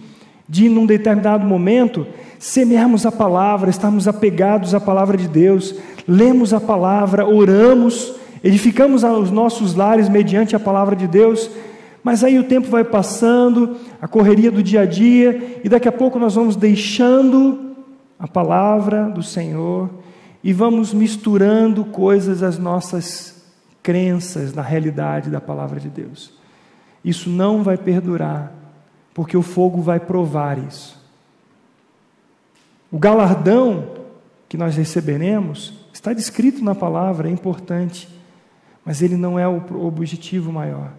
de, 0.47 0.69
num 0.69 0.85
determinado 0.85 1.47
momento, 1.47 2.07
semearmos 2.39 3.07
a 3.07 3.11
palavra, 3.11 3.71
estarmos 3.71 4.07
apegados 4.07 4.75
à 4.75 4.81
palavra 4.81 5.17
de 5.17 5.29
Deus, 5.29 5.75
lemos 6.07 6.53
a 6.53 6.61
palavra, 6.61 7.27
oramos, 7.27 8.17
edificamos 8.45 9.03
os 9.03 9.31
nossos 9.31 9.75
lares 9.75 10.11
mediante 10.11 10.55
a 10.55 10.61
palavra 10.61 10.95
de 10.95 11.07
Deus, 11.07 11.51
mas 12.05 12.23
aí 12.23 12.39
o 12.39 12.45
tempo 12.45 12.69
vai 12.69 12.85
passando, 12.85 13.77
a 13.99 14.07
correria 14.07 14.51
do 14.51 14.63
dia 14.63 14.83
a 14.83 14.85
dia, 14.85 15.59
e 15.65 15.71
daqui 15.71 15.89
a 15.89 15.93
pouco 15.93 16.19
nós 16.19 16.35
vamos 16.35 16.55
deixando 16.55 17.68
a 18.19 18.27
palavra 18.27 19.09
do 19.09 19.23
Senhor 19.23 19.91
e 20.43 20.53
vamos 20.53 20.93
misturando 20.93 21.85
coisas 21.85 22.43
às 22.43 22.59
nossas 22.59 23.43
crenças 23.83 24.53
na 24.53 24.63
realidade 24.63 25.31
da 25.31 25.41
palavra 25.41 25.79
de 25.79 25.89
Deus. 25.89 26.33
Isso 27.05 27.31
não 27.31 27.63
vai 27.63 27.77
perdurar, 27.77 28.53
porque 29.15 29.37
o 29.37 29.43
fogo 29.43 29.81
vai 29.81 30.01
provar 30.01 30.59
isso. 30.59 30.99
O 32.91 32.99
galardão 32.99 33.91
que 34.49 34.57
nós 34.57 34.77
receberemos 34.77 35.75
está 35.93 36.13
descrito 36.13 36.65
na 36.65 36.75
palavra, 36.75 37.29
é 37.29 37.33
importante, 37.33 38.09
mas 38.85 39.03
ele 39.03 39.17
não 39.17 39.39
é 39.39 39.47
o 39.47 39.85
objetivo 39.87 40.53
maior. 40.53 40.91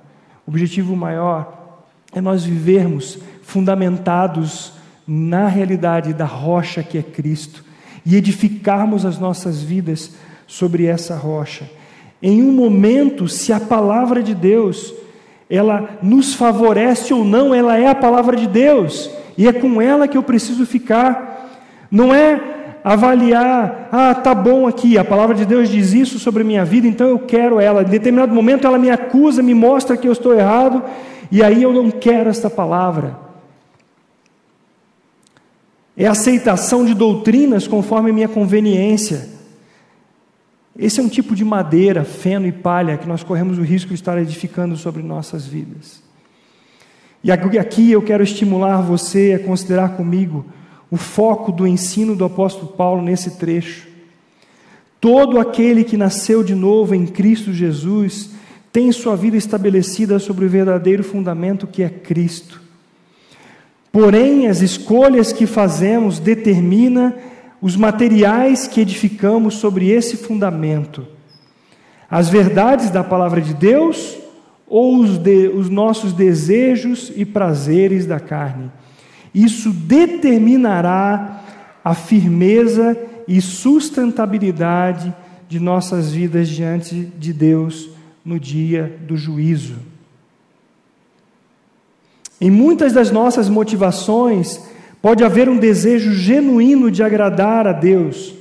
O 0.45 0.51
objetivo 0.51 0.95
maior 0.95 1.84
é 2.13 2.22
nós 2.22 2.43
vivermos 2.43 3.20
fundamentados 3.41 4.74
na 5.12 5.47
realidade 5.47 6.14
da 6.14 6.26
rocha 6.26 6.84
que 6.84 6.95
é 6.95 7.01
Cristo 7.01 7.66
e 8.05 8.16
edificarmos 8.16 9.07
as 9.07 9.18
nossas 9.18 9.60
vidas 9.60 10.12
sobre 10.45 10.86
essa 10.86 11.16
rocha. 11.16 11.68
Em 12.22 12.43
um 12.43 12.51
momento, 12.51 13.28
se 13.28 13.51
a 13.51 13.60
palavra 13.60 14.22
de 14.22 14.36
Deus, 14.36 14.93
ela 15.49 15.97
nos 16.03 16.36
favorece 16.36 17.12
ou 17.12 17.26
não, 17.26 17.55
ela 17.55 17.76
é 17.76 17.88
a 17.88 17.95
palavra 17.95 18.38
de 18.38 18.45
Deus, 18.45 19.10
e 19.36 19.47
é 19.47 19.53
com 19.53 19.82
ela 19.82 20.07
que 20.07 20.18
eu 20.18 20.22
preciso 20.22 20.64
ficar. 20.64 21.57
Não 21.89 22.14
é 22.14 22.78
avaliar, 22.84 23.89
ah, 23.91 24.14
tá 24.14 24.36
bom 24.36 24.68
aqui, 24.68 24.95
a 24.95 25.03
palavra 25.03 25.36
de 25.36 25.45
Deus 25.45 25.70
diz 25.70 25.91
isso 25.91 26.20
sobre 26.20 26.43
minha 26.43 26.64
vida, 26.64 26.88
então 26.88 27.07
eu 27.07 27.20
quero 27.20 27.60
ela. 27.60 27.82
Em 27.82 27.86
determinado 27.86 28.34
momento 28.34 28.68
ela 28.68 28.78
me 28.78 28.91
acusa, 28.91 29.41
me 29.41 29.55
mostra 29.55 29.97
que 29.97 30.07
eu 30.07 30.14
estou 30.14 30.36
errado, 30.36 30.84
e 31.32 31.41
aí 31.41 31.64
eu 31.64 31.74
não 31.74 31.89
quero 31.89 32.30
esta 32.30 32.49
palavra 32.49 33.29
é 36.00 36.08
aceitação 36.08 36.86
de 36.86 36.93
doutrinas 36.93 37.68
conforme 37.68 38.10
a 38.10 38.14
minha 38.14 38.30
conveniência. 38.30 39.28
Esse 40.78 41.02
é 41.02 41.04
um 41.04 41.10
tipo 41.10 41.36
de 41.36 41.43
madeira, 41.43 42.06
feno 42.06 42.47
e 42.47 42.54
palha 42.54 42.97
que 42.97 43.06
nós 43.06 43.22
corremos 43.22 43.58
o 43.58 43.64
risco 43.64 43.89
de 43.89 43.95
estar 43.95 44.18
edificando 44.18 44.78
sobre 44.78 45.04
nossas 45.04 45.45
vidas. 45.45 46.02
E 47.22 47.30
aqui 47.30 47.91
eu 47.91 48.02
quero 48.02 48.24
estimular 48.24 48.80
você 48.80 49.34
a 49.34 49.45
considerar 49.45 49.97
comigo 49.97 50.45
o 50.89 50.95
foco 50.95 51.52
do 51.52 51.68
ensino 51.68 52.16
do 52.16 52.24
apóstolo 52.24 52.68
Paulo 52.68 53.02
nesse 53.02 53.32
trecho. 53.32 53.86
Todo 55.02 55.38
aquele 55.38 55.84
que 55.84 55.97
nasceu 55.97 56.45
de 56.45 56.56
novo 56.56 56.95
em 56.95 57.06
Cristo 57.06 57.52
Jesus 57.52 58.30
tem 58.72 58.89
sua 58.93 59.18
vida 59.18 59.36
estabelecida 59.36 60.18
sobre 60.18 60.45
o 60.45 60.50
verdadeiro 60.50 61.04
fundamento 61.04 61.68
que 61.68 61.84
é 61.84 61.89
Cristo. 61.89 62.68
Porém, 63.92 64.48
as 64.48 64.62
escolhas 64.62 65.34
que 65.34 65.46
fazemos 65.46 66.20
determinam 66.20 67.14
os 67.62 67.76
materiais 67.76 68.68
que 68.68 68.82
edificamos 68.82 69.56
sobre 69.56 69.90
esse 69.90 70.16
fundamento. 70.16 71.06
As 72.10 72.30
verdades 72.30 72.90
da 72.90 73.04
palavra 73.04 73.42
de 73.42 73.54
Deus 73.54 74.18
ou 74.68 75.00
os, 75.00 75.18
de, 75.18 75.48
os 75.48 75.70
nossos 75.70 76.14
desejos 76.14 77.12
e 77.16 77.26
prazeres 77.26 78.06
da 78.06 78.20
carne. 78.20 78.72
Isso 79.34 79.72
determinará 79.72 81.44
a 81.84 81.94
firmeza 81.94 82.98
e 83.28 83.42
sustentabilidade 83.42 85.14
de 85.48 85.60
nossas 85.60 86.12
vidas 86.12 86.48
diante 86.48 86.96
de 86.96 87.34
Deus 87.34 87.90
no 88.24 88.40
dia 88.40 88.98
do 89.08 89.18
juízo. 89.18 89.89
Em 92.42 92.50
muitas 92.50 92.94
das 92.94 93.12
nossas 93.12 93.50
motivações, 93.50 94.62
pode 95.02 95.24
haver 95.24 95.50
um 95.50 95.58
desejo 95.58 96.14
genuíno 96.14 96.90
de 96.90 97.04
agradar 97.04 97.68
a 97.68 97.74
Deus, 97.74 98.34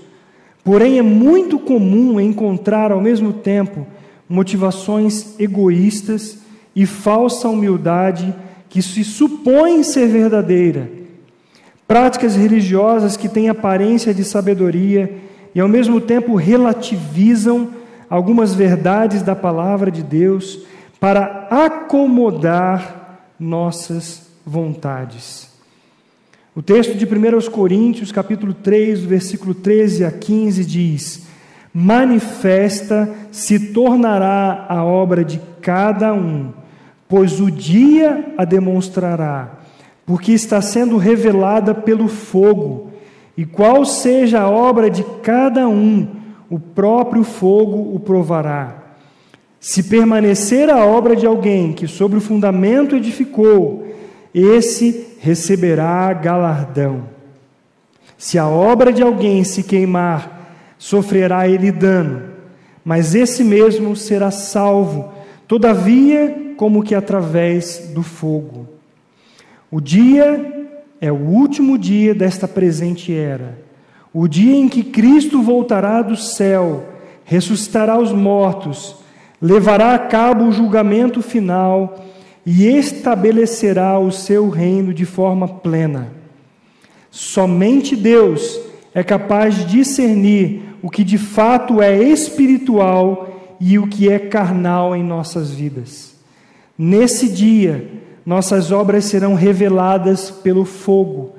porém 0.63 0.99
é 0.99 1.03
muito 1.03 1.59
comum 1.59 2.21
encontrar 2.21 2.93
ao 2.93 3.01
mesmo 3.01 3.33
tempo 3.33 3.87
motivações 4.29 5.39
egoístas 5.39 6.39
e 6.77 6.87
falsa 6.87 7.49
humildade 7.49 8.35
que 8.69 8.83
se 8.83 9.03
supõem 9.03 9.83
ser 9.83 10.07
verdadeira, 10.09 10.91
práticas 11.87 12.37
religiosas 12.37 13.17
que 13.17 13.29
têm 13.29 13.49
aparência 13.49 14.13
de 14.13 14.23
sabedoria 14.23 15.17
e 15.55 15.61
ao 15.61 15.69
mesmo 15.69 16.01
tempo 16.01 16.37
relativizam 16.37 17.71
algumas 18.11 18.55
verdades 18.55 19.23
da 19.23 19.35
palavra 19.35 19.91
de 19.91 20.03
Deus 20.03 20.61
para 21.01 21.49
acomodar 21.51 22.98
nossas 23.39 24.29
vontades. 24.45 25.49
O 26.55 26.63
texto 26.63 26.97
de 26.97 27.05
1 27.05 27.51
Coríntios, 27.53 28.11
capítulo 28.11 28.53
3, 28.53 29.01
versículo 29.01 29.55
13 29.55 30.05
a 30.05 30.11
15 30.11 30.65
diz: 30.65 31.27
Manifesta 31.73 33.09
se 33.31 33.73
tornará 33.73 34.67
a 34.69 34.83
obra 34.83 35.25
de 35.25 35.41
cada 35.61 36.13
um, 36.13 36.53
pois 37.09 37.41
o 37.41 37.51
dia 37.51 38.35
a 38.37 38.45
demonstrará, 38.45 39.61
porque 40.05 40.33
está 40.33 40.61
sendo 40.61 40.97
revelada 40.97 41.75
pelo 41.75 42.09
fogo, 42.09 42.91
e 43.37 43.45
qual 43.45 43.85
seja 43.85 44.41
a 44.41 44.51
obra 44.51 44.91
de 44.91 45.05
cada 45.23 45.69
um, 45.69 46.09
o 46.51 46.59
próprio 46.59 47.23
fogo 47.23 47.95
o 47.95 48.01
provará. 48.01 48.88
Se 49.61 49.83
permanecer 49.83 50.71
a 50.71 50.85
obra 50.85 51.17
de 51.17 51.27
alguém 51.27 51.73
que 51.73 51.89
sobre 51.89 52.19
o 52.19 52.21
fundamento 52.21 52.95
edificou, 52.95 53.87
esse 54.33 55.17
receberá 55.21 56.13
galardão. 56.13 57.05
Se 58.17 58.39
a 58.39 58.47
obra 58.47 58.93
de 58.93 59.03
alguém 59.03 59.43
se 59.43 59.63
queimar, 59.63 60.75
sofrerá 60.79 61.49
ele 61.49 61.73
dano, 61.73 62.23
mas 62.85 63.15
esse 63.15 63.43
mesmo 63.43 63.97
será 63.97 64.31
salvo, 64.31 65.13
todavia, 65.47 66.55
como 66.57 66.83
que 66.83 66.95
através 66.95 67.91
do 67.93 68.03
fogo. 68.03 68.69
O 69.71 69.81
dia 69.81 70.69
é 71.01 71.11
o 71.11 71.17
último 71.17 71.77
dia 71.77 72.15
desta 72.15 72.47
presente 72.47 73.13
era, 73.13 73.59
o 74.13 74.27
dia 74.27 74.55
em 74.55 74.69
que 74.69 74.83
Cristo 74.83 75.43
voltará 75.43 76.01
do 76.01 76.17
céu, 76.17 76.85
ressuscitará 77.25 77.99
os 77.99 78.13
mortos 78.13 78.97
levará 79.41 79.95
a 79.95 79.99
cabo 79.99 80.47
o 80.47 80.53
julgamento 80.53 81.23
final 81.23 82.05
e 82.45 82.67
estabelecerá 82.67 83.99
o 83.99 84.11
seu 84.11 84.49
reino 84.49 84.93
de 84.93 85.05
forma 85.05 85.47
plena. 85.47 86.09
Somente 87.11 87.95
Deus 87.95 88.59
é 88.95 89.03
capaz 89.03 89.57
de 89.57 89.65
discernir 89.67 90.63
o 90.83 90.91
que 90.91 91.05
de 91.05 91.19
fato 91.19 91.81
é 91.81 92.01
espiritual 92.01 93.57
e 93.61 93.79
o 93.79 93.87
que 93.87 94.09
é 94.09 94.19
carnal 94.19 94.95
em 94.95 95.03
nossas 95.03 95.51
vidas. 95.51 96.15
Nesse 96.77 97.29
dia, 97.29 97.91
nossas 98.25 98.71
obras 98.71 99.05
serão 99.05 99.35
reveladas 99.35 100.31
pelo 100.31 100.65
fogo, 100.65 101.35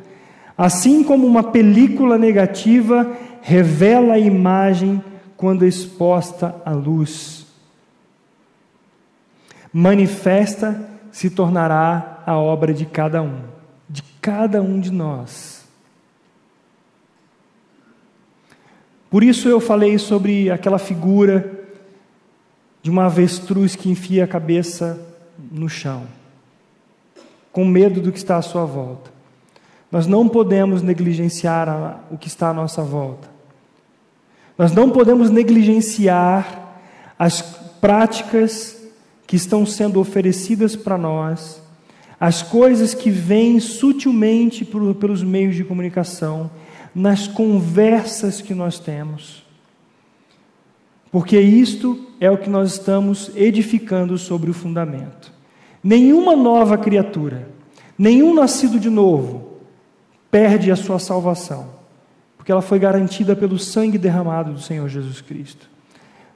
assim 0.57 1.03
como 1.03 1.25
uma 1.25 1.43
película 1.43 2.17
negativa 2.17 3.09
revela 3.41 4.15
a 4.15 4.19
imagem 4.19 5.01
quando 5.37 5.65
exposta 5.65 6.55
à 6.65 6.71
luz 6.71 7.38
manifesta 9.71 10.89
se 11.11 11.29
tornará 11.29 12.23
a 12.25 12.37
obra 12.37 12.73
de 12.73 12.85
cada 12.85 13.21
um, 13.21 13.41
de 13.89 14.03
cada 14.21 14.61
um 14.61 14.79
de 14.79 14.91
nós. 14.91 15.65
Por 19.09 19.23
isso 19.23 19.49
eu 19.49 19.59
falei 19.59 19.97
sobre 19.97 20.51
aquela 20.51 20.77
figura 20.77 21.59
de 22.81 22.89
uma 22.89 23.05
avestruz 23.07 23.75
que 23.75 23.89
enfia 23.89 24.23
a 24.23 24.27
cabeça 24.27 24.99
no 25.51 25.67
chão. 25.67 26.05
com 27.51 27.65
medo 27.65 27.99
do 27.99 28.11
que 28.11 28.19
está 28.19 28.37
à 28.37 28.41
sua 28.43 28.63
volta. 28.63 29.11
Nós 29.91 30.05
não 30.05 30.29
podemos 30.29 30.83
negligenciar 30.83 32.03
o 32.11 32.17
que 32.17 32.27
está 32.27 32.49
à 32.49 32.53
nossa 32.53 32.83
volta. 32.83 33.27
Nós 34.55 34.71
não 34.71 34.91
podemos 34.91 35.31
negligenciar 35.31 36.77
as 37.17 37.41
práticas 37.41 38.78
que 39.29 39.35
estão 39.35 39.63
sendo 39.63 39.99
oferecidas 39.99 40.75
para 40.75 40.97
nós, 40.97 41.61
as 42.19 42.41
coisas 42.41 42.95
que 42.95 43.11
vêm 43.11 43.59
sutilmente 43.59 44.65
por, 44.65 44.95
pelos 44.95 45.21
meios 45.21 45.55
de 45.55 45.63
comunicação, 45.63 46.49
nas 46.95 47.27
conversas 47.27 48.41
que 48.41 48.55
nós 48.55 48.79
temos. 48.79 49.43
Porque 51.11 51.39
isto 51.39 52.07
é 52.19 52.31
o 52.31 52.39
que 52.39 52.49
nós 52.49 52.73
estamos 52.73 53.29
edificando 53.35 54.17
sobre 54.17 54.49
o 54.49 54.53
fundamento. 54.53 55.31
Nenhuma 55.83 56.35
nova 56.35 56.75
criatura, 56.75 57.47
nenhum 57.95 58.33
nascido 58.33 58.79
de 58.79 58.89
novo, 58.89 59.59
perde 60.31 60.71
a 60.71 60.75
sua 60.75 60.97
salvação, 60.97 61.69
porque 62.35 62.51
ela 62.51 62.63
foi 62.63 62.79
garantida 62.79 63.35
pelo 63.35 63.59
sangue 63.59 63.99
derramado 63.99 64.53
do 64.53 64.59
Senhor 64.59 64.89
Jesus 64.89 65.21
Cristo. 65.21 65.69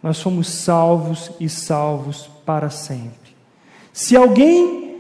Nós 0.04 0.18
somos 0.18 0.50
salvos 0.50 1.32
e 1.40 1.48
salvos 1.48 2.30
para 2.46 2.70
sempre. 2.70 3.34
Se 3.94 4.18
alguém 4.18 4.98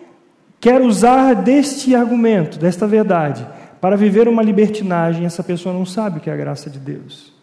quer 0.61 0.81
usar 0.81 1.33
deste 1.33 1.93
argumento, 1.93 2.57
desta 2.57 2.87
verdade, 2.87 3.45
para 3.81 3.97
viver 3.97 4.29
uma 4.29 4.41
libertinagem, 4.41 5.25
essa 5.25 5.43
pessoa 5.43 5.75
não 5.75 5.85
sabe 5.85 6.17
o 6.17 6.21
que 6.21 6.29
é 6.29 6.33
a 6.33 6.37
graça 6.37 6.69
de 6.69 6.79
Deus. 6.79 7.33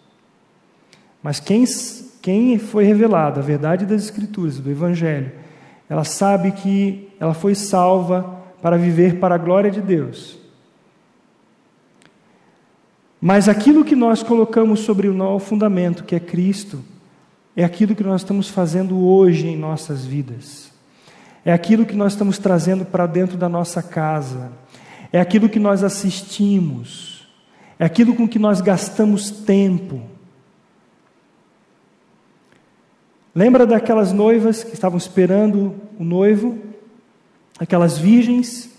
Mas 1.23 1.39
quem, 1.39 1.63
quem 2.23 2.59
foi 2.59 2.85
revelado 2.85 3.39
a 3.39 3.43
verdade 3.43 3.85
das 3.85 4.05
Escrituras, 4.05 4.59
do 4.59 4.71
Evangelho, 4.71 5.31
ela 5.87 6.05
sabe 6.05 6.53
que 6.53 7.11
ela 7.21 7.35
foi 7.35 7.55
salva 7.55 8.41
para 8.63 8.79
viver 8.79 9.19
para 9.19 9.35
a 9.35 9.39
glória 9.39 9.71
de 9.71 9.83
Deus. 9.83 10.39
Mas 13.21 13.51
aquilo 13.51 13.85
que 13.85 13.95
nós 13.95 14.23
colocamos 14.23 14.81
sobre 14.81 15.09
o 15.09 15.13
novo 15.13 15.45
fundamento, 15.45 16.05
que 16.05 16.15
é 16.15 16.21
Cristo, 16.21 16.83
é 17.61 17.65
aquilo 17.65 17.95
que 17.95 18.03
nós 18.03 18.23
estamos 18.23 18.49
fazendo 18.49 18.99
hoje 19.05 19.47
em 19.47 19.55
nossas 19.55 20.07
vidas. 20.07 20.73
É 21.45 21.53
aquilo 21.53 21.85
que 21.85 21.95
nós 21.95 22.15
estamos 22.15 22.39
trazendo 22.39 22.87
para 22.87 23.05
dentro 23.05 23.37
da 23.37 23.51
nossa 23.51 23.83
casa. 23.83 24.51
É 25.13 25.21
aquilo 25.21 25.47
que 25.47 25.59
nós 25.59 25.85
assistimos. 25.85 27.29
É 27.79 27.85
aquilo 27.85 28.15
com 28.15 28.27
que 28.27 28.39
nós 28.39 28.63
gastamos 28.63 29.31
tempo. 29.31 30.01
Lembra 33.35 33.67
daquelas 33.67 34.11
noivas 34.11 34.65
que 34.65 34.73
estavam 34.73 34.97
esperando 34.97 35.75
o 35.99 36.03
noivo? 36.03 36.59
Aquelas 37.59 37.99
virgens? 37.99 38.71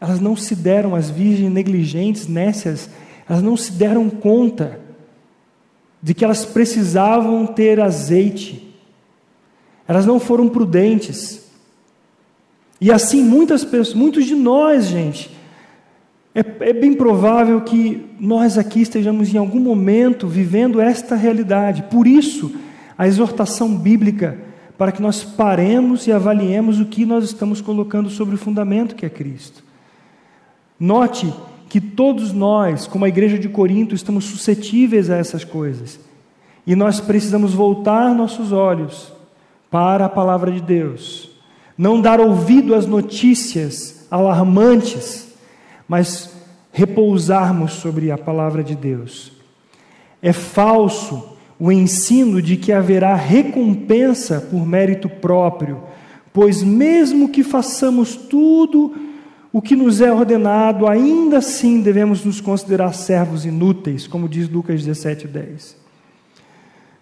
Elas 0.00 0.20
não 0.20 0.34
se 0.34 0.56
deram, 0.56 0.94
as 0.94 1.10
virgens 1.10 1.52
negligentes, 1.52 2.26
nécias, 2.26 2.88
elas 3.28 3.42
não 3.42 3.58
se 3.58 3.72
deram 3.72 4.08
conta 4.08 4.85
de 6.06 6.14
que 6.14 6.24
elas 6.24 6.44
precisavam 6.44 7.44
ter 7.48 7.80
azeite. 7.80 8.72
Elas 9.88 10.06
não 10.06 10.20
foram 10.20 10.48
prudentes. 10.48 11.50
E 12.80 12.92
assim 12.92 13.24
muitas 13.24 13.64
pessoas, 13.64 13.92
muitos 13.92 14.24
de 14.24 14.36
nós, 14.36 14.86
gente, 14.86 15.28
é, 16.32 16.44
é, 16.60 16.72
bem 16.72 16.94
provável 16.94 17.60
que 17.62 18.06
nós 18.20 18.56
aqui 18.56 18.82
estejamos 18.82 19.34
em 19.34 19.36
algum 19.36 19.58
momento 19.58 20.28
vivendo 20.28 20.80
esta 20.80 21.16
realidade. 21.16 21.82
Por 21.90 22.06
isso, 22.06 22.54
a 22.96 23.08
exortação 23.08 23.76
bíblica 23.76 24.38
para 24.78 24.92
que 24.92 25.02
nós 25.02 25.24
paremos 25.24 26.06
e 26.06 26.12
avaliemos 26.12 26.78
o 26.78 26.86
que 26.86 27.04
nós 27.04 27.24
estamos 27.24 27.60
colocando 27.60 28.08
sobre 28.10 28.36
o 28.36 28.38
fundamento 28.38 28.94
que 28.94 29.04
é 29.04 29.10
Cristo. 29.10 29.60
Note 30.78 31.34
que 31.76 31.80
todos 31.82 32.32
nós, 32.32 32.86
como 32.86 33.04
a 33.04 33.08
igreja 33.08 33.38
de 33.38 33.50
Corinto, 33.50 33.94
estamos 33.94 34.24
suscetíveis 34.24 35.10
a 35.10 35.16
essas 35.18 35.44
coisas. 35.44 36.00
E 36.66 36.74
nós 36.74 37.00
precisamos 37.00 37.52
voltar 37.52 38.14
nossos 38.14 38.50
olhos 38.50 39.12
para 39.70 40.06
a 40.06 40.08
palavra 40.08 40.50
de 40.50 40.62
Deus. 40.62 41.28
Não 41.76 42.00
dar 42.00 42.18
ouvido 42.18 42.74
às 42.74 42.86
notícias 42.86 44.06
alarmantes, 44.10 45.34
mas 45.86 46.34
repousarmos 46.72 47.74
sobre 47.74 48.10
a 48.10 48.16
palavra 48.16 48.64
de 48.64 48.74
Deus. 48.74 49.30
É 50.22 50.32
falso 50.32 51.36
o 51.60 51.70
ensino 51.70 52.40
de 52.40 52.56
que 52.56 52.72
haverá 52.72 53.14
recompensa 53.14 54.40
por 54.40 54.66
mérito 54.66 55.10
próprio, 55.10 55.82
pois 56.32 56.62
mesmo 56.62 57.28
que 57.28 57.42
façamos 57.42 58.16
tudo 58.16 58.94
o 59.56 59.62
que 59.62 59.74
nos 59.74 60.02
é 60.02 60.12
ordenado, 60.12 60.86
ainda 60.86 61.38
assim 61.38 61.80
devemos 61.80 62.22
nos 62.22 62.42
considerar 62.42 62.92
servos 62.92 63.46
inúteis, 63.46 64.06
como 64.06 64.28
diz 64.28 64.50
Lucas 64.50 64.84
17, 64.84 65.26
10. 65.26 65.74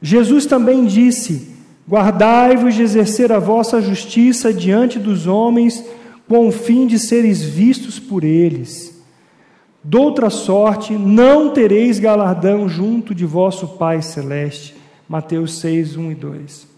Jesus 0.00 0.46
também 0.46 0.84
disse: 0.84 1.48
Guardai-vos 1.88 2.76
de 2.76 2.82
exercer 2.82 3.32
a 3.32 3.40
vossa 3.40 3.82
justiça 3.82 4.54
diante 4.54 5.00
dos 5.00 5.26
homens, 5.26 5.84
com 6.28 6.46
o 6.46 6.52
fim 6.52 6.86
de 6.86 6.96
seres 6.96 7.42
vistos 7.42 7.98
por 7.98 8.22
eles. 8.22 9.02
Doutra 9.82 10.30
sorte, 10.30 10.92
não 10.92 11.50
tereis 11.50 11.98
galardão 11.98 12.68
junto 12.68 13.12
de 13.12 13.26
vosso 13.26 13.66
Pai 13.66 14.00
Celeste. 14.00 14.76
Mateus 15.08 15.58
6, 15.58 15.96
1 15.96 16.12
e 16.12 16.14
2. 16.14 16.74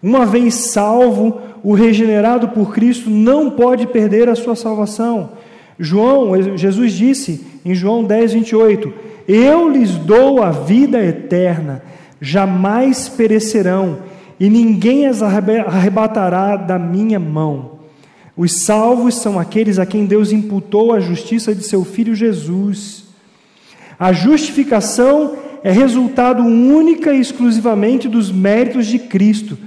Uma 0.00 0.24
vez 0.24 0.54
salvo, 0.54 1.40
o 1.66 1.74
regenerado 1.74 2.50
por 2.50 2.72
Cristo 2.72 3.10
não 3.10 3.50
pode 3.50 3.88
perder 3.88 4.28
a 4.28 4.36
sua 4.36 4.54
salvação. 4.54 5.30
João, 5.76 6.56
Jesus 6.56 6.92
disse 6.92 7.44
em 7.64 7.74
João 7.74 8.04
10, 8.04 8.34
28: 8.34 8.94
Eu 9.26 9.68
lhes 9.68 9.90
dou 9.96 10.44
a 10.44 10.52
vida 10.52 11.04
eterna, 11.04 11.82
jamais 12.20 13.08
perecerão, 13.08 13.98
e 14.38 14.48
ninguém 14.48 15.08
as 15.08 15.20
arrebatará 15.22 16.54
da 16.54 16.78
minha 16.78 17.18
mão. 17.18 17.72
Os 18.36 18.52
salvos 18.52 19.16
são 19.16 19.36
aqueles 19.36 19.80
a 19.80 19.84
quem 19.84 20.06
Deus 20.06 20.30
imputou 20.30 20.92
a 20.92 21.00
justiça 21.00 21.52
de 21.52 21.64
seu 21.64 21.84
filho 21.84 22.14
Jesus. 22.14 23.06
A 23.98 24.12
justificação 24.12 25.36
é 25.64 25.72
resultado 25.72 26.44
única 26.44 27.12
e 27.12 27.20
exclusivamente 27.20 28.08
dos 28.08 28.30
méritos 28.30 28.86
de 28.86 29.00
Cristo, 29.00 29.58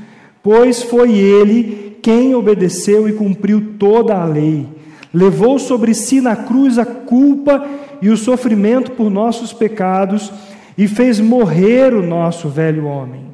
pois 0.42 0.82
foi 0.82 1.12
ele 1.18 1.89
quem 2.02 2.36
obedeceu 2.36 3.08
e 3.08 3.14
cumpriu 3.14 3.74
toda 3.78 4.16
a 4.16 4.26
lei. 4.26 4.68
Levou 5.14 5.58
sobre 5.58 5.94
si 5.94 6.22
na 6.22 6.36
cruz 6.36 6.78
a 6.78 6.86
culpa 6.86 7.68
e 8.02 8.10
o 8.10 8.18
sofrimento 8.18 8.92
por 8.92 9.10
nossos 9.10 9.52
pecados 9.52 10.32
e 10.78 10.88
fez 10.88 11.20
morrer 11.20 11.94
o 11.94 12.06
nosso 12.06 12.48
velho 12.48 12.86
homem. 12.86 13.28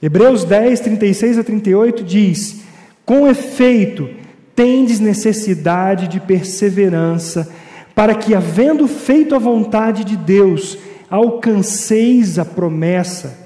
Hebreus 0.00 0.44
10, 0.44 0.80
36 0.80 1.38
a 1.38 1.44
38 1.44 2.04
diz: 2.04 2.62
Com 3.04 3.26
efeito, 3.26 4.08
tendes 4.54 5.00
necessidade 5.00 6.06
de 6.08 6.20
perseverança, 6.20 7.50
para 7.94 8.14
que, 8.14 8.34
havendo 8.34 8.86
feito 8.86 9.34
a 9.34 9.38
vontade 9.38 10.04
de 10.04 10.16
Deus, 10.16 10.78
alcanceis 11.10 12.38
a 12.38 12.44
promessa. 12.44 13.45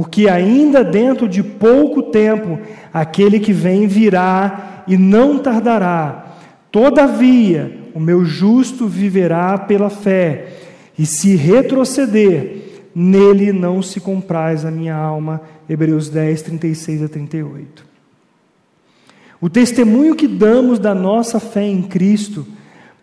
Porque 0.00 0.30
ainda 0.30 0.82
dentro 0.82 1.28
de 1.28 1.42
pouco 1.42 2.04
tempo 2.04 2.58
aquele 2.90 3.38
que 3.38 3.52
vem 3.52 3.86
virá 3.86 4.82
e 4.88 4.96
não 4.96 5.38
tardará. 5.38 6.36
Todavia, 6.72 7.80
o 7.94 8.00
meu 8.00 8.24
justo 8.24 8.86
viverá 8.86 9.58
pela 9.58 9.90
fé, 9.90 10.54
e 10.98 11.04
se 11.04 11.36
retroceder, 11.36 12.86
nele 12.94 13.52
não 13.52 13.82
se 13.82 14.00
compraz 14.00 14.64
a 14.64 14.70
minha 14.70 14.96
alma. 14.96 15.42
Hebreus 15.68 16.08
10, 16.08 16.40
36 16.40 17.02
a 17.02 17.08
38. 17.10 17.84
O 19.38 19.50
testemunho 19.50 20.16
que 20.16 20.26
damos 20.26 20.78
da 20.78 20.94
nossa 20.94 21.38
fé 21.38 21.64
em 21.64 21.82
Cristo 21.82 22.46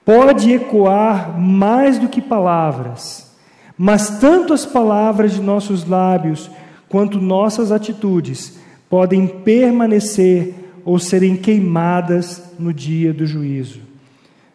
pode 0.04 0.52
ecoar 0.52 1.40
mais 1.40 2.00
do 2.00 2.10
que 2.10 2.24
palavras, 2.24 3.36
mas 3.78 4.18
tanto 4.20 4.52
as 4.52 4.66
palavras 4.66 5.34
de 5.34 5.42
nossos 5.42 5.88
lábios 5.88 6.50
quanto 6.90 7.20
nossas 7.20 7.72
atitudes 7.72 8.58
podem 8.90 9.28
permanecer 9.28 10.54
ou 10.86 10.98
serem 10.98 11.36
queimadas 11.36 12.44
no 12.58 12.74
dia 12.74 13.14
do 13.14 13.26
juízo. 13.26 13.80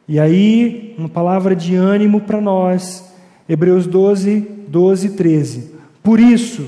E 0.09 0.18
aí, 0.18 0.95
uma 0.99 1.09
palavra 1.09 1.55
de 1.55 1.74
ânimo 1.74 2.22
para 2.22 2.41
nós, 2.41 3.05
Hebreus 3.49 3.87
12, 3.87 4.41
12 4.68 5.07
e 5.07 5.11
13. 5.11 5.70
Por 6.03 6.18
isso, 6.18 6.66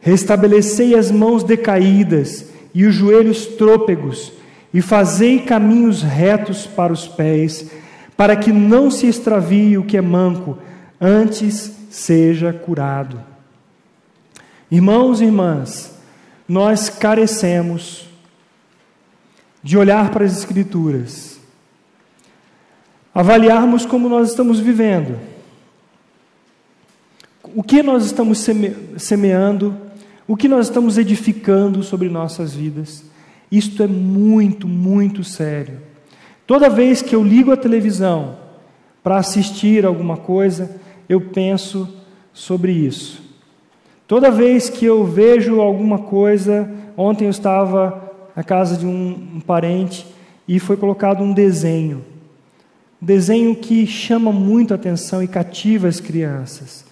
restabelecei 0.00 0.94
as 0.94 1.10
mãos 1.10 1.44
decaídas 1.44 2.50
e 2.74 2.84
os 2.84 2.94
joelhos 2.94 3.46
trôpegos, 3.46 4.32
e 4.72 4.80
fazei 4.80 5.38
caminhos 5.38 6.02
retos 6.02 6.66
para 6.66 6.92
os 6.92 7.06
pés, 7.06 7.70
para 8.16 8.34
que 8.34 8.50
não 8.50 8.90
se 8.90 9.06
extravie 9.06 9.78
o 9.78 9.84
que 9.84 9.96
é 9.96 10.02
manco, 10.02 10.58
antes 11.00 11.72
seja 11.90 12.52
curado. 12.52 13.33
Irmãos 14.74 15.20
e 15.20 15.26
irmãs, 15.26 15.94
nós 16.48 16.88
carecemos 16.88 18.08
de 19.62 19.78
olhar 19.78 20.10
para 20.10 20.24
as 20.24 20.36
Escrituras, 20.36 21.38
avaliarmos 23.14 23.86
como 23.86 24.08
nós 24.08 24.30
estamos 24.30 24.58
vivendo, 24.58 25.16
o 27.54 27.62
que 27.62 27.84
nós 27.84 28.04
estamos 28.04 28.40
seme 28.40 28.74
semeando, 28.98 29.76
o 30.26 30.36
que 30.36 30.48
nós 30.48 30.66
estamos 30.66 30.98
edificando 30.98 31.84
sobre 31.84 32.08
nossas 32.08 32.52
vidas. 32.52 33.04
Isto 33.52 33.84
é 33.84 33.86
muito, 33.86 34.66
muito 34.66 35.22
sério. 35.22 35.78
Toda 36.48 36.68
vez 36.68 37.00
que 37.00 37.14
eu 37.14 37.22
ligo 37.22 37.52
a 37.52 37.56
televisão 37.56 38.38
para 39.04 39.18
assistir 39.18 39.86
alguma 39.86 40.16
coisa, 40.16 40.80
eu 41.08 41.20
penso 41.20 41.88
sobre 42.32 42.72
isso. 42.72 43.23
Toda 44.06 44.30
vez 44.30 44.68
que 44.68 44.84
eu 44.84 45.04
vejo 45.04 45.60
alguma 45.60 45.98
coisa, 45.98 46.70
ontem 46.96 47.24
eu 47.24 47.30
estava 47.30 48.12
na 48.36 48.44
casa 48.44 48.76
de 48.76 48.86
um, 48.86 49.36
um 49.36 49.40
parente 49.40 50.06
e 50.46 50.58
foi 50.58 50.76
colocado 50.76 51.22
um 51.22 51.32
desenho. 51.32 52.04
Um 53.00 53.06
desenho 53.06 53.56
que 53.56 53.86
chama 53.86 54.30
muito 54.30 54.72
a 54.72 54.76
atenção 54.76 55.22
e 55.22 55.28
cativa 55.28 55.88
as 55.88 56.00
crianças. 56.00 56.84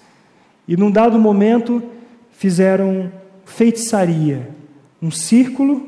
E 0.67 0.75
num 0.75 0.91
dado 0.91 1.19
momento 1.19 1.83
fizeram 2.31 3.13
feitiçaria, 3.45 4.49
um 5.01 5.11
círculo, 5.11 5.87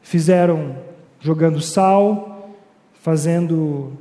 fizeram 0.00 0.76
jogando 1.20 1.60
sal, 1.60 2.54
fazendo 3.02 3.92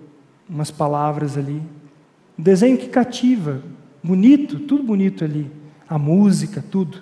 umas 0.47 0.71
palavras 0.71 1.38
ali. 1.38 1.61
Um 2.39 2.43
desenho 2.43 2.77
que 2.77 2.88
cativa, 2.88 3.61
bonito, 4.06 4.60
tudo 4.60 4.84
bonito 4.84 5.24
ali, 5.24 5.51
a 5.89 5.97
música, 5.97 6.64
tudo. 6.72 7.01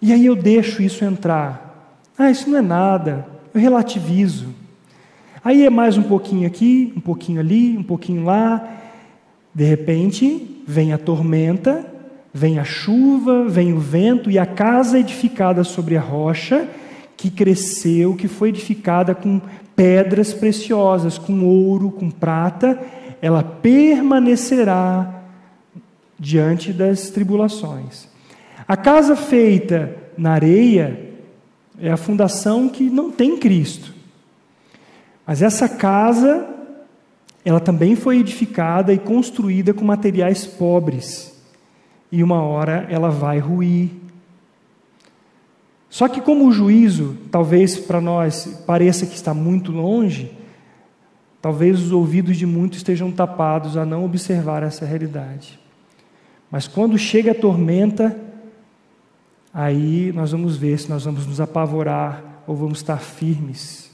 E 0.00 0.12
aí 0.12 0.26
eu 0.26 0.36
deixo 0.36 0.82
isso 0.82 1.04
entrar. 1.04 1.98
Ah, 2.16 2.30
isso 2.30 2.48
não 2.50 2.58
é 2.58 2.62
nada, 2.62 3.26
eu 3.54 3.60
relativizo. 3.60 4.48
Aí 5.42 5.64
é 5.64 5.70
mais 5.70 5.96
um 5.96 6.02
pouquinho 6.02 6.46
aqui, 6.46 6.92
um 6.96 7.00
pouquinho 7.00 7.40
ali, 7.40 7.76
um 7.76 7.82
pouquinho 7.82 8.24
lá. 8.24 8.66
De 9.54 9.64
repente, 9.64 10.62
vem 10.66 10.92
a 10.92 10.98
tormenta, 10.98 11.86
vem 12.32 12.58
a 12.58 12.64
chuva, 12.64 13.44
vem 13.48 13.72
o 13.72 13.78
vento 13.78 14.30
e 14.30 14.38
a 14.38 14.46
casa 14.46 14.98
edificada 14.98 15.64
sobre 15.64 15.96
a 15.96 16.00
rocha, 16.00 16.68
que 17.16 17.30
cresceu, 17.30 18.14
que 18.14 18.28
foi 18.28 18.50
edificada 18.50 19.14
com 19.14 19.40
pedras 19.74 20.32
preciosas, 20.32 21.18
com 21.18 21.44
ouro, 21.44 21.90
com 21.90 22.10
prata, 22.10 22.78
ela 23.24 23.42
permanecerá 23.42 25.22
diante 26.18 26.74
das 26.74 27.08
tribulações. 27.08 28.06
A 28.68 28.76
casa 28.76 29.16
feita 29.16 29.96
na 30.14 30.32
areia 30.32 31.10
é 31.80 31.90
a 31.90 31.96
fundação 31.96 32.68
que 32.68 32.90
não 32.90 33.10
tem 33.10 33.38
Cristo. 33.38 33.94
Mas 35.26 35.40
essa 35.40 35.66
casa, 35.66 36.46
ela 37.42 37.60
também 37.60 37.96
foi 37.96 38.18
edificada 38.18 38.92
e 38.92 38.98
construída 38.98 39.72
com 39.72 39.86
materiais 39.86 40.46
pobres. 40.46 41.34
E 42.12 42.22
uma 42.22 42.42
hora 42.42 42.86
ela 42.90 43.08
vai 43.08 43.38
ruir, 43.38 43.88
só 45.88 46.08
que, 46.08 46.20
como 46.20 46.46
o 46.46 46.52
juízo, 46.52 47.16
talvez 47.30 47.78
para 47.78 48.02
nós 48.02 48.62
pareça 48.66 49.06
que 49.06 49.14
está 49.14 49.32
muito 49.32 49.72
longe, 49.72 50.30
talvez 51.44 51.78
os 51.78 51.92
ouvidos 51.92 52.38
de 52.38 52.46
muitos 52.46 52.78
estejam 52.78 53.12
tapados 53.12 53.76
a 53.76 53.84
não 53.84 54.02
observar 54.02 54.62
essa 54.62 54.86
realidade. 54.86 55.60
Mas 56.50 56.66
quando 56.66 56.96
chega 56.96 57.32
a 57.32 57.34
tormenta, 57.34 58.18
aí 59.52 60.10
nós 60.14 60.32
vamos 60.32 60.56
ver 60.56 60.78
se 60.78 60.88
nós 60.88 61.04
vamos 61.04 61.26
nos 61.26 61.42
apavorar 61.42 62.42
ou 62.46 62.56
vamos 62.56 62.78
estar 62.78 62.96
firmes. 62.96 63.90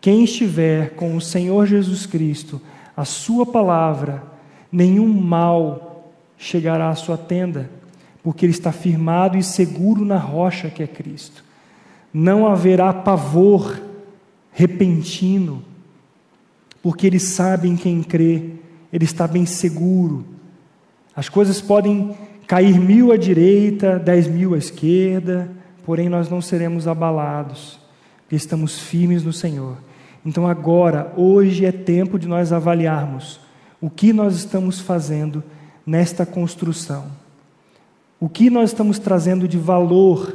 Quem 0.00 0.24
estiver 0.24 0.96
com 0.96 1.16
o 1.16 1.20
Senhor 1.20 1.64
Jesus 1.64 2.06
Cristo, 2.06 2.60
a 2.96 3.04
Sua 3.04 3.46
palavra, 3.46 4.24
nenhum 4.72 5.06
mal 5.06 6.12
chegará 6.36 6.88
à 6.88 6.96
sua 6.96 7.16
tenda 7.16 7.70
porque 8.20 8.44
ele 8.44 8.52
está 8.52 8.72
firmado 8.72 9.38
e 9.38 9.44
seguro 9.44 10.04
na 10.04 10.18
rocha 10.18 10.68
que 10.70 10.82
é 10.82 10.88
Cristo. 10.88 11.44
Não 12.12 12.48
haverá 12.48 12.92
pavor 12.92 13.80
repentino, 14.50 15.62
porque 16.84 17.08
ele 17.08 17.18
sabe 17.18 17.68
em 17.68 17.74
quem 17.74 18.00
crê, 18.00 18.50
ele 18.92 19.04
está 19.04 19.26
bem 19.26 19.44
seguro. 19.44 20.24
As 21.16 21.28
coisas 21.28 21.60
podem 21.60 22.14
cair 22.46 22.78
mil 22.78 23.10
à 23.10 23.16
direita, 23.16 23.98
dez 23.98 24.28
mil 24.28 24.54
à 24.54 24.58
esquerda, 24.58 25.50
porém 25.84 26.08
nós 26.08 26.28
não 26.28 26.40
seremos 26.40 26.86
abalados, 26.86 27.80
porque 28.20 28.36
estamos 28.36 28.78
firmes 28.78 29.24
no 29.24 29.32
Senhor. 29.32 29.78
Então 30.24 30.46
agora, 30.46 31.12
hoje 31.16 31.64
é 31.64 31.72
tempo 31.72 32.18
de 32.18 32.28
nós 32.28 32.52
avaliarmos 32.52 33.40
o 33.80 33.88
que 33.88 34.12
nós 34.12 34.36
estamos 34.36 34.78
fazendo 34.80 35.42
nesta 35.84 36.26
construção 36.26 37.24
o 38.24 38.28
que 38.28 38.48
nós 38.48 38.70
estamos 38.70 38.98
trazendo 38.98 39.46
de 39.46 39.58
valor, 39.58 40.34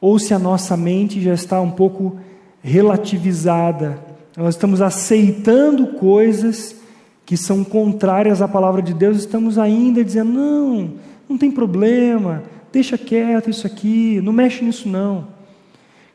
ou 0.00 0.18
se 0.18 0.32
a 0.32 0.38
nossa 0.38 0.78
mente 0.78 1.20
já 1.20 1.34
está 1.34 1.60
um 1.60 1.70
pouco 1.70 2.18
relativizada, 2.62 4.02
nós 4.36 4.54
estamos 4.54 4.80
aceitando 4.80 5.88
coisas 5.88 6.76
que 7.24 7.36
são 7.36 7.62
contrárias 7.62 8.42
à 8.42 8.48
palavra 8.48 8.82
de 8.82 8.94
Deus, 8.94 9.18
estamos 9.18 9.58
ainda 9.58 10.04
dizendo: 10.04 10.32
não, 10.32 10.94
não 11.28 11.38
tem 11.38 11.50
problema, 11.50 12.42
deixa 12.72 12.96
quieto 12.96 13.50
isso 13.50 13.66
aqui, 13.66 14.20
não 14.22 14.32
mexe 14.32 14.64
nisso 14.64 14.88
não. 14.88 15.28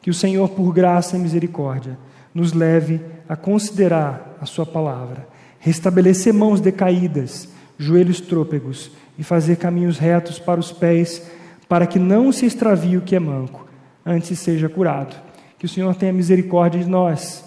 Que 0.02 0.10
o 0.10 0.14
Senhor, 0.14 0.50
por 0.50 0.74
graça 0.74 1.18
e 1.18 1.20
misericórdia, 1.20 1.98
nos 2.34 2.54
leve 2.54 3.02
a 3.28 3.36
considerar 3.36 4.38
a 4.42 4.46
Sua 4.46 4.66
palavra, 4.66 5.28
restabelecer 5.60 6.34
mãos 6.34 6.62
decaídas, 6.62 7.50
joelhos 7.78 8.22
trôpegos 8.22 8.92
e 9.18 9.24
fazer 9.24 9.58
caminhos 9.58 9.98
retos 9.98 10.40
para 10.40 10.60
os 10.60 10.72
pés, 10.72 11.24
para 11.68 11.86
que 11.86 12.00
não 12.00 12.32
se 12.32 12.46
extravie 12.46 12.98
o 12.98 13.02
que 13.02 13.16
é 13.16 13.20
manco, 13.20 13.68
antes 14.06 14.40
seja 14.40 14.70
curado. 14.70 15.16
Que 15.60 15.66
o 15.66 15.70
Senhor 15.70 15.94
tenha 15.96 16.14
misericórdia 16.14 16.80
de 16.80 16.90
nós, 16.90 17.44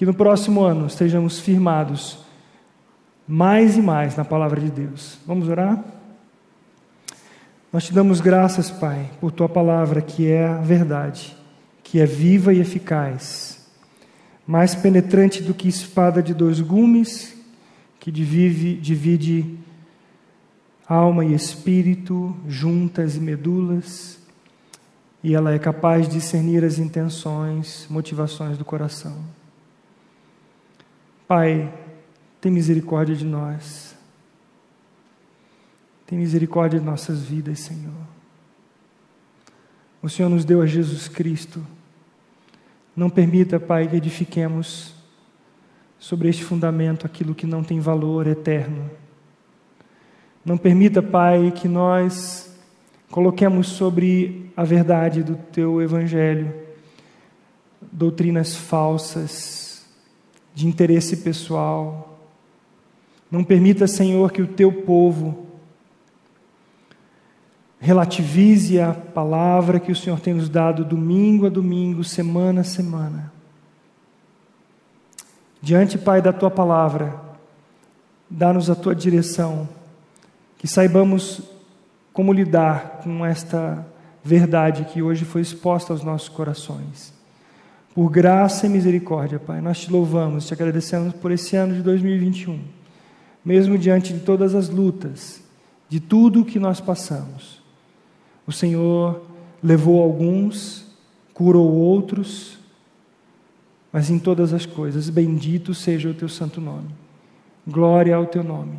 que 0.00 0.06
no 0.06 0.14
próximo 0.14 0.62
ano 0.62 0.86
estejamos 0.86 1.40
firmados 1.40 2.20
mais 3.28 3.76
e 3.76 3.82
mais 3.82 4.16
na 4.16 4.24
palavra 4.24 4.58
de 4.58 4.70
Deus. 4.70 5.18
Vamos 5.26 5.46
orar? 5.46 5.84
Nós 7.70 7.84
te 7.84 7.92
damos 7.92 8.18
graças, 8.18 8.70
Pai, 8.70 9.10
por 9.20 9.30
tua 9.30 9.46
palavra 9.46 10.00
que 10.00 10.26
é 10.26 10.46
a 10.46 10.56
verdade, 10.56 11.36
que 11.84 12.00
é 12.00 12.06
viva 12.06 12.54
e 12.54 12.60
eficaz, 12.60 13.62
mais 14.46 14.74
penetrante 14.74 15.42
do 15.42 15.52
que 15.52 15.68
espada 15.68 16.22
de 16.22 16.32
dois 16.32 16.62
gumes, 16.62 17.36
que 17.98 18.10
divide, 18.10 18.76
divide 18.76 19.58
alma 20.88 21.26
e 21.26 21.34
espírito, 21.34 22.34
juntas 22.48 23.16
e 23.16 23.20
medulas, 23.20 24.18
e 25.22 25.34
ela 25.34 25.52
é 25.52 25.58
capaz 25.58 26.08
de 26.08 26.14
discernir 26.14 26.64
as 26.64 26.78
intenções, 26.78 27.86
motivações 27.90 28.56
do 28.56 28.64
coração. 28.64 29.38
Pai, 31.30 31.72
tem 32.40 32.50
misericórdia 32.50 33.14
de 33.14 33.24
nós. 33.24 33.96
Tem 36.04 36.18
misericórdia 36.18 36.80
de 36.80 36.84
nossas 36.84 37.22
vidas, 37.22 37.60
Senhor. 37.60 37.94
O 40.02 40.08
Senhor 40.08 40.28
nos 40.28 40.44
deu 40.44 40.60
a 40.60 40.66
Jesus 40.66 41.06
Cristo. 41.06 41.64
Não 42.96 43.08
permita, 43.08 43.60
Pai, 43.60 43.86
que 43.86 43.94
edifiquemos 43.94 44.92
sobre 45.96 46.28
este 46.28 46.42
fundamento 46.42 47.06
aquilo 47.06 47.36
que 47.36 47.46
não 47.46 47.62
tem 47.62 47.78
valor 47.78 48.26
eterno 48.26 48.90
não 50.44 50.56
permita, 50.56 51.02
Pai, 51.02 51.52
que 51.54 51.68
nós 51.68 52.56
coloquemos 53.10 53.68
sobre 53.68 54.50
a 54.56 54.64
verdade 54.64 55.22
do 55.22 55.36
Teu 55.36 55.82
Evangelho 55.82 56.52
doutrinas 57.92 58.54
falsas, 58.54 59.59
de 60.54 60.66
interesse 60.66 61.18
pessoal. 61.18 62.18
Não 63.30 63.44
permita, 63.44 63.86
Senhor, 63.86 64.32
que 64.32 64.42
o 64.42 64.46
Teu 64.46 64.72
povo 64.72 65.46
relativize 67.78 68.78
a 68.78 68.92
palavra 68.92 69.80
que 69.80 69.90
o 69.90 69.96
Senhor 69.96 70.20
tem 70.20 70.34
nos 70.34 70.48
dado 70.48 70.84
domingo 70.84 71.46
a 71.46 71.48
domingo, 71.48 72.04
semana 72.04 72.60
a 72.60 72.64
semana. 72.64 73.32
Diante, 75.62 75.96
Pai, 75.96 76.20
da 76.20 76.32
Tua 76.32 76.50
palavra, 76.50 77.18
dá-nos 78.28 78.68
a 78.68 78.74
Tua 78.74 78.94
direção 78.94 79.68
que 80.58 80.68
saibamos 80.68 81.42
como 82.12 82.32
lidar 82.32 83.00
com 83.02 83.24
esta 83.24 83.86
verdade 84.22 84.84
que 84.84 85.00
hoje 85.00 85.24
foi 85.24 85.40
exposta 85.40 85.92
aos 85.92 86.02
nossos 86.02 86.28
corações. 86.28 87.19
Por 87.94 88.08
graça 88.10 88.66
e 88.66 88.68
misericórdia, 88.68 89.38
Pai, 89.38 89.60
nós 89.60 89.80
te 89.80 89.90
louvamos, 89.90 90.46
te 90.46 90.54
agradecemos 90.54 91.12
por 91.14 91.32
esse 91.32 91.56
ano 91.56 91.74
de 91.74 91.82
2021. 91.82 92.60
Mesmo 93.44 93.76
diante 93.76 94.12
de 94.12 94.20
todas 94.20 94.54
as 94.54 94.68
lutas, 94.68 95.42
de 95.88 95.98
tudo 95.98 96.42
o 96.42 96.44
que 96.44 96.58
nós 96.58 96.80
passamos, 96.80 97.60
o 98.46 98.52
Senhor 98.52 99.22
levou 99.62 100.02
alguns, 100.02 100.86
curou 101.34 101.72
outros, 101.72 102.58
mas 103.92 104.08
em 104.08 104.18
todas 104.18 104.52
as 104.52 104.64
coisas, 104.64 105.10
bendito 105.10 105.74
seja 105.74 106.08
o 106.08 106.14
teu 106.14 106.28
santo 106.28 106.60
nome. 106.60 106.88
Glória 107.66 108.14
ao 108.14 108.26
teu 108.26 108.44
nome. 108.44 108.78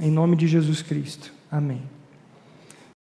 Em 0.00 0.10
nome 0.10 0.34
de 0.34 0.46
Jesus 0.46 0.80
Cristo. 0.82 1.32
Amém. 1.50 1.82